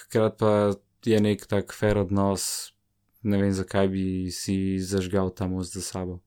Hkrati 0.03 0.37
pa 0.39 0.53
je 1.05 1.21
nek 1.21 1.47
tak 1.47 1.73
fair 1.73 1.99
odnos, 1.99 2.73
ne 3.23 3.39
vem 3.41 3.53
zakaj 3.53 3.89
bi 3.89 4.31
si 4.33 4.79
zažgal 4.79 5.31
ta 5.31 5.49
most 5.49 5.75
za 5.75 5.83
sabo. 5.83 6.19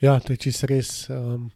Ja, 0.00 0.20
to 0.20 0.32
je 0.32 0.36
čisto 0.36 0.66
res. 0.66 1.10
Um, 1.10 1.50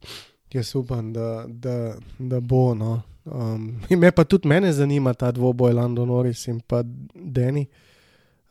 jaz 0.52 0.74
upam, 0.74 1.12
da, 1.12 1.44
da, 1.48 1.96
da 2.18 2.40
bo. 2.40 2.74
No. 2.74 3.02
Um, 3.24 3.80
me 4.02 4.12
pa 4.12 4.24
tudi 4.24 4.48
mene 4.48 4.72
zanima 4.72 5.14
ta 5.14 5.32
dvoboj 5.32 5.72
Lando 5.72 6.04
Norris 6.06 6.46
in 6.48 6.60
pa 6.60 6.82
Denny. 7.14 7.66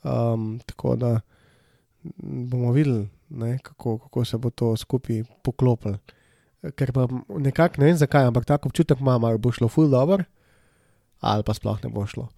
Um, 0.03 0.59
tako 0.65 0.95
da 0.95 1.19
bomo 2.23 2.71
videli, 2.71 3.07
ne, 3.29 3.57
kako, 3.63 3.97
kako 3.97 4.25
se 4.25 4.37
bo 4.37 4.49
to 4.49 4.75
skupaj 4.77 5.23
poklopilo. 5.43 5.97
ker 6.75 6.91
pa 6.91 7.05
nekako 7.29 7.81
ne 7.81 7.91
vem 7.91 7.97
zakaj, 7.97 8.25
ampak 8.25 8.45
tako 8.45 8.69
občutek 8.69 8.99
imam, 8.99 9.23
ali 9.23 9.37
bo 9.37 9.51
šlo 9.51 9.67
ful 9.69 9.89
dobro, 9.89 10.23
ali 11.21 11.43
pa 11.43 11.53
sploh 11.53 11.77
ne 11.83 11.89
bo 11.89 12.05
šlo. 12.09 12.29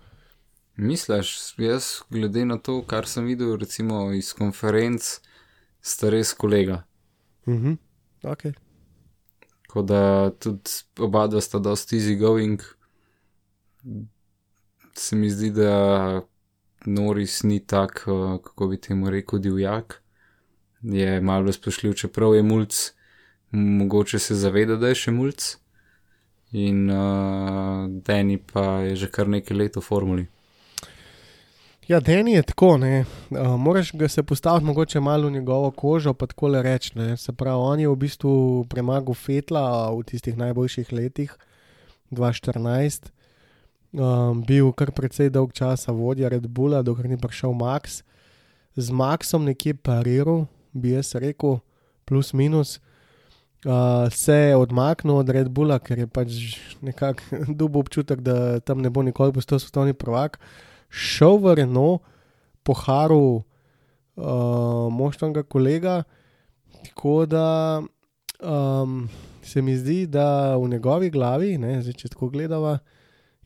Misliš, 0.78 1.54
jaz, 1.58 2.02
glede 2.10 2.46
na 2.46 2.58
to, 2.58 2.84
kar 2.86 3.08
sem 3.08 3.26
videl, 3.26 3.56
recimo 3.58 4.12
iz 4.14 4.30
konferenc, 4.34 5.02
sta 5.82 6.10
res 6.14 6.34
kolega. 6.34 6.84
Mhm. 7.48 7.74
Okay. 8.24 8.54
Tako 9.68 9.82
da 9.82 10.30
tudi 10.40 10.70
oba 11.00 11.28
dva 11.28 11.42
sta 11.42 11.60
dosti 11.60 11.98
easy 11.98 12.16
going. 12.20 12.62
Se 14.94 15.16
mi 15.16 15.30
zdi, 15.30 15.52
da 15.52 16.22
Noris 16.86 17.44
ni 17.44 17.60
tak, 17.60 18.04
eh, 18.08 18.38
kako 18.44 18.68
bi 18.68 18.78
temu 18.78 19.10
rekel, 19.10 19.40
divjak. 19.40 20.02
Je 20.82 21.22
malo 21.22 21.52
spoštljiv, 21.54 21.94
čeprav 21.94 22.36
je 22.36 22.44
mulj, 22.44 22.68
mogoče 23.52 24.20
se 24.20 24.36
zaveda, 24.36 24.76
da 24.76 24.88
je 24.88 24.96
še 24.96 25.12
mulj. 25.12 25.36
In 26.52 26.90
uh, 26.90 27.90
Dani 27.90 28.38
pa 28.38 28.80
je 28.80 28.96
že 28.96 29.08
kar 29.12 29.28
nekaj 29.28 29.58
let 29.58 29.76
v 29.76 29.82
formuli. 29.82 30.28
Ja, 31.88 32.00
Deni 32.00 32.34
je 32.34 32.42
tako, 32.44 32.78
ne. 32.78 33.06
Uh, 33.30 33.56
moraš 33.60 33.94
ga 33.94 34.08
se 34.08 34.24
postaviti 34.24 34.66
mogoče 34.66 35.00
malo 35.00 35.28
v 35.28 35.32
njegovo 35.32 35.72
kožo, 35.72 36.14
pa 36.14 36.28
tako 36.28 36.48
le 36.48 36.62
reči. 36.62 36.92
ne. 36.96 37.18
Se 37.18 37.32
pravi, 37.34 37.62
on 37.62 37.80
je 37.80 37.88
v 37.88 37.96
bistvu 37.96 38.66
premagal 38.70 39.14
Fetla 39.14 39.92
v 39.92 40.04
tistih 40.04 40.38
najboljših 40.38 40.92
letih, 40.94 41.38
2014. 42.12 43.08
Um, 43.94 44.44
bil 44.44 44.74
kar 44.76 44.92
precej 44.92 45.30
dolg 45.30 45.54
časa 45.54 45.92
vodja 45.92 46.28
Red 46.30 46.48
Bulla, 46.48 46.84
dokler 46.84 47.08
ni 47.08 47.18
prišel 47.18 47.56
Max. 47.56 48.04
Z 48.76 48.92
Maxom 48.92 49.48
nekje 49.48 49.74
pariral, 49.74 50.46
bi 50.74 50.92
jaz 50.92 51.16
rekel, 51.16 51.60
plus 52.06 52.34
minus. 52.34 52.82
Uh, 53.66 54.12
se 54.12 54.36
je 54.36 54.56
odmaknil 54.56 55.16
od 55.16 55.30
Red 55.30 55.48
Bulla, 55.50 55.80
ker 55.80 56.04
je 56.04 56.08
pač 56.08 56.60
nekako 56.82 57.24
dobil 57.64 57.80
občutek, 57.80 58.20
da 58.20 58.60
tam 58.60 58.84
ne 58.84 58.90
bo 58.90 59.08
nikoli 59.08 59.32
postal 59.32 59.60
svetovni 59.60 59.96
prvak 59.96 60.36
šel 60.90 61.40
v 61.44 61.56
Renault, 61.62 62.04
poharil 62.68 63.42
uh, 63.42 64.88
moštvenega 64.92 65.44
kolega, 65.44 66.04
tako 66.84 67.26
da 67.26 67.48
um, 68.44 69.10
se 69.44 69.62
mi 69.62 69.78
zdi, 69.78 70.06
da 70.08 70.58
v 70.58 70.68
njegovi 70.70 71.10
glavi, 71.10 71.58
ne, 71.58 71.82
zdaj, 71.82 71.94
če 71.94 72.14
tako 72.16 72.30
gledava, 72.34 72.78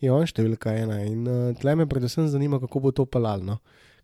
je 0.02 0.10
on 0.12 0.26
številka 0.26 0.74
ena. 0.74 1.02
In 1.06 1.28
uh, 1.30 1.52
tle 1.60 1.76
me 1.78 1.86
predvsem 1.90 2.30
zanima, 2.32 2.60
kako 2.62 2.88
bo 2.88 2.94
to 2.96 3.06
pelalno. 3.06 3.60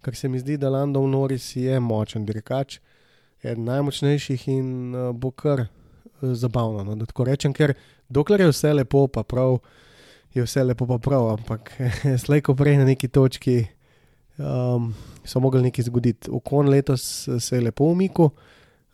Ker 0.06 0.16
se 0.16 0.30
mi 0.30 0.40
zdi, 0.40 0.60
da 0.62 0.70
Landov 0.70 1.08
Norris 1.10 1.56
je 1.58 1.80
močen 1.82 2.26
dirkač, 2.28 2.78
eden 3.42 3.66
najmočnejših 3.66 4.48
in 4.54 4.70
uh, 4.94 5.10
bo 5.14 5.32
kar 5.34 5.66
uh, 5.66 5.70
zabavno. 6.22 6.86
No, 6.86 6.98
da 7.00 7.10
tako 7.10 7.26
rečem, 7.32 7.56
ker 7.58 7.74
dokler 8.10 8.46
je 8.46 8.52
vse 8.54 8.76
lepo, 8.78 9.08
pa 9.10 9.26
prav 9.26 9.58
je 10.38 10.46
vse 10.46 10.64
lepo 10.64 10.88
pa 10.88 10.98
prav, 11.02 11.30
ampak 11.36 11.72
slej 12.24 12.44
ko 12.46 12.56
prej 12.56 12.78
na 12.78 12.86
neki 12.86 13.08
točki 13.08 13.66
um, 14.38 14.94
so 15.26 15.40
mogli 15.40 15.62
nekaj 15.68 15.88
zgoditi. 15.90 16.32
Okon 16.32 16.70
letos 16.70 17.30
se 17.40 17.56
je 17.56 17.62
lepo 17.62 17.90
umikal, 17.92 18.32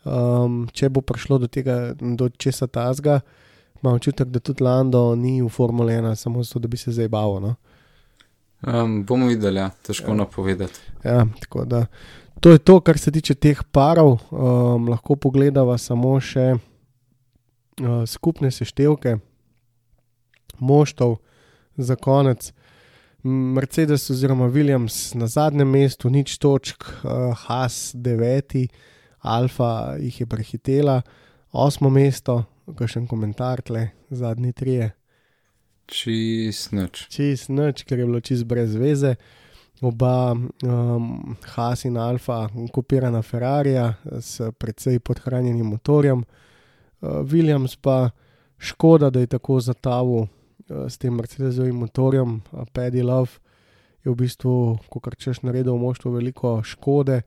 um, 0.04 0.64
če 0.72 0.90
bo 0.90 1.04
prišlo 1.04 1.38
do 1.44 1.48
tega, 1.48 1.94
do 2.00 2.28
česa 2.28 2.66
tazga, 2.66 3.20
imam 3.82 3.98
občutek, 3.98 4.28
da 4.32 4.40
tudi 4.40 4.64
Lando 4.64 5.14
ni 5.14 5.40
v 5.42 5.48
Formule 5.48 5.92
1, 5.92 6.14
samo 6.14 6.42
zato, 6.42 6.58
da 6.58 6.68
bi 6.68 6.80
se 6.80 6.92
zdaj 6.92 7.08
bavil. 7.12 7.40
No? 7.44 7.54
Um, 8.66 9.02
bomo 9.04 9.26
videli, 9.28 9.60
ja. 9.60 9.70
težko 9.82 10.10
ja. 10.10 10.20
napovedati. 10.24 10.80
Ja, 11.04 11.26
tako 11.40 11.64
da. 11.64 11.86
To 12.40 12.50
je 12.50 12.58
to, 12.58 12.80
kar 12.80 12.98
se 12.98 13.12
tiče 13.12 13.34
teh 13.34 13.60
parov. 13.72 14.18
Um, 14.30 14.88
lahko 14.88 15.16
pogledamo 15.16 15.76
samo 15.78 16.16
še 16.20 16.54
uh, 16.54 18.02
skupne 18.08 18.50
seštevke 18.50 19.18
moštov 20.58 21.18
za 21.76 21.96
konec. 21.96 22.52
Mercedes 23.24 24.10
oziroma 24.10 24.48
Williams 24.52 25.14
na 25.14 25.26
zadnjem 25.26 25.70
mestu, 25.70 26.10
nič 26.10 26.38
točk, 26.38 26.84
uh, 26.84 27.32
Haas 27.46 27.94
9, 27.94 28.66
Alfa 29.24 29.96
jih 29.96 30.20
je 30.20 30.26
prehitela, 30.26 31.02
osmo 31.52 31.90
mesto, 31.90 32.44
kakšen 32.76 33.06
komentar 33.08 33.62
tle, 33.64 33.88
zadnji 34.10 34.52
trije. 34.52 34.90
Čist 35.88 36.72
noč. 36.72 37.06
Čist 37.12 37.48
noč, 37.48 37.84
ker 37.88 37.98
je 37.98 38.06
bilo 38.08 38.20
čist 38.20 38.44
brez 38.44 38.76
veze. 38.76 39.14
Oba 39.84 40.32
um, 40.32 41.36
Haas 41.56 41.84
in 41.84 41.96
Alfa, 41.96 42.46
kopirana 42.72 43.22
Ferrarija 43.22 43.94
s 44.20 44.40
precej 44.58 45.00
podhranjenim 45.00 45.66
motorjem, 45.66 46.20
uh, 46.20 47.24
Williams 47.24 47.76
pa 47.80 48.10
škoda, 48.58 49.10
da 49.10 49.20
je 49.20 49.32
tako 49.32 49.60
zatavil 49.60 50.28
s 50.68 50.98
tem 50.98 51.14
Mercedesovim 51.14 51.76
motorjem, 51.76 52.40
Paddy 52.72 53.02
Love, 53.02 53.40
je 54.04 54.12
v 54.12 54.16
bistvu, 54.16 54.78
kot 54.92 55.16
češ, 55.16 55.42
naredil 55.42 55.76
moštvo 55.80 56.12
veliko 56.12 56.58
škode, 56.64 57.22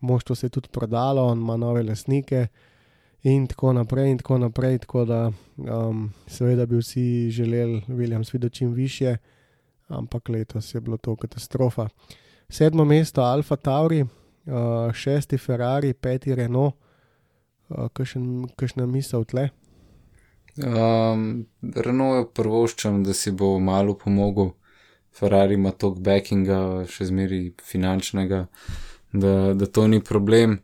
moštvo 0.00 0.34
se 0.34 0.46
je 0.46 0.50
tudi 0.50 0.68
prodalo, 0.72 1.26
on 1.26 1.38
ima 1.38 1.56
nove 1.56 1.82
lasnike 1.82 2.46
in 3.22 3.46
tako 3.46 3.72
naprej. 3.72 4.10
In 4.10 4.18
tako 4.18 4.38
naprej 4.38 4.78
tako 4.78 5.04
da, 5.04 5.32
um, 5.58 6.10
seveda, 6.26 6.66
bi 6.66 6.78
vsi 6.78 7.30
želeli 7.30 7.82
Williams 7.88 8.32
videti 8.32 8.54
čim 8.54 8.72
više, 8.72 9.16
ampak 9.88 10.28
letos 10.28 10.74
je 10.74 10.80
bilo 10.80 10.96
to 10.96 11.16
katastrofa. 11.16 11.88
Sedmo 12.48 12.84
mesto 12.84 13.22
Alfa 13.22 13.56
Tauri, 13.56 14.02
uh, 14.02 14.92
šesti 14.92 15.38
Ferrari, 15.38 15.92
peti 15.94 16.34
Renault, 16.34 16.74
uh, 17.68 17.88
kakšen 17.92 18.90
misel 18.90 19.24
tle. 19.24 19.48
Um, 20.56 21.46
Renault 21.62 22.18
je 22.18 22.24
prvoščam, 22.36 23.00
da 23.04 23.14
si 23.16 23.30
bo 23.32 23.58
malo 23.58 23.94
pomogel, 23.96 24.52
Ferrari 25.12 25.56
ima 25.56 25.72
tok 25.72 25.98
backinga, 26.04 26.84
še 26.88 27.06
zmeri 27.08 27.40
finančnega, 27.64 28.46
da, 29.12 29.32
da 29.56 29.66
to 29.66 29.86
ni 29.88 30.02
problem. 30.04 30.58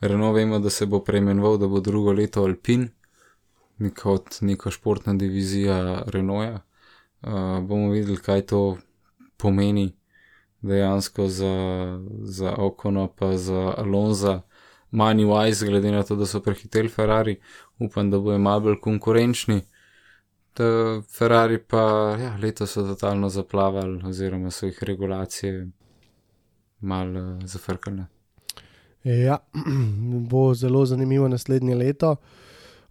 Renault 0.00 0.36
vemo, 0.36 0.60
da 0.60 0.70
se 0.70 0.86
bo 0.86 1.02
preimenoval, 1.04 1.58
da 1.60 1.68
bo 1.68 1.80
drugo 1.84 2.12
leto 2.12 2.44
Alpin, 2.44 2.88
kot 4.00 4.40
neka 4.40 4.72
športna 4.72 5.14
divizija 5.20 6.04
Renaulta. 6.06 6.64
Uh, 7.24 7.60
bomo 7.64 7.88
videli, 7.88 8.20
kaj 8.20 8.42
to 8.52 8.58
pomeni 9.40 9.94
dejansko 10.64 11.28
za, 11.28 11.54
za 12.20 12.56
Okono, 12.58 13.08
pa 13.08 13.36
za 13.36 13.74
Alonza. 13.76 14.42
Money 14.94 15.24
wise, 15.24 15.66
glede 15.66 15.90
na 15.90 16.02
to, 16.02 16.16
da 16.16 16.26
so 16.26 16.40
prehiteli 16.40 16.88
Ferrari, 16.88 17.40
upam, 17.78 18.10
da 18.10 18.18
bojo 18.18 18.38
malo 18.38 18.60
bolj 18.60 18.80
konkurenčni. 18.80 19.60
Da 20.56 20.64
Ferrari 21.10 21.58
pa 21.58 21.82
ja, 22.20 22.36
letos 22.42 22.72
so 22.72 22.86
totalno 22.86 23.28
zaplavali, 23.28 24.02
oziroma 24.06 24.50
so 24.50 24.66
jih 24.66 24.82
regulacije 24.82 25.70
malo 26.80 27.20
uh, 27.20 27.44
zafrkale. 27.44 28.06
Ja, 29.04 29.38
bo 30.30 30.54
zelo 30.54 30.86
zanimivo 30.86 31.28
naslednje 31.28 31.74
leto. 31.74 32.16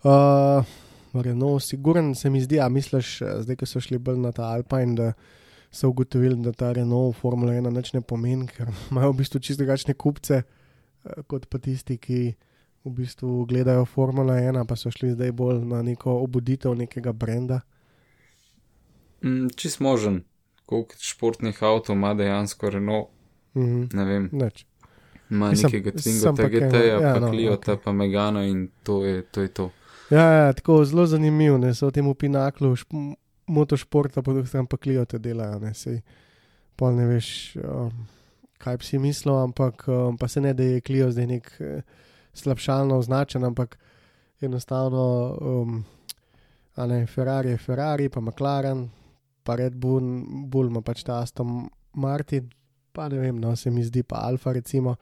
Uh, 0.04 0.66
no, 1.36 1.60
siguren 1.60 2.16
se 2.16 2.30
mi 2.30 2.42
zdi, 2.42 2.60
a 2.60 2.70
misliš, 2.70 3.20
zdaj, 3.40 3.56
ko 3.56 3.66
so 3.66 3.82
šli 3.82 3.98
bolj 3.98 4.18
na 4.18 4.32
ta 4.32 4.44
Alpine, 4.44 4.96
da 4.96 5.14
so 5.72 5.90
ugotovili, 5.90 6.36
da 6.44 6.52
ta 6.52 6.72
Renault 6.72 7.16
Formula 7.16 7.54
1 7.54 7.70
neč 7.74 7.94
ne 7.94 8.02
pomeni, 8.02 8.48
ker 8.48 8.70
imajo 8.92 9.12
v 9.12 9.22
bistvu 9.22 9.40
čisto 9.40 9.64
drugačne 9.64 9.94
kupce, 9.94 10.42
kot 11.28 11.48
pa 11.50 11.60
tisti, 11.60 11.98
ki 11.98 12.34
v 12.84 12.92
bistvu 12.92 13.46
gledajo 13.46 13.86
Formula 13.86 14.34
1, 14.34 14.66
pa 14.68 14.76
so 14.76 14.92
šli 14.92 15.14
zdaj 15.16 15.32
bolj 15.32 15.64
na 15.66 15.82
neko 15.82 16.12
obuditev 16.24 16.76
nekega 16.76 17.12
brenda. 17.12 17.62
Mm, 19.24 19.48
čist 19.56 19.80
možen, 19.80 20.24
koliko 20.66 20.96
športnih 21.00 21.64
avtomobilov 21.64 21.98
ima 21.98 22.14
dejansko 22.14 22.70
Renault. 22.70 23.08
Mm 23.56 23.64
-hmm. 23.64 23.96
Ne 23.96 24.06
vem. 24.06 24.30
Neč. 24.32 24.66
Ima 25.30 25.52
nekega 25.52 25.92
Twinga, 25.92 26.50
GT-ja, 26.50 27.00
ja, 27.00 27.14
pa 27.14 27.20
no, 27.20 27.30
Cliota, 27.30 27.72
okay. 27.72 27.84
pa 27.84 27.92
Megana 27.92 28.46
in 28.46 28.70
to 28.84 29.06
je 29.06 29.22
to. 29.22 29.42
Je 29.42 29.48
to. 29.48 29.72
Ja, 30.10 30.32
ja, 30.32 30.54
tako 30.54 30.86
zelo 30.86 31.06
zanimivo, 31.06 31.58
ne 31.58 31.74
so 31.74 31.88
v 31.88 31.92
tem 31.92 32.14
pinaklu 32.16 32.76
motošporta, 33.48 34.22
pa 34.22 34.32
tudi 34.32 34.52
tam 34.52 34.68
pa 34.68 34.78
Cliote 34.78 35.20
delajo, 35.20 35.60
ne 35.60 35.74
sej. 35.74 36.02
Pol 36.76 36.96
ne 36.96 37.08
veš, 37.08 37.56
um, 37.56 38.08
kaj 38.58 38.78
bi 38.78 38.86
si 38.86 39.00
mislil, 39.00 39.36
ampak 39.36 39.88
um, 39.88 40.18
pa 40.18 40.28
se 40.28 40.42
ne 40.42 40.54
da 40.54 40.64
je 40.64 40.82
Clio 40.82 41.12
zdaj 41.12 41.28
nek. 41.28 41.52
Uh, 41.60 41.82
slabšalno 42.34 42.98
označen, 42.98 43.44
ampak 43.44 43.78
enostavno, 44.42 45.38
um, 45.42 45.84
a 46.76 46.86
ne 46.86 47.06
Ferrari 47.08 47.50
je 47.50 47.58
Ferrari, 47.58 48.10
pa 48.10 48.22
McLaren, 48.22 48.90
pa 49.44 49.56
Red 49.56 49.76
Bull, 49.76 50.24
Bull 50.50 50.68
ima 50.68 50.82
pač 50.82 51.04
ta 51.04 51.22
Aston 51.22 51.70
Martin, 51.94 52.50
pa 52.92 53.08
ne 53.10 53.20
vem, 53.20 53.40
no 53.40 53.56
se 53.56 53.72
mi 53.72 53.84
zdi 53.84 54.04
pa 54.04 54.26
Alfa, 54.28 54.52
recimo, 54.54 54.96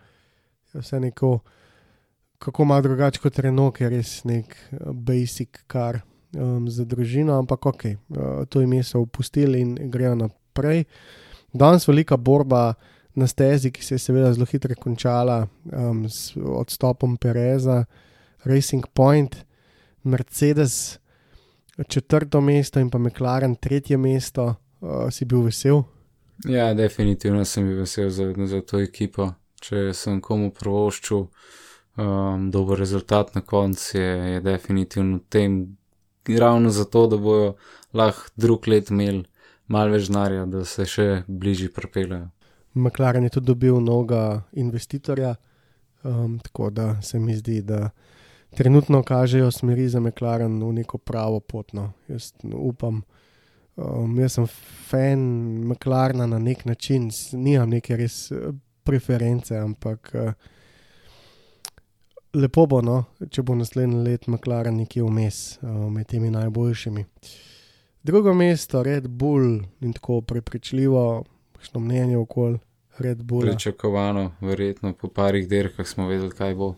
vse 0.74 1.00
neko, 1.00 1.40
kako 2.40 2.66
malo 2.66 2.82
drugače 2.82 3.20
kot 3.20 3.40
Renault, 3.40 3.76
ker 3.78 3.92
je 3.92 3.98
res 3.98 4.14
nek 4.28 4.56
uh, 4.56 4.92
basic 4.92 5.64
kar 5.68 6.02
um, 6.38 6.68
za 6.70 6.86
družino, 6.86 7.40
ampak 7.40 7.66
ok, 7.66 7.86
uh, 7.86 8.46
to 8.50 8.62
ime 8.62 8.84
so 8.84 9.04
opustili 9.06 9.62
in 9.62 9.76
grejo 9.92 10.16
naprej. 10.16 10.86
Danes 11.54 11.88
velika 11.88 12.18
borba 12.18 12.74
na 13.16 13.28
stezi, 13.28 13.72
ki 13.72 13.84
se 13.84 13.96
je 13.96 14.00
seveda 14.00 14.34
zelo 14.34 14.46
hitro 14.46 14.76
končala 14.80 15.48
um, 15.72 16.06
s 16.10 16.38
odstopom 16.38 17.18
Pereza, 17.18 17.86
Racing 18.44 18.86
Point, 18.94 19.36
Mercedes 20.04 21.02
četrto 21.88 22.42
mesto 22.42 22.80
in 22.80 22.90
pa 22.90 22.98
McLaren 22.98 23.56
tretje 23.56 23.98
mesto, 23.98 24.56
uh, 24.80 25.10
si 25.12 25.26
bil 25.26 25.42
vesel. 25.42 25.84
Ja, 26.46 26.74
definitivno 26.74 27.46
sem 27.46 27.68
bil 27.68 27.80
vesel 27.80 28.10
za, 28.10 28.34
za 28.46 28.62
to 28.62 28.80
ekipo. 28.82 29.34
Če 29.62 29.92
sem 29.94 30.22
komu 30.22 30.50
provoščil 30.52 31.20
um, 31.22 32.48
dober 32.52 32.80
rezultat 32.82 33.36
na 33.36 33.42
koncu, 33.46 33.98
je, 33.98 34.14
je 34.34 34.42
definitivno 34.42 35.20
tem, 35.30 35.78
ravno 36.26 36.70
zato, 36.70 37.06
da 37.08 37.18
bojo 37.18 37.54
lahko 37.94 38.34
drug 38.36 38.68
let 38.68 38.90
imeli 38.90 39.26
malo 39.68 39.94
več 39.94 40.10
znarja, 40.10 40.48
da 40.50 40.66
se 40.66 40.86
še 40.90 41.08
bližje 41.28 41.70
pripeljajo. 41.76 42.32
McLaren 42.74 43.24
je 43.24 43.30
tudi 43.30 43.46
dobil 43.46 43.80
novega 43.80 44.42
investitorja, 44.52 45.36
um, 46.04 46.40
tako 46.40 46.70
da 46.70 47.02
se 47.02 47.20
mi 47.20 47.36
zdi, 47.36 47.62
da 47.62 47.90
trenutno 48.56 49.04
kažejo 49.04 49.52
smeri 49.52 49.90
za 49.90 50.00
McLaren 50.00 50.64
v 50.64 50.74
neko 50.74 50.98
pravo 50.98 51.40
potno. 51.40 51.92
Jaz 52.08 52.34
upam, 52.54 53.02
um, 53.76 54.20
jaz 54.20 54.34
sem 54.34 54.48
fan 54.90 55.20
McLarena 55.68 56.28
na 56.28 56.40
nek 56.40 56.66
način, 56.66 57.12
nimam 57.34 57.70
neke 57.70 57.98
res 57.98 58.32
eh, 58.32 58.52
preference, 58.84 59.58
ampak 59.58 60.12
uh, 60.14 60.34
lepo 62.34 62.66
bo, 62.66 62.82
no, 62.82 63.04
če 63.30 63.44
bo 63.44 63.56
naslednji 63.56 64.04
let 64.06 64.28
McLaren 64.28 64.78
nekje 64.80 65.04
vmes 65.04 65.60
uh, 65.62 65.88
med 65.92 66.08
temi 66.08 66.32
najboljšimi. 66.32 67.06
Drugo 68.04 68.34
mesto, 68.34 68.84
Red 68.84 69.08
Bull 69.08 69.60
in 69.82 69.94
tako 69.94 70.22
prepričljivo, 70.22 71.24
kakšno 71.62 71.80
mnenje 71.80 72.18
okoli 72.18 72.60
Red 72.98 73.24
Bulla. 73.24 73.52
Pričakovano, 73.52 74.32
verjetno 74.42 74.94
po 74.94 75.08
parih 75.08 75.48
dirkah 75.48 75.88
smo 75.88 76.08
vedeli, 76.08 76.32
kaj 76.32 76.56
bo. 76.56 76.74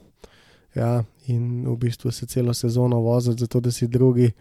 Ja, 0.75 1.03
in 1.27 1.63
v 1.67 1.75
bistvu 1.77 2.11
se 2.11 2.25
celo 2.27 2.53
sezono 2.53 2.99
voziti, 2.99 3.39
zato 3.39 3.59
da 3.59 3.71
si 3.71 3.87
drugi, 3.87 4.31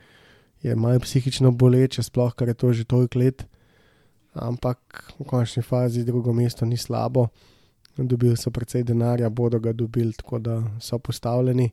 je 0.62 0.74
malo 0.76 0.98
psihično 1.00 1.50
boleče, 1.50 2.02
sploh 2.02 2.34
kar 2.34 2.48
je 2.48 2.54
to 2.54 2.72
že 2.72 2.84
toliko 2.84 3.18
let. 3.18 3.44
Ampak 4.34 5.12
v 5.18 5.24
končni 5.24 5.62
fazi 5.62 6.04
drugo 6.04 6.32
mesto 6.32 6.66
ni 6.66 6.76
slabo. 6.76 7.28
Dobili 7.96 8.36
so 8.36 8.50
precej 8.50 8.82
denarja, 8.82 9.28
bodo 9.28 9.58
ga 9.60 9.72
dobili, 9.72 10.12
tako 10.12 10.38
da 10.38 10.62
so 10.80 10.98
postavljeni. 10.98 11.70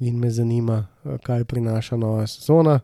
In 0.00 0.18
me 0.18 0.30
zanima, 0.30 0.86
kaj 1.22 1.44
prinaša 1.44 1.96
nova 1.96 2.26
sezona. 2.26 2.80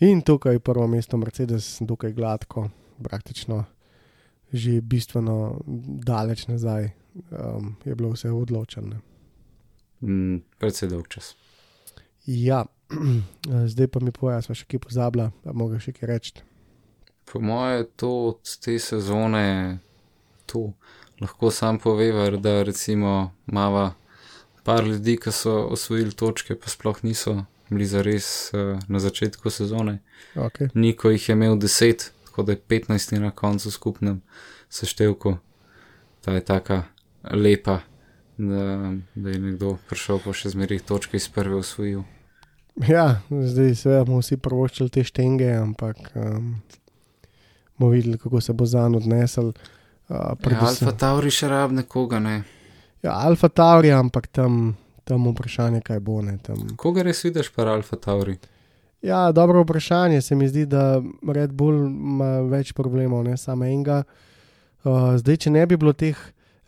In 0.00 0.22
tukaj 0.22 0.52
je 0.52 0.58
prvo 0.58 0.86
mesto 0.86 1.16
Mercedes, 1.16 1.78
dokaj 1.80 2.12
gladko, 2.12 2.68
praktično 3.02 3.64
že 4.54 4.78
bistveno 4.80 5.60
daleč 6.06 6.46
nazaj 6.46 6.92
um, 7.14 7.74
je 7.84 7.94
bilo 7.94 8.12
vse 8.14 8.30
odločeno. 8.30 9.00
Mm, 10.00 10.44
predvsej 10.58 10.88
dolg 10.88 11.08
čas. 11.10 11.34
Ja, 12.26 12.64
zdaj 13.72 13.88
pa 13.88 14.00
mi 14.00 14.12
pojasni, 14.14 14.46
sva 14.46 14.58
še 14.58 14.68
kaj 14.70 14.84
pozabila, 14.86 15.30
da 15.44 15.54
mogo 15.56 15.80
še 15.82 15.94
kaj 15.96 16.10
reči. 16.10 16.44
Po 17.24 17.40
moje 17.40 17.88
to 17.98 18.12
od 18.30 18.54
te 18.62 18.76
sezone, 18.78 19.78
to 20.46 20.70
lahko 21.20 21.50
sam 21.50 21.80
povevar, 21.80 22.36
da 22.38 22.62
recimo 22.62 23.32
mava 23.46 23.94
par 24.64 24.84
ljudi, 24.86 25.16
ki 25.20 25.32
so 25.32 25.64
osvojili 25.72 26.14
točke, 26.14 26.56
pa 26.56 26.70
sploh 26.70 27.02
niso 27.04 27.42
bili 27.70 27.86
zares 27.88 28.52
uh, 28.52 28.78
na 28.88 29.00
začetku 29.00 29.50
sezone. 29.50 29.98
Okay. 30.36 30.68
Niko 30.74 31.10
jih 31.10 31.28
je 31.28 31.32
imel 31.32 31.56
10, 31.56 32.10
tako 32.34 32.42
da 32.42 32.52
je 32.52 32.62
15 32.68 33.18
na 33.18 33.30
koncu 33.30 33.70
skupnem 33.70 34.22
seštevku. 34.68 35.36
Ta 36.20 36.32
je 36.32 36.40
taka 36.44 36.82
lepa, 37.30 37.78
da, 38.38 38.92
da 39.14 39.30
je 39.30 39.38
nekdo 39.38 39.76
prišel 39.88 40.18
pa 40.24 40.32
še 40.34 40.50
zmerih 40.50 40.82
točke 40.82 41.14
iz 41.16 41.28
prve 41.30 41.54
osvojil. 41.54 42.02
Ja, 42.88 43.20
zdaj 43.30 43.74
seveda 43.78 44.08
bomo 44.08 44.18
vsi 44.18 44.40
prvoščili 44.42 44.90
te 44.90 45.04
štenge, 45.06 45.46
ampak 45.54 46.10
um, 46.18 46.56
bomo 47.78 47.92
videli, 47.92 48.18
kako 48.18 48.40
se 48.42 48.52
bo 48.52 48.66
zan 48.66 48.98
odnesel. 48.98 49.52
Uh, 50.10 50.34
Ja, 50.50 50.58
Alfa 50.66 50.92
Tauri 50.98 51.30
še 51.30 51.48
rab 51.48 51.70
nekoga, 51.72 52.18
ne. 52.20 52.42
ja, 53.02 53.14
Alfa 53.14 53.48
Tauri, 53.48 53.94
ampak 53.94 54.26
tam, 54.26 54.74
tam 55.06 55.30
vprašanje, 55.30 55.80
kaj 55.86 56.02
bo. 56.02 56.18
Ne, 56.20 56.34
tam. 56.42 56.66
Koga 56.76 57.06
res 57.06 57.22
vidiš 57.24 57.54
pa 57.54 57.62
Alfa 57.70 57.96
Tauri? 57.96 58.34
Ja, 59.04 59.32
dobro 59.32 59.62
vprašanje. 59.62 60.20
Se 60.20 60.34
mi 60.34 60.48
zdi, 60.48 60.66
da 60.66 61.02
Red 61.28 61.52
Bull 61.52 61.86
ima 61.86 62.38
več 62.48 62.70
problemov, 62.72 63.26
ne 63.26 63.36
samo 63.36 63.66
enega. 63.68 63.98
Uh, 64.80 65.12
zdaj, 65.20 65.42
če 65.44 65.52
ne 65.52 65.64
bi 65.68 65.76
bilo 65.76 65.92
teh 65.92 66.16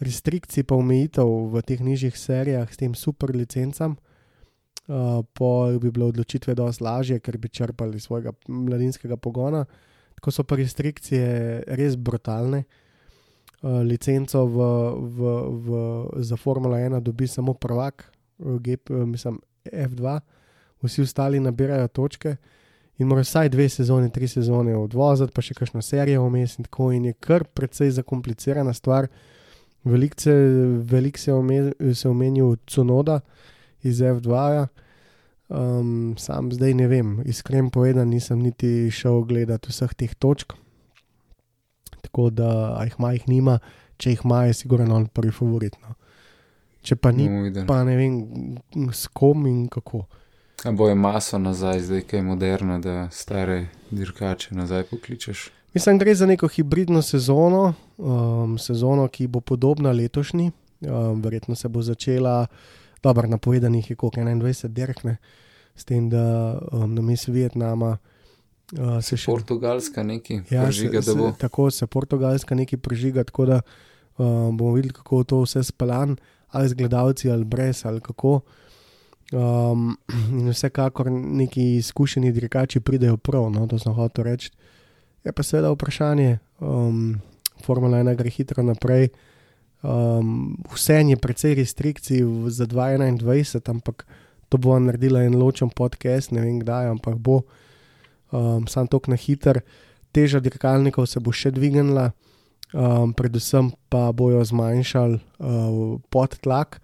restrikcij, 0.05 0.67
pa 0.69 0.77
omejitev 0.77 1.33
v 1.55 1.63
teh 1.65 1.81
nižjih 1.81 2.19
serijah 2.21 2.69
s 2.69 2.77
tem 2.77 2.93
super 2.93 3.33
licencam, 3.33 3.97
uh, 3.97 5.25
pa 5.33 5.51
bi 5.81 5.89
bile 5.89 6.11
odločitve 6.11 6.53
dosti 6.61 6.85
lažje, 6.85 7.21
ker 7.25 7.41
bi 7.41 7.49
črpali 7.49 8.05
svojega 8.05 8.37
mladinskega 8.53 9.17
pogona. 9.17 9.65
Tako 10.21 10.37
so 10.37 10.45
pa 10.45 10.61
restrikcije 10.61 11.65
res 11.81 11.97
brutalne. 11.97 12.67
Uh, 13.63 13.81
licenco 13.81 14.45
v, 14.45 14.71
v, 15.17 15.37
v, 15.57 15.85
za 16.21 16.37
Formula 16.37 16.85
1 16.85 17.01
dobi 17.01 17.33
samo 17.33 17.57
prvak, 17.57 18.11
uh, 18.45 18.61
uh, 18.61 19.05
mislim 19.09 19.41
F2 19.73 20.21
vsi 20.83 21.03
ostali 21.03 21.41
nabirajo 21.41 21.89
točke 21.89 22.37
in 22.99 23.07
morajo 23.07 23.29
vsaj 23.29 23.49
dve 23.49 23.69
sezoni, 23.69 24.11
tri 24.13 24.29
sezone 24.29 24.77
odvoziti, 24.77 25.33
pa 25.35 25.43
še 25.45 25.55
kakšno 25.55 25.83
serijo 25.83 26.25
vmes 26.27 26.59
in 26.59 26.69
tako 26.69 26.91
in 26.97 27.05
je 27.11 27.13
kar 27.21 27.45
precej 27.45 27.91
zakomplicirana 27.99 28.73
stvar. 28.75 29.09
Veliko 29.85 30.21
se, 30.21 30.35
velik 30.91 31.19
se, 31.19 31.33
ome, 31.33 31.73
se 31.95 32.09
omenil 32.09 32.57
Cunoda 32.67 33.21
iz 33.83 34.01
F2. 34.01 34.31
-ja. 34.31 34.67
Um, 35.49 36.17
sam 36.19 36.51
zdaj 36.51 36.75
ne 36.75 36.89
vem, 36.91 37.21
iskreno 37.25 37.71
povedano, 37.71 38.05
nisem 38.11 38.41
niti 38.43 38.91
šel 38.91 39.23
gledati 39.23 39.71
vseh 39.71 39.95
teh 39.95 40.15
točk. 40.15 40.57
Tako 42.03 42.31
da, 42.31 42.75
a 42.79 42.85
jih 42.85 42.97
ima, 42.99 43.13
jih 43.13 43.29
nima, 43.29 43.59
če 43.97 44.11
jih 44.11 44.25
ima, 44.25 44.45
je 44.45 44.57
sigurno 44.59 44.97
on 44.97 45.07
prvi 45.07 45.31
favorit. 45.31 45.77
No. 45.83 45.95
Če 46.83 46.97
pa 46.97 47.13
ni, 47.15 47.29
videli. 47.29 47.67
pa 47.67 47.85
ne 47.87 47.95
vem, 47.97 48.19
s 48.91 49.07
kom 49.07 49.47
in 49.47 49.69
kako. 49.71 50.03
A 50.65 50.73
bo 50.73 50.89
je 50.89 50.95
maso 50.95 51.39
nazaj, 51.39 51.81
zdaj 51.81 52.01
kaj 52.01 52.19
je 52.19 52.23
moderno, 52.23 52.79
da 52.79 53.11
stare 53.11 53.67
dirkače 53.91 54.55
nazaj 54.55 54.83
pokličeš. 54.83 55.51
Mislim, 55.75 55.99
gre 55.99 56.15
za 56.15 56.27
neko 56.27 56.49
hibridno 56.49 57.03
sezono, 57.03 57.75
um, 57.99 58.59
sezono, 58.59 59.09
ki 59.09 59.27
bo 59.27 59.41
podobna 59.41 59.93
letošnji. 59.93 60.51
Um, 60.81 61.23
verjetno 61.23 61.55
se 61.55 61.69
bo 61.69 61.83
začela, 61.83 62.47
dobro, 63.03 63.29
napovedanih 63.29 63.91
je 63.91 63.97
koliko 63.97 64.21
21 64.21 64.69
dirkne, 64.69 65.17
s 65.77 65.85
tem, 65.85 66.11
da 66.11 66.59
um, 66.73 66.95
na 66.95 67.03
mestu 67.03 67.33
Vietnama 67.33 67.99
uh, 67.99 68.99
se 69.03 69.17
še 69.17 69.31
Portugalska 69.31 70.03
neki, 70.03 70.41
Ja, 70.51 70.63
ja, 70.63 70.71
žiga, 70.71 71.03
se, 71.03 71.13
se, 71.13 71.33
tako 71.39 71.71
se 71.71 71.87
Portugalska 71.87 72.55
nekaj 72.55 72.79
prežiga, 72.79 73.25
tako 73.25 73.47
da 73.47 73.61
um, 74.17 74.57
bomo 74.57 74.73
videli, 74.73 74.95
kako 74.97 75.25
to 75.25 75.41
vse 75.45 75.63
speljan, 75.65 76.17
ali 76.49 76.69
z 76.69 76.75
gledalci, 76.75 77.31
ali 77.31 77.45
brez, 77.45 77.85
ali 77.85 78.01
kako. 78.01 78.41
Um, 79.33 79.97
in 80.39 80.49
vsekakor 80.51 81.11
neki 81.11 81.77
izkušeni 81.77 82.33
dirkači 82.33 82.81
pridejo 82.81 83.17
prav, 83.17 83.51
no, 83.51 83.67
to 83.67 83.79
sem 83.79 83.95
hotel 83.95 84.25
reči. 84.25 84.51
Je 85.25 85.33
pa 85.33 85.43
seveda 85.43 85.73
vprašanje, 85.75 86.39
um, 86.61 87.19
Formula 87.65 87.99
1 87.99 88.15
gre 88.15 88.31
hitro 88.31 88.63
naprej. 88.63 89.09
Um, 89.83 90.57
vse 90.73 90.95
je 90.95 91.17
precej 91.17 91.55
restrikcij 91.55 92.23
za 92.49 92.67
2021, 92.67 93.71
ampak 93.71 94.07
to 94.49 94.59
bo 94.59 94.79
naredila 94.79 95.23
en 95.23 95.35
ločen 95.35 95.71
podcast, 95.71 96.31
ne 96.31 96.41
vem 96.41 96.61
kdaj, 96.61 96.87
ampak 96.87 97.19
bo 97.19 97.43
um, 98.31 98.67
sam 98.67 98.87
tok 98.87 99.09
na 99.09 99.17
hiter. 99.17 99.61
Teža 100.13 100.41
dirkalnikov 100.41 101.07
se 101.11 101.21
bo 101.21 101.33
še 101.35 101.51
dvignila, 101.51 102.13
um, 102.73 103.13
predvsem 103.13 103.73
pa 103.91 104.13
bojo 104.13 104.45
zmanjšali 104.45 105.19
uh, 105.19 105.99
podtlak, 106.11 106.81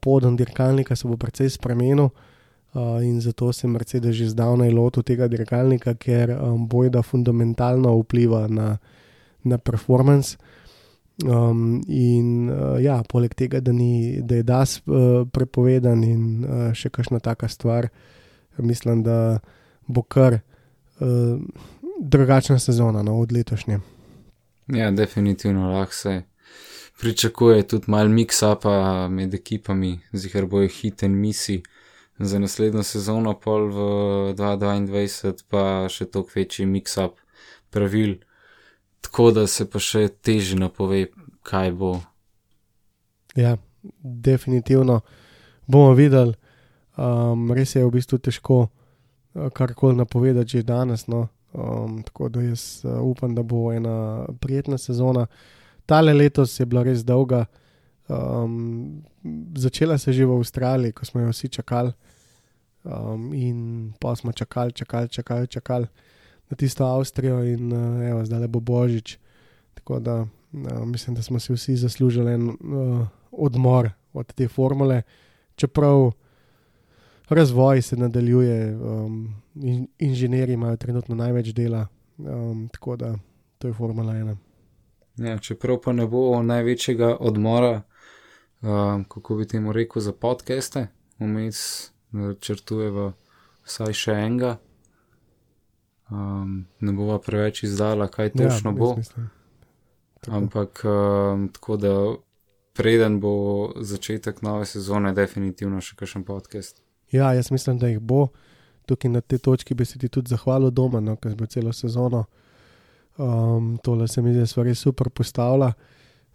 poden 0.00 0.36
dirkalnika 0.36 0.96
se 0.96 1.08
bo 1.08 1.16
precej 1.16 1.50
spremenil. 1.50 2.08
Uh, 2.76 3.00
in 3.04 3.20
zato 3.20 3.52
se 3.52 3.68
Mercedes 3.68 4.16
že 4.16 4.28
zdavnaj 4.28 4.70
lotil 4.70 5.02
tega 5.02 5.28
dirkalnika, 5.28 5.94
ker 5.94 6.30
um, 6.36 6.68
bojda 6.68 7.02
fundamentalno 7.02 7.94
vpliva 8.02 8.48
na, 8.48 8.76
na 9.44 9.58
performance. 9.58 10.36
Um, 11.24 11.80
in 11.88 12.50
uh, 12.50 12.76
ja, 12.82 13.00
poleg 13.08 13.32
tega, 13.34 13.60
da, 13.60 13.72
ni, 13.72 14.20
da 14.20 14.36
je 14.36 14.42
DAS 14.42 14.82
uh, 14.84 15.24
prepovedan 15.32 16.04
in 16.04 16.44
uh, 16.44 16.74
še 16.76 16.90
kakšna 16.92 17.22
taka 17.24 17.48
stvar, 17.48 17.88
mislim, 18.60 19.00
da 19.02 19.38
bo 19.88 20.02
kar 20.02 20.36
uh, 20.36 21.40
drugačna 21.96 22.58
sezona 22.58 23.02
no, 23.02 23.16
od 23.20 23.32
letošnje. 23.32 23.80
Ja, 24.76 24.90
definitivno 24.90 25.72
lahko 25.72 25.94
se 25.94 26.22
pričakuje 27.00 27.62
tudi 27.68 27.90
mal 27.90 28.08
mix-upa 28.08 29.08
med 29.08 29.34
ekipami, 29.34 30.00
zihar 30.12 30.46
bojo 30.46 30.68
hit 30.68 31.02
in 31.02 31.12
misi 31.20 31.62
za 32.18 32.38
naslednjo 32.38 32.82
sezono, 32.82 33.34
pol 33.34 33.68
v 33.68 33.78
2022 34.38 35.44
pa 35.50 35.88
še 35.92 36.08
toliko 36.08 36.32
večji 36.34 36.66
mix-up 36.66 37.20
pravil, 37.70 38.16
tako 39.00 39.30
da 39.30 39.46
se 39.46 39.68
pa 39.70 39.78
še 39.78 40.08
teže 40.08 40.56
napove, 40.56 41.06
kaj 41.46 41.72
bo. 41.76 41.92
Ja, 43.36 43.56
definitivno 44.02 45.00
bomo 45.66 45.92
videli. 45.94 46.34
Um, 46.96 47.50
res 47.52 47.74
je 47.76 47.84
v 47.84 47.92
bistvu 47.92 48.18
težko 48.24 48.58
uh, 48.64 49.50
karkoli 49.52 49.98
napovedati 49.98 50.56
že 50.56 50.62
danes. 50.64 51.06
No. 51.12 51.28
Um, 51.52 52.00
tako 52.02 52.28
da 52.32 52.40
jaz 52.40 52.84
uh, 52.84 53.02
upam, 53.04 53.34
da 53.36 53.42
bo 53.42 53.68
ena 53.72 54.24
prijetna 54.40 54.78
sezona. 54.78 55.26
Tale 55.86 56.14
letos 56.14 56.60
je 56.60 56.66
bila 56.66 56.82
res 56.82 57.04
dolga. 57.04 57.46
Um, 58.08 59.02
začela 59.56 59.98
se 59.98 60.10
je 60.10 60.14
že 60.14 60.26
v 60.26 60.38
Avstraliji, 60.38 60.92
ko 60.92 61.04
smo 61.04 61.20
jo 61.20 61.30
vsi 61.30 61.48
čakali. 61.48 61.92
Um, 62.84 63.34
in 63.34 63.92
pa 64.00 64.14
smo 64.16 64.32
čakali, 64.32 64.72
čakali, 64.72 65.08
čakali, 65.08 65.46
čakali 65.46 65.86
na 66.50 66.56
tisto 66.56 66.84
Avstrijo, 66.86 67.42
in 67.44 67.72
uh, 67.72 68.02
evo, 68.10 68.24
zdaj 68.24 68.40
le 68.40 68.48
bo 68.48 68.60
božič. 68.60 69.18
Tako 69.74 69.98
da 69.98 70.14
uh, 70.22 70.28
mislim, 70.86 71.16
da 71.16 71.22
smo 71.22 71.40
si 71.40 71.52
vsi 71.52 71.76
zaslužili 71.76 72.32
en 72.32 72.48
uh, 72.48 73.06
odmor 73.30 73.90
od 74.12 74.32
te 74.32 74.48
formule, 74.48 75.02
čeprav 75.56 76.12
razvoj 77.28 77.82
se 77.82 77.96
nadaljuje, 77.96 78.76
um, 78.76 79.34
in, 79.54 79.86
inženirji 79.98 80.54
imajo 80.54 80.76
trenutno 80.76 81.14
največ 81.14 81.48
dela, 81.48 81.86
um, 82.18 82.68
tako 82.72 82.96
da 82.96 83.14
to 83.58 83.68
je 83.68 83.74
Formula 83.74 84.12
1. 84.12 84.36
Ja, 85.16 85.38
čeprav 85.38 85.80
pa 85.84 85.92
ne 85.92 86.06
bo 86.06 86.42
največjega 86.42 87.16
odmora, 87.20 87.82
um, 88.62 89.04
kako 89.08 89.36
bi 89.36 89.48
temu 89.48 89.72
rekel, 89.72 90.02
za 90.02 90.12
podcaste, 90.12 90.86
vmes 91.18 91.90
načrtujeva 92.12 93.12
vsaj 93.64 93.96
še 93.96 94.16
enega. 94.26 94.56
Um, 96.10 96.66
ne 96.80 96.92
bova 96.92 97.18
preveč 97.18 97.64
izdala, 97.66 98.06
kaj 98.08 98.30
točno 98.36 98.70
ja, 98.70 98.76
bo. 98.76 98.92
Tako. 98.94 100.36
Ampak 100.36 100.82
um, 100.84 101.48
tako 101.52 101.76
da 101.76 101.94
preden 102.76 103.20
bo 103.20 103.72
začetek 103.80 104.42
nove 104.42 104.66
sezone, 104.66 105.12
definitivno 105.16 105.80
še 105.80 105.96
kakšen 105.96 106.24
podcast. 106.24 106.82
Ja, 107.12 107.32
jaz 107.34 107.50
mislim, 107.50 107.78
da 107.78 107.88
jih 107.88 108.00
bo. 108.00 108.28
Tukaj 108.86 109.10
na 109.10 109.20
tej 109.20 109.38
točki 109.38 109.74
bi 109.74 109.84
se 109.84 109.98
ti 109.98 110.08
tudi 110.08 110.30
zahvalil 110.30 110.70
doma, 110.70 111.00
no, 111.00 111.16
ker 111.16 111.32
smo 111.32 111.46
celo 111.50 111.72
sezono. 111.72 112.24
Um, 113.18 113.76
tole 113.82 114.08
se 114.08 114.22
mi 114.22 114.34
zdi, 114.34 114.44
da 114.44 114.50
so 114.50 114.62
res 114.62 114.82
super 114.84 115.10
postavila. 115.10 115.72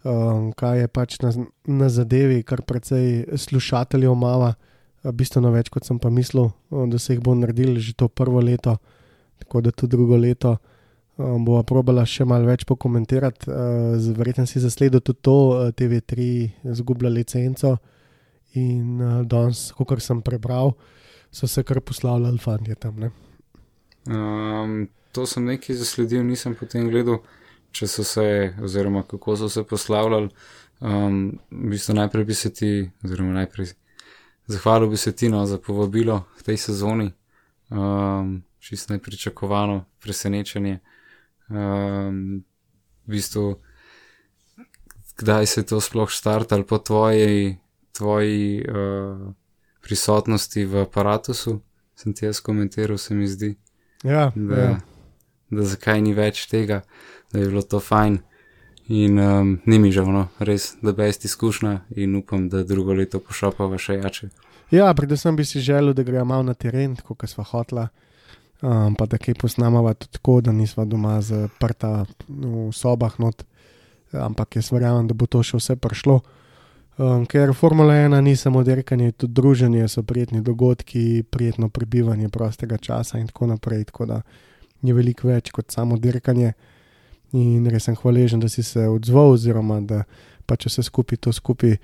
Um, 0.02 0.50
kaj 0.58 0.80
je 0.80 0.88
pač 0.90 1.18
na, 1.22 1.30
na 1.70 1.88
zadevi, 1.88 2.40
kar 2.42 2.64
precej 2.66 3.36
slušateljev 3.38 4.14
mava, 4.18 4.54
bistveno 5.14 5.52
več 5.54 5.70
kot 5.70 5.86
sem 5.86 5.98
pa 6.02 6.10
mislil, 6.10 6.50
um, 6.70 6.88
da 6.90 6.98
se 6.98 7.14
jih 7.14 7.22
bo 7.22 7.34
naredili 7.38 7.80
že 7.80 7.94
to 7.94 8.08
prvo 8.08 8.42
leto, 8.42 8.76
tako 9.38 9.62
da 9.62 9.70
tudi 9.70 9.94
drugo 9.94 10.18
leto 10.18 10.56
um, 11.16 11.44
bo 11.44 11.60
probala 11.66 12.04
še 12.08 12.26
malo 12.28 12.48
več 12.50 12.64
pokomentirati. 12.68 13.50
Uh, 13.50 14.10
verjetno 14.16 14.46
si 14.46 14.62
zasledil 14.62 15.02
tudi 15.02 15.22
to, 15.22 15.36
uh, 15.54 15.70
TV3 15.76 16.72
zgubila 16.78 17.12
licenco 17.12 17.76
in 18.58 19.00
uh, 19.00 19.20
danes, 19.22 19.70
kot 19.78 20.02
sem 20.02 20.22
prebral, 20.24 20.74
so 21.32 21.46
se 21.46 21.64
kar 21.64 21.80
poslavljali 21.80 22.42
fanti 22.42 22.76
tam. 22.80 23.06
Um, 24.10 24.88
to 25.12 25.26
sem 25.26 25.44
nekaj 25.44 25.76
zasledil, 25.76 26.24
nisem 26.24 26.54
potem 26.58 26.88
gledal, 26.90 27.20
če 27.72 27.88
so 27.88 28.04
se, 28.04 28.24
oziroma 28.62 29.04
kako 29.08 29.36
so 29.36 29.48
se 29.48 29.64
poslavljali. 29.64 30.28
Um, 30.82 31.38
v 31.50 31.72
bistvu 31.72 31.94
najprej 31.94 32.24
bi 32.24 32.34
se 32.34 32.50
ti, 32.52 32.70
oziroma 33.04 33.36
najprej 33.36 33.74
zahvalil 34.50 34.90
bi 34.90 34.96
se 34.96 35.12
ti 35.16 35.28
no, 35.28 35.44
za 35.46 35.58
povabilo 35.58 36.24
v 36.38 36.48
tej 36.48 36.56
sezoni. 36.56 37.12
Um, 37.70 38.42
Čisto 38.62 38.94
nepričakovano 38.94 39.84
presenečenje. 39.98 40.78
Um, 41.50 42.44
v 43.06 43.10
bistvu, 43.10 43.58
kdaj 45.18 45.46
se 45.46 45.60
je 45.60 45.66
to 45.66 45.80
sploh 45.80 46.10
štartalo 46.10 46.62
po 46.62 46.78
tvoji 46.78 47.58
tvoji 47.92 48.64
uh, 48.64 49.32
prisotnosti 49.80 50.64
v 50.64 50.82
aparatu, 50.82 51.34
sem 51.94 52.14
ti 52.14 52.24
jaz 52.24 52.40
komentiral, 52.40 52.98
se 52.98 53.14
mi 53.14 53.26
zdi. 53.28 53.54
Ja, 54.04 54.32
da, 54.34 54.56
ja. 54.56 54.80
Da 55.52 55.64
zakaj 55.68 56.00
ni 56.02 56.14
več 56.16 56.46
tega, 56.50 56.82
da 57.32 57.40
je 57.40 57.48
bilo 57.50 57.62
to 57.62 57.80
fajn. 57.80 58.18
In 58.92 59.18
um, 59.22 59.52
ni 59.66 59.78
mi 59.78 59.92
žal, 59.94 60.08
no, 60.10 60.26
res, 60.42 60.72
da 60.82 60.92
jaz 61.04 61.20
izkušnja 61.24 61.76
in 61.96 62.16
upam, 62.18 62.48
da 62.50 62.64
drugo 62.66 62.96
leto 62.98 63.20
pošapava 63.22 63.78
še 63.78 64.00
jače. 64.00 64.28
Ja, 64.72 64.90
predvsem 64.96 65.36
bi 65.36 65.46
si 65.46 65.62
želel, 65.62 65.94
da 65.94 66.02
gremo 66.02 66.24
malo 66.32 66.48
na 66.48 66.54
teren, 66.54 66.96
kot 66.96 67.22
smo 67.30 67.44
hotla, 67.46 67.86
um, 68.60 68.96
pa 68.98 69.06
da 69.06 69.20
kaj 69.22 69.38
posnamava 69.38 69.94
tudi 69.94 70.18
tako, 70.18 70.40
da 70.40 70.52
nismo 70.52 70.84
doma 70.88 71.20
zaprta 71.22 72.04
v 72.26 72.70
sobah, 72.74 73.18
not, 73.22 73.44
ampak 74.12 74.58
jaz 74.58 74.72
verjamem, 74.72 75.06
da 75.08 75.14
bo 75.14 75.28
to 75.30 75.44
še 75.46 75.60
vse 75.60 75.76
prišlo. 75.76 76.20
Um, 77.00 77.24
ker 77.24 77.54
Formula 77.56 77.94
1 78.02 78.18
ni 78.20 78.34
samo 78.36 78.64
dirkanje, 78.66 79.12
tudi 79.12 79.32
druženje, 79.38 79.86
so 79.88 80.02
prijetni 80.02 80.42
dogodki, 80.44 81.22
prijetno 81.22 81.70
prebivanje 81.72 82.28
prostega 82.28 82.76
časa 82.76 83.20
in 83.22 83.30
tako 83.30 83.52
naprej. 83.54 83.86
Tako 83.88 84.08
da 84.10 84.20
je 84.82 84.94
veliko 84.94 85.28
več 85.28 85.50
kot 85.54 85.70
samo 85.70 85.98
dirkanje. 85.98 86.52
In 87.32 87.64
res 87.72 87.86
sem 87.88 87.96
hvaležen, 87.96 88.42
da 88.42 88.48
si 88.52 88.62
se 88.62 88.84
odzval, 88.88 89.38
oziroma 89.38 89.80
da 89.80 90.02
pa 90.46 90.58
če 90.60 90.68
se 90.68 90.82
skupaj 90.84 91.20
to 91.22 91.32
skupaj 91.32 91.78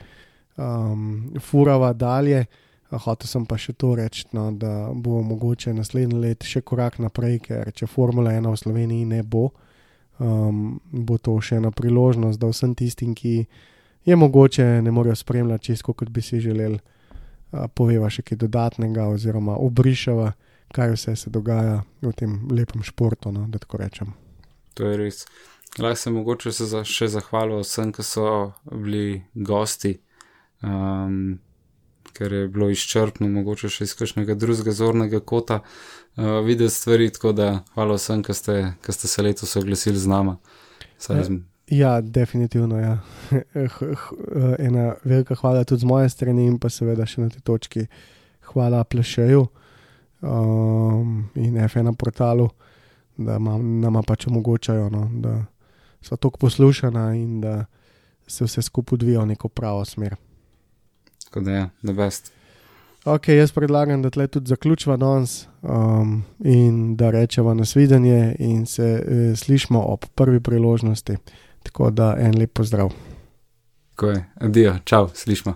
um, 0.58 1.30
furava 1.40 1.92
dalje. 1.96 2.44
Hotel 2.88 3.28
sem 3.28 3.44
pa 3.48 3.58
še 3.60 3.74
to 3.76 3.94
reči, 3.98 4.24
no, 4.32 4.48
da 4.52 4.88
bo 4.92 5.20
mogoče 5.24 5.74
naslednji 5.76 6.20
let 6.22 6.44
še 6.48 6.62
korak 6.64 6.96
naprej, 7.04 7.38
ker 7.44 7.72
če 7.72 7.88
Formula 7.88 8.32
1 8.32 8.48
v 8.48 8.60
Sloveniji 8.60 9.08
ne 9.08 9.22
bo, 9.22 9.50
um, 10.20 10.78
bo 10.88 11.18
to 11.20 11.36
še 11.44 11.60
ena 11.60 11.72
priložnost, 11.72 12.40
da 12.40 12.48
vsem 12.48 12.72
tistim, 12.76 13.12
ki 13.16 13.42
je 14.08 14.16
mogoče 14.16 14.80
ne 14.84 14.94
morejo 14.94 15.18
spremljati 15.20 15.72
čisto, 15.72 15.92
kot 15.92 16.08
bi 16.08 16.24
si 16.24 16.40
želeli, 16.40 16.80
poveva 17.76 18.08
še 18.12 18.24
kaj 18.24 18.40
dodatnega, 18.40 19.08
oziroma 19.12 19.56
obrišava, 19.60 20.32
kaj 20.72 20.92
vse 20.94 21.16
se 21.16 21.30
dogaja 21.30 21.82
v 22.02 22.12
tem 22.12 22.40
lepem 22.50 22.82
športu. 22.82 23.32
No, 23.32 23.46
da 23.48 23.58
tako 23.58 23.80
rečem. 23.82 24.12
To 24.74 24.86
je 24.86 24.96
res. 24.96 25.26
Lahko 25.78 25.96
se 25.96 26.10
mogoče 26.10 26.52
se 26.52 26.66
za, 26.66 26.84
še 26.84 27.10
zahvalil 27.12 27.60
vsem, 27.62 27.92
ki 27.92 28.02
so 28.02 28.28
bili 28.72 29.22
gosti, 29.34 29.98
um, 30.64 31.38
ker 32.16 32.32
je 32.32 32.48
bilo 32.48 32.70
izčrpno, 32.72 33.28
mogoče 33.30 33.70
še 33.70 33.84
iz 33.84 33.94
kakšnega 33.98 34.34
drugega 34.38 34.72
zornega 34.74 35.20
kota 35.20 35.60
uh, 35.60 36.40
videti 36.46 36.74
stvari. 36.74 37.10
Tako 37.14 37.34
da 37.36 37.50
hvala 37.76 37.98
vsem, 38.00 38.24
ki 38.24 38.34
ste, 38.34 38.56
ki 38.82 38.96
ste 38.96 39.12
se 39.12 39.22
letos 39.22 39.56
oglasili 39.60 40.00
z 40.00 40.10
nama. 40.10 40.38
Saj, 40.98 41.22
ja. 41.22 41.38
Ja, 41.68 42.00
definitivno. 42.00 42.78
Ja. 42.80 42.98
Ena 44.66 44.94
velika 45.04 45.36
hvala 45.36 45.64
tudi 45.68 45.84
z 45.84 45.90
moje 45.90 46.08
strani, 46.08 46.46
in 46.48 46.56
pa 46.58 46.72
seveda 46.72 47.06
še 47.06 47.26
na 47.26 47.32
tej 47.34 47.44
točki 47.44 47.84
hvala 48.54 48.80
Plešeju 48.88 49.44
um, 50.20 51.28
in 51.34 51.54
F1 51.54 51.96
portalu, 51.96 52.48
da 53.16 53.38
nam 53.38 54.02
pač 54.06 54.26
omogočajo, 54.26 54.88
no, 54.90 55.08
da 55.12 55.44
so 56.00 56.16
tako 56.16 56.38
poslušana 56.38 57.14
in 57.14 57.40
da 57.40 57.64
se 58.26 58.44
vse 58.44 58.62
skupaj 58.62 58.96
odvija 58.96 59.20
v 59.20 59.26
neko 59.26 59.48
pravo 59.48 59.84
smer. 59.84 60.16
Tako 61.24 61.40
da 61.40 61.50
je, 61.50 61.58
ja, 61.58 61.68
da 61.82 61.92
best. 61.92 62.32
Ok, 63.04 63.28
jaz 63.28 63.52
predlagam, 63.52 64.02
da 64.02 64.10
tle 64.10 64.26
tudi 64.26 64.48
zaključiva 64.48 64.96
danes 64.96 65.46
um, 65.62 66.22
in 66.44 66.96
da 66.96 67.10
rečemo 67.10 67.54
nasvidenje 67.54 68.36
in 68.38 68.66
se 68.66 68.82
e, 68.82 69.36
slišmo 69.36 69.82
ob 69.82 70.04
prvi 70.14 70.40
priložnosti. 70.40 71.16
Tako 71.62 71.90
da 71.90 72.16
en 72.18 72.38
lep 72.38 72.52
pozdrav. 72.52 72.92
Tako 73.90 74.10
je, 74.10 74.24
adijo, 74.34 74.74
čau, 74.84 75.08
slišmo. 75.14 75.54